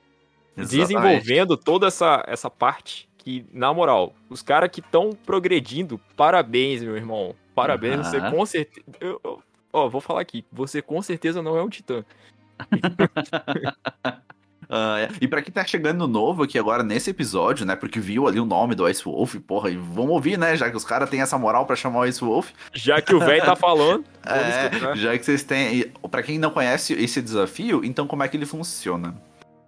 [0.58, 0.78] Exatamente.
[0.80, 3.08] desenvolvendo toda essa, essa parte.
[3.18, 7.34] Que, na moral, os caras que estão progredindo, parabéns, meu irmão.
[7.56, 8.04] Parabéns, Aham.
[8.04, 8.86] você com certeza.
[9.00, 12.04] eu- eu- Ó, vou falar aqui, você com certeza não é um titã.
[14.70, 15.10] É.
[15.22, 17.76] E pra quem tá chegando novo aqui agora nesse episódio, né?
[17.76, 20.56] Porque viu ali o nome do Ice Wolf, porra, e vamos ouvir, né?
[20.56, 22.52] Já que os caras têm essa moral pra chamar o Ice Wolf.
[22.74, 25.92] Já que o velho tá falando, É, já que vocês têm.
[26.10, 29.16] Pra quem não conhece esse desafio, então como é que ele funciona?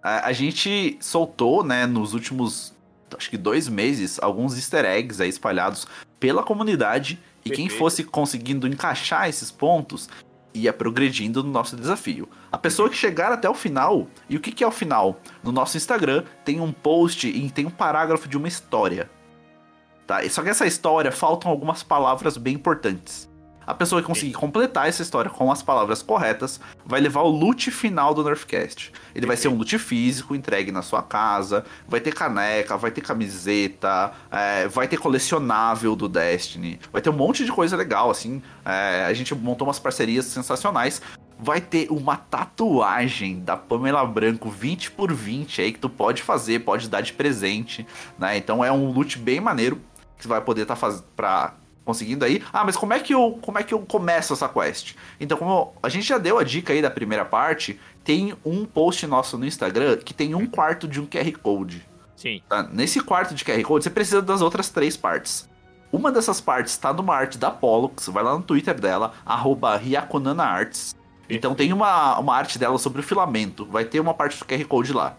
[0.02, 2.74] A, a gente soltou, né, nos últimos,
[3.16, 5.86] acho que dois meses, alguns easter eggs aí espalhados
[6.18, 7.18] pela comunidade.
[7.44, 10.08] E quem fosse conseguindo encaixar esses pontos
[10.56, 12.28] ia progredindo no nosso desafio.
[12.50, 15.20] A pessoa que chegar até o final, e o que, que é o final?
[15.42, 19.10] No nosso Instagram tem um post e tem um parágrafo de uma história.
[20.06, 20.26] Tá?
[20.28, 23.28] Só que essa história faltam algumas palavras bem importantes.
[23.66, 27.70] A pessoa que conseguir completar essa história com as palavras corretas vai levar o loot
[27.72, 28.92] final do Nerfcast.
[29.12, 33.00] Ele vai ser um loot físico entregue na sua casa, vai ter caneca, vai ter
[33.00, 38.40] camiseta, é, vai ter colecionável do Destiny, vai ter um monte de coisa legal, assim.
[38.64, 41.02] É, a gente montou umas parcerias sensacionais.
[41.38, 46.60] Vai ter uma tatuagem da Pamela Branco 20 por 20 aí que tu pode fazer,
[46.60, 47.86] pode dar de presente,
[48.18, 48.38] né?
[48.38, 49.78] Então é um loot bem maneiro
[50.16, 51.52] que você vai poder estar fazendo pra
[51.86, 52.42] conseguindo aí.
[52.52, 54.94] Ah, mas como é que eu como é que eu começo essa quest?
[55.18, 59.06] Então, como a gente já deu a dica aí da primeira parte, tem um post
[59.06, 61.86] nosso no Instagram que tem um quarto de um QR Code.
[62.16, 62.42] Sim.
[62.48, 62.64] Tá?
[62.64, 65.48] Nesse quarto de QR Code, você precisa das outras três partes.
[65.92, 69.80] Uma dessas partes está numa arte da Pollux, vai lá no Twitter dela, arroba.
[71.30, 74.64] Então tem uma, uma arte dela sobre o filamento, vai ter uma parte do QR
[74.64, 75.16] Code lá.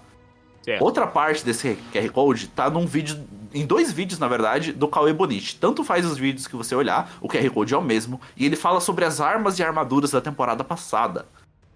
[0.68, 0.84] Certo.
[0.84, 5.14] Outra parte desse QR Code tá num vídeo, em dois vídeos na verdade, do Cauê
[5.14, 5.56] Bonite.
[5.56, 8.58] Tanto faz os vídeos que você olhar, o QR Code é o mesmo, e ele
[8.58, 11.26] fala sobre as armas e armaduras da temporada passada.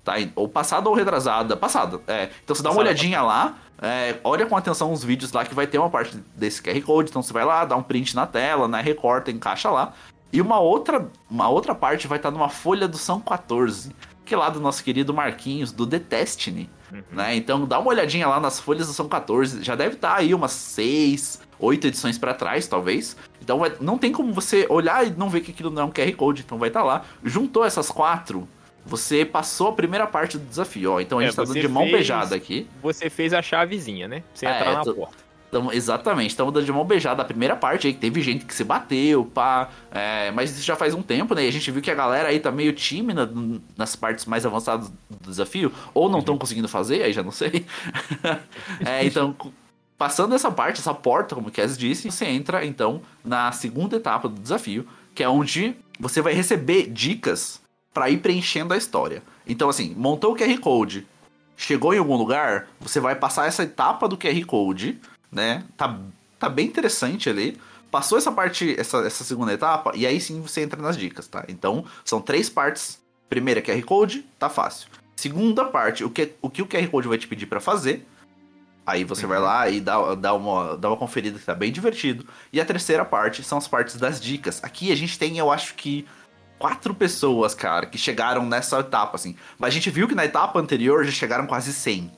[0.03, 0.15] Tá?
[0.35, 1.55] Ou passada ou retrasada.
[1.55, 2.31] Passada, é.
[2.43, 5.67] Então você dá uma olhadinha lá, é, olha com atenção os vídeos lá que vai
[5.67, 7.11] ter uma parte desse QR Code.
[7.11, 8.81] Então você vai lá, dá um print na tela, né?
[8.81, 9.93] Recorta, encaixa lá.
[10.33, 13.95] E uma outra, uma outra parte vai estar numa folha do São 14,
[14.25, 16.69] que é lá do nosso querido Marquinhos, do The Destiny.
[17.11, 17.35] Né?
[17.35, 19.63] Então dá uma olhadinha lá nas folhas São 14.
[19.63, 23.15] Já deve estar aí umas 6, 8 edições pra trás, talvez.
[23.41, 25.91] Então vai- não tem como você olhar e não ver que aquilo não é um
[25.91, 26.41] QR Code.
[26.45, 27.03] Então vai estar lá.
[27.23, 28.47] Juntou essas quatro.
[28.85, 30.99] Você passou a primeira parte do desafio, ó.
[30.99, 32.67] Então a É, gente tá dando de mão fez- beijada aqui.
[32.81, 34.21] Você fez a chavezinha, né?
[34.21, 35.17] Pra você É, entrar na tu- porta.
[35.51, 38.55] Tamo, exatamente, estamos dando de mão beijada a primeira parte aí, que teve gente que
[38.55, 39.69] se bateu, pá.
[39.91, 41.43] É, mas isso já faz um tempo, né?
[41.43, 43.29] E a gente viu que a galera aí tá meio tímida
[43.75, 47.65] nas partes mais avançadas do desafio, ou não estão conseguindo fazer, aí já não sei.
[48.85, 49.35] é, então,
[49.97, 54.29] passando essa parte, essa porta, como o Cass disse, você entra então na segunda etapa
[54.29, 57.61] do desafio, que é onde você vai receber dicas
[57.93, 59.21] para ir preenchendo a história.
[59.45, 61.05] Então, assim, montou o QR Code,
[61.57, 64.97] chegou em algum lugar, você vai passar essa etapa do QR Code
[65.31, 65.63] né?
[65.77, 65.97] Tá,
[66.39, 67.57] tá bem interessante ali.
[67.89, 71.43] Passou essa parte, essa, essa segunda etapa, e aí sim você entra nas dicas, tá?
[71.47, 72.99] Então, são três partes.
[73.29, 74.89] Primeira, QR Code, tá fácil.
[75.15, 78.05] Segunda parte, o que o, que o QR Code vai te pedir para fazer.
[78.85, 79.29] Aí você uhum.
[79.29, 82.25] vai lá e dá, dá, uma, dá uma conferida que tá bem divertido.
[82.51, 84.61] E a terceira parte são as partes das dicas.
[84.63, 86.05] Aqui a gente tem, eu acho que,
[86.57, 89.35] quatro pessoas, cara, que chegaram nessa etapa, assim.
[89.57, 92.11] Mas a gente viu que na etapa anterior já chegaram quase 100.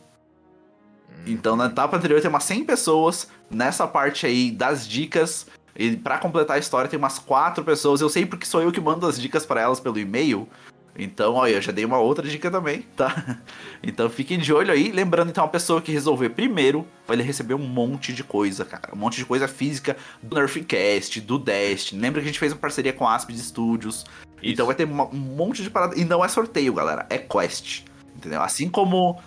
[1.26, 3.28] Então na etapa anterior tem umas 100 pessoas.
[3.50, 5.48] Nessa parte aí das dicas.
[5.76, 8.02] E para completar a história tem umas 4 pessoas.
[8.02, 10.48] Eu sei porque sou eu que mando as dicas para elas pelo e-mail.
[10.96, 13.40] Então, olha, eu já dei uma outra dica também, tá?
[13.82, 14.92] Então fiquem de olho aí.
[14.92, 18.94] Lembrando, então, a pessoa que resolver primeiro vai receber um monte de coisa, cara.
[18.94, 22.02] Um monte de coisa física do Nerfcast, do Destiny.
[22.02, 24.06] Lembra que a gente fez uma parceria com a Aspid Studios.
[24.42, 24.54] Isso.
[24.54, 26.00] Então vai ter um monte de parada.
[26.00, 27.06] E não é sorteio, galera.
[27.10, 27.84] É quest.
[28.16, 28.42] Entendeu?
[28.42, 29.20] Assim como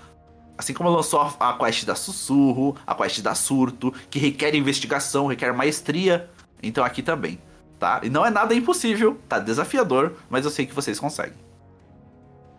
[0.59, 5.53] Assim como lançou a, quest da Sussurro, a quest da Surto, que requer investigação, requer
[5.53, 6.31] maestria,
[6.63, 7.39] então aqui também,
[7.79, 8.01] tá?
[8.03, 11.37] E não é nada impossível, tá desafiador, mas eu sei que vocês conseguem.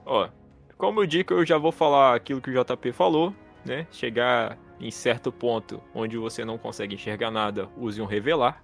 [0.05, 0.29] Ó,
[0.77, 3.33] como eu digo, eu já vou falar aquilo que o JP falou,
[3.65, 3.87] né?
[3.91, 8.63] Chegar em certo ponto onde você não consegue enxergar nada, use um revelar.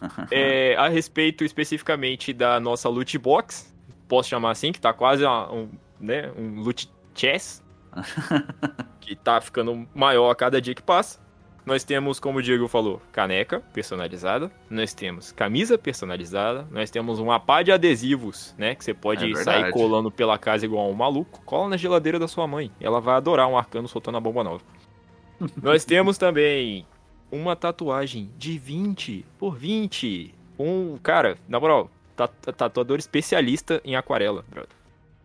[0.30, 3.72] é, a respeito especificamente da nossa loot box,
[4.08, 5.68] posso chamar assim, que tá quase um,
[6.00, 7.62] né, um loot chess,
[9.00, 11.20] que tá ficando maior a cada dia que passa.
[11.64, 17.38] Nós temos, como o Diego falou, caneca personalizada, nós temos camisa personalizada, nós temos uma
[17.38, 18.74] pá de adesivos, né?
[18.74, 21.40] Que você pode é sair colando pela casa igual um maluco.
[21.44, 22.72] Cola na geladeira da sua mãe.
[22.80, 24.64] Ela vai adorar um arcano soltando a bomba nova.
[25.62, 26.84] nós temos também
[27.30, 30.34] uma tatuagem de 20 por 20.
[30.58, 31.88] Um, cara, na moral,
[32.56, 34.81] tatuador especialista em aquarela, brother.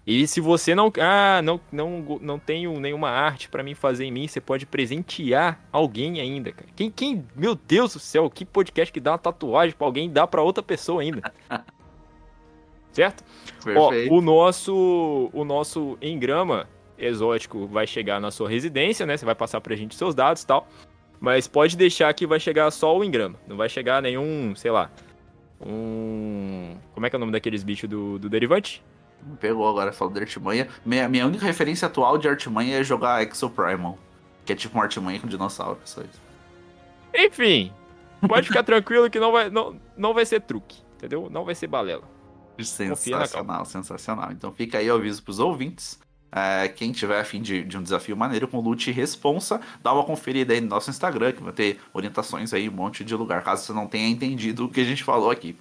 [0.08, 4.12] E se você não, ah, não, não, não tenho nenhuma arte para mim fazer em
[4.12, 6.70] mim, você pode presentear alguém ainda, cara.
[6.74, 10.10] Quem, quem, meu Deus do céu, que podcast que dá uma tatuagem para alguém e
[10.10, 11.30] dá para outra pessoa ainda.
[12.94, 13.22] certo?
[13.76, 19.18] Ó, o nosso, o nosso engrama exótico vai chegar na sua residência, né?
[19.18, 20.70] Você vai passar pra gente seus dados e tal.
[21.20, 23.36] Mas pode deixar que vai chegar só o engrama.
[23.46, 24.90] Não vai chegar nenhum, sei lá,
[25.60, 26.78] um...
[26.94, 28.82] Como é que é o nome daqueles bichos do, do derivante?
[29.24, 30.68] Me pegou agora, falou de artimanha.
[30.86, 33.98] Minha, minha única referência atual de artimanha é jogar Exo Primal.
[34.46, 36.22] Que é tipo uma artimanha com dinossauro, só isso.
[37.14, 37.74] Enfim,
[38.28, 41.30] pode ficar tranquilo que não vai, não, não vai ser truque, entendeu?
[41.30, 42.04] Não vai ser balela.
[42.64, 44.32] Sensacional, sensacional.
[44.32, 46.00] Então fica aí o aviso pros ouvintes.
[46.32, 50.04] É, quem tiver afim de, de um desafio maneiro com loot e responsa, dá uma
[50.04, 53.66] conferida aí no nosso Instagram, que vai ter orientações aí, um monte de lugar, caso
[53.66, 55.56] você não tenha entendido o que a gente falou aqui.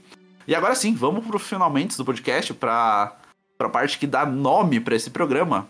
[0.46, 3.16] E agora sim, vamos pro finalmente do podcast para
[3.56, 5.68] pra parte que dá nome para esse programa.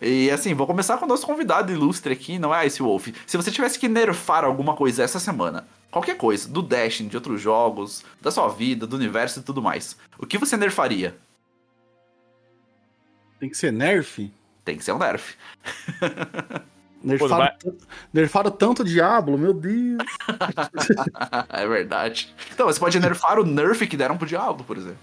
[0.00, 3.08] E assim, vou começar com o nosso convidado ilustre aqui, não é Ice Wolf.
[3.26, 7.40] Se você tivesse que nerfar alguma coisa essa semana, qualquer coisa, do Destiny, de outros
[7.40, 11.14] jogos, da sua vida, do universo e tudo mais, o que você nerfaria?
[13.38, 14.32] Tem que ser nerf?
[14.64, 15.36] Tem que ser um nerf.
[17.02, 17.56] Nerfaram, vai...
[18.12, 20.02] nerfaram tanto Diablo, meu Deus.
[21.48, 22.34] é verdade.
[22.52, 24.98] Então, você pode nerfar o nerf que deram pro Diablo, por exemplo.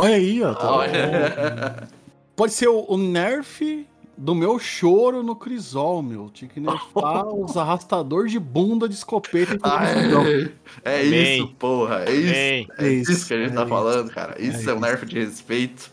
[0.00, 0.54] Olha aí, ó.
[0.54, 1.88] Tá Olha.
[2.34, 3.86] Pode ser o, o nerf
[4.20, 6.28] do meu choro no Crisol, meu.
[6.28, 9.58] Tinha que nerfar os arrastadores de bunda de escopeta
[10.84, 12.04] é, é isso, porra.
[12.04, 12.34] É isso.
[12.34, 13.68] É, é isso, isso que a gente é tá isso.
[13.70, 14.40] falando, cara.
[14.40, 15.90] Isso é, é um nerf de respeito.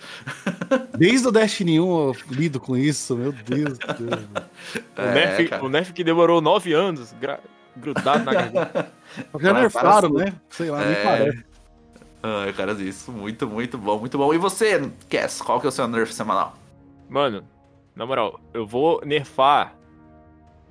[0.98, 3.78] Desde o Destiny 1 eu lido com isso, meu Deus.
[3.78, 4.22] Deus.
[4.98, 7.16] o, nerf, o nerf que demorou nove anos
[7.78, 8.92] grudado na garganta.
[9.40, 10.34] Já nerfaram, né?
[10.50, 11.46] Sei lá, nem parece.
[12.28, 13.10] Ai, cara, isso.
[13.10, 14.34] Muito, muito bom, muito bom.
[14.34, 16.54] E você, Cass, qual que é o seu nerf semanal?
[17.08, 17.42] Mano,
[17.96, 19.74] na moral, eu vou nerfar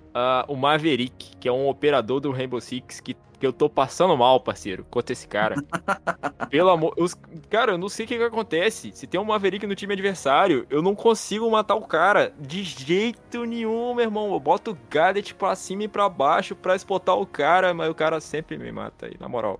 [0.08, 4.14] uh, o Maverick, que é um operador do Rainbow Six que, que eu tô passando
[4.18, 5.56] mal, parceiro, contra esse cara.
[6.50, 6.92] Pelo amor.
[6.98, 7.14] Os,
[7.48, 8.92] cara, eu não sei o que, que acontece.
[8.92, 13.46] Se tem um Maverick no time adversário, eu não consigo matar o cara de jeito
[13.46, 14.30] nenhum, meu irmão.
[14.30, 17.94] Eu boto o gadget pra cima e pra baixo pra exportar o cara, mas o
[17.94, 19.58] cara sempre me mata aí, na moral.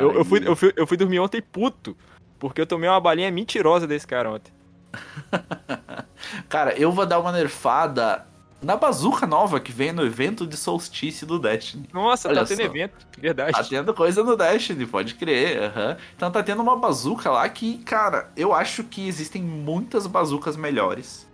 [0.00, 1.96] Eu, eu, fui, eu, fui, eu fui dormir ontem puto,
[2.38, 4.52] porque eu tomei uma balinha mentirosa desse cara ontem.
[6.48, 8.26] cara, eu vou dar uma nerfada
[8.62, 11.88] na bazuca nova que vem no evento de solstício do Destiny.
[11.92, 12.64] Nossa, Olha tá tendo só.
[12.64, 13.52] evento, verdade.
[13.52, 15.62] Tá tendo coisa no Destiny, pode crer.
[15.62, 15.96] aham.
[16.14, 21.28] Então tá tendo uma bazuca lá que, cara, eu acho que existem muitas bazucas melhores.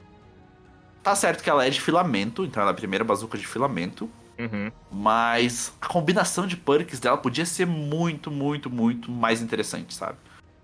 [1.02, 4.08] Tá certo que ela é de filamento, então ela é a primeira bazuca de filamento.
[4.38, 4.70] Uhum.
[4.90, 10.18] Mas a combinação de perks dela podia ser muito, muito, muito mais interessante, sabe?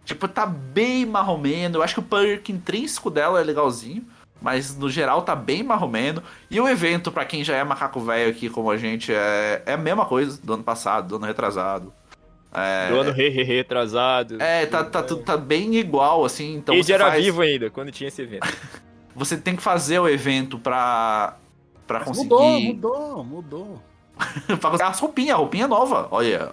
[0.05, 1.78] Tipo, tá bem marromeno.
[1.78, 4.05] Eu acho que o perk intrínseco dela é legalzinho.
[4.40, 6.20] Mas no geral tá bem marromeno.
[6.51, 9.74] E o evento, pra quem já é macaco velho aqui como a gente, é, é
[9.74, 11.93] a mesma coisa do ano passado, do ano retrasado.
[12.53, 14.43] É, Do ano re, re, retrasado.
[14.43, 16.57] é tá, tá, tudo- tá bem igual, assim.
[16.57, 18.47] Então Ele você era faz- vivo ainda quando tinha esse evento.
[19.15, 21.36] Você tem que fazer o evento pra,
[21.86, 22.28] pra conseguir.
[22.28, 23.82] Mudou, mudou, mudou.
[24.60, 26.09] pra conseguir as roupinhas, a roupinha nova.
[26.10, 26.52] Olha.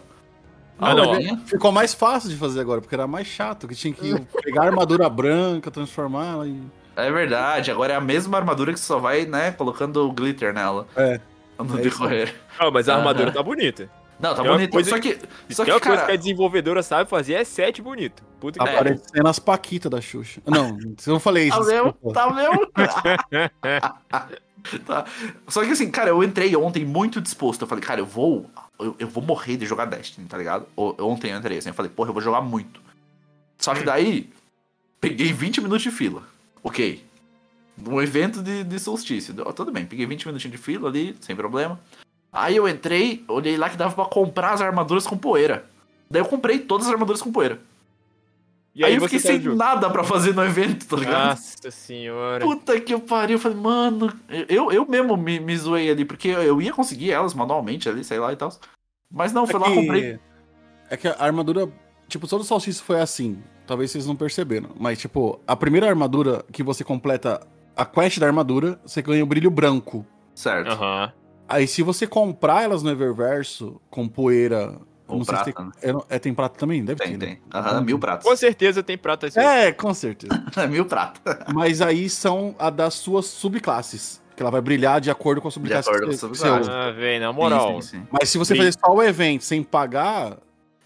[0.79, 1.37] Ah, A não, roupinha.
[1.45, 4.65] Ficou mais fácil de fazer agora, porque era mais chato, que tinha que pegar a
[4.67, 6.71] armadura branca, transformar ela em.
[6.95, 10.85] É verdade, agora é a mesma armadura que você só vai, né, colocando glitter nela.
[10.95, 11.19] É.
[11.57, 12.33] No É decorrer.
[12.57, 13.89] Ah, mas a armadura tá bonita.
[14.19, 14.71] Não, tá É bonito.
[14.71, 15.17] coisa Só que,
[15.49, 18.21] só Tem que uma coisa que a cara, desenvolvedora sabe fazer é set bonito.
[18.39, 18.75] Puta que Tá É.
[18.77, 18.97] pariu.
[18.97, 20.41] parecendo as Paquitas da Xuxa.
[20.45, 21.57] Não, eu não falei isso.
[21.57, 22.67] tá mesmo, tá mesmo.
[24.85, 25.05] Tá.
[25.47, 27.61] Só que assim, cara, eu entrei ontem muito disposto.
[27.61, 28.49] Eu falei, cara, eu vou.
[28.79, 30.67] Eu, eu vou morrer de jogar Destiny, tá ligado?
[30.75, 32.81] Ontem eu entrei assim, eu falei, porra, eu vou jogar muito.
[33.57, 34.29] Só que daí,
[35.01, 36.23] peguei 20 minutos de fila.
[36.63, 37.03] Ok.
[37.85, 39.33] Um evento de, de solstício.
[39.53, 41.79] Tudo bem, peguei 20 minutinhos de fila ali, sem problema.
[42.31, 45.65] Aí eu entrei, olhei lá que dava pra comprar as armaduras com poeira.
[46.09, 47.59] Daí eu comprei todas as armaduras com poeira.
[48.79, 51.29] E aí, aí, eu fiquei sem nada pra fazer no evento, tá ligado?
[51.31, 52.45] Nossa senhora.
[52.45, 53.35] Puta que pariu.
[53.35, 54.13] Eu falei, mano,
[54.47, 58.19] eu, eu mesmo me, me zoei ali, porque eu ia conseguir elas manualmente ali, sei
[58.19, 58.53] lá e tal.
[59.11, 60.17] Mas não, fui lá, comprei.
[60.89, 61.69] É que a armadura.
[62.07, 63.43] Tipo, todo salsicha foi assim.
[63.67, 64.69] Talvez vocês não perceberam.
[64.79, 67.45] Mas, tipo, a primeira armadura que você completa
[67.75, 70.05] a quest da armadura, você ganha o brilho branco.
[70.33, 70.71] Certo.
[70.71, 71.11] Aham.
[71.49, 74.79] Aí, se você comprar elas no Eververso com poeira.
[75.19, 75.71] Se prata, né?
[75.79, 76.83] tem, é, não- é, tem prata também?
[76.85, 77.17] Deve Tem, ter.
[77.25, 77.29] tem.
[77.35, 77.39] né?
[77.53, 78.27] Aham, mil pratos.
[78.27, 80.33] Com certeza tem prata esse É, com certeza.
[80.69, 81.21] mil pratos.
[81.53, 84.21] Mas aí são a das suas subclasses.
[84.35, 86.69] Que ela vai brilhar de acordo com a subclasse acordo que com você, a subclasse.
[86.69, 87.81] Ah, velho, na moral.
[87.81, 88.07] Sim, sim, sim.
[88.09, 88.71] Mas se você Brilho.
[88.71, 90.37] fazer só o evento sem pagar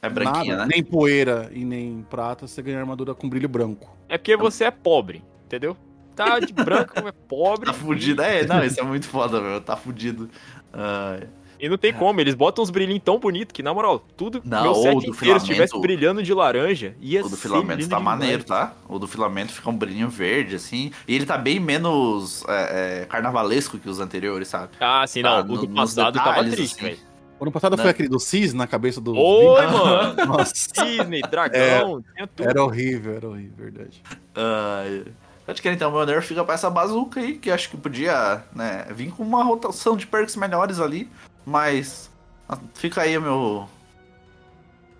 [0.01, 0.71] É branquinha, nada, né?
[0.73, 3.95] nem poeira e nem prata, você ganha armadura com brilho branco.
[4.09, 5.77] É porque você é pobre, entendeu?
[6.15, 7.67] Tá de branco, é pobre.
[7.67, 8.21] Tá fudido.
[8.23, 9.61] É, não, isso é muito foda, meu.
[9.61, 10.29] Tá fudido.
[10.71, 11.27] Ai.
[11.63, 14.63] E não tem como, eles botam uns brilhinhos tão bonitos que, na moral, tudo, Não,
[14.63, 18.01] meu set do inteiro filamento- estivesse brilhando de laranja, ia O do ser filamento tá
[18.01, 18.73] maneiro, tá?
[18.89, 20.91] O do filamento fica um brilhinho verde, assim.
[21.07, 24.71] E ele tá bem menos é, é, carnavalesco que os anteriores, sabe?
[24.77, 26.83] Ah, sim, não, Tá, o do no- nos passado tava detalhes, triste, assim.
[26.83, 26.97] velho.
[27.39, 27.81] O ano passado Né?
[27.83, 29.15] foi aquele do Cis na cabeça do.
[29.15, 30.15] Oi, mano!
[30.27, 32.49] Nossa, Cisne, dragão, tinha tudo.
[32.49, 34.03] era horrível, era horrível, verdade.
[34.35, 35.03] Ai.
[35.45, 38.85] Pode querer, então, meu nerf fica pra essa bazuca aí, que acho que podia, né,
[38.91, 41.09] vir com uma rotação de perks melhores ali,
[41.45, 42.11] mas
[42.47, 43.67] ah, fica aí meu,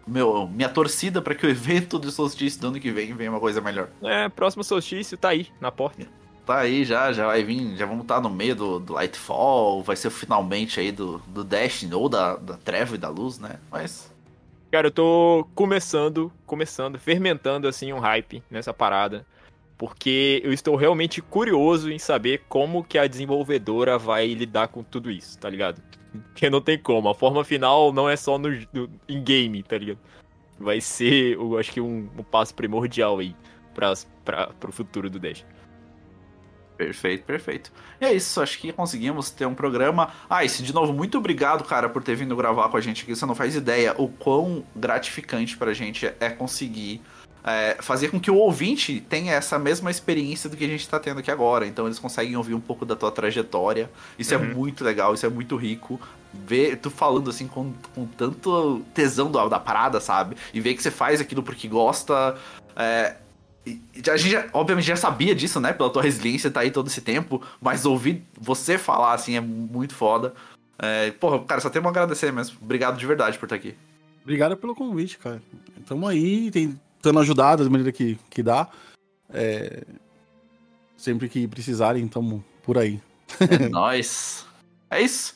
[0.08, 3.40] meu minha torcida pra que o evento de solstício do ano que vem venha uma
[3.40, 3.90] coisa melhor.
[4.02, 6.08] É, próximo solstício tá aí, na porta.
[6.46, 9.96] Tá aí já, já vai vir, já vamos estar no meio do, do Lightfall, vai
[9.96, 14.12] ser finalmente aí do, do Destiny, ou da, da Treva e da Luz, né, mas...
[14.70, 19.26] Cara, eu tô começando, começando, fermentando assim um hype nessa parada.
[19.78, 25.12] Porque eu estou realmente curioso em saber como que a desenvolvedora vai lidar com tudo
[25.12, 25.82] isso, tá ligado?
[26.32, 29.78] Porque não tem como, a forma final não é só no, no em game, tá
[29.78, 30.00] ligado?
[30.60, 33.36] Vai ser, eu acho que um, um passo primordial aí
[33.74, 35.46] pra, pra, pro futuro do Dash.
[36.78, 37.72] Perfeito, perfeito.
[38.02, 40.12] E é isso, acho que conseguimos ter um programa.
[40.30, 43.16] Ah, se de novo, muito obrigado, cara, por ter vindo gravar com a gente aqui.
[43.16, 47.02] Você não faz ideia o quão gratificante pra gente é conseguir
[47.44, 51.00] é, fazer com que o ouvinte tenha essa mesma experiência do que a gente tá
[51.00, 51.68] tendo aqui agora.
[51.68, 53.90] Então eles conseguem ouvir um pouco da tua trajetória.
[54.18, 54.54] Isso é Uhum.
[54.54, 56.00] muito legal, isso é muito rico.
[56.34, 60.36] Ver tu falando assim com, com tanto tesão da, da parada, sabe?
[60.54, 62.36] E ver que você faz aquilo porque gosta.
[62.76, 63.18] É,
[63.68, 63.80] e-
[64.10, 65.74] a gente, já- obviamente, já sabia disso, né?
[65.74, 67.42] Pela tua resiliência, tá aí todo esse tempo.
[67.62, 70.34] Mas ouvir você falar, assim, é muito foda.
[70.80, 72.58] É, porra, cara, só tenho a agradecer mesmo.
[72.62, 73.76] Obrigado de verdade por estar aqui.
[74.24, 75.42] Obrigado pelo convite, cara.
[75.86, 76.50] Tamo aí,
[77.04, 78.68] tentando ajudar da maneira que, que dá.
[79.32, 79.84] É,
[80.96, 82.98] Sempre que precisarem, tamo por aí.
[83.42, 84.46] É nóis.
[84.90, 85.34] É isso.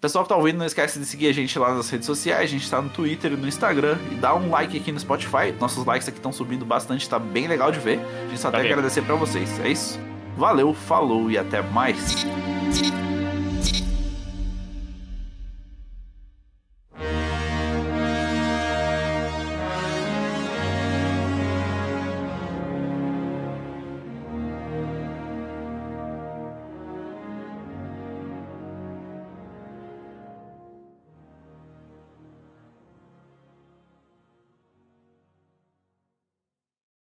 [0.00, 2.42] Pessoal que tá ouvindo, não esquece de seguir a gente lá nas redes sociais.
[2.44, 3.98] A gente tá no Twitter e no Instagram.
[4.12, 5.50] E dá um like aqui no Spotify.
[5.60, 7.98] Nossos likes aqui estão subindo bastante, tá bem legal de ver.
[7.98, 8.74] A gente só Tá tem que mesmo.
[8.74, 9.58] agradecer pra vocês.
[9.60, 9.98] É isso.
[10.36, 12.24] Valeu, falou e até mais.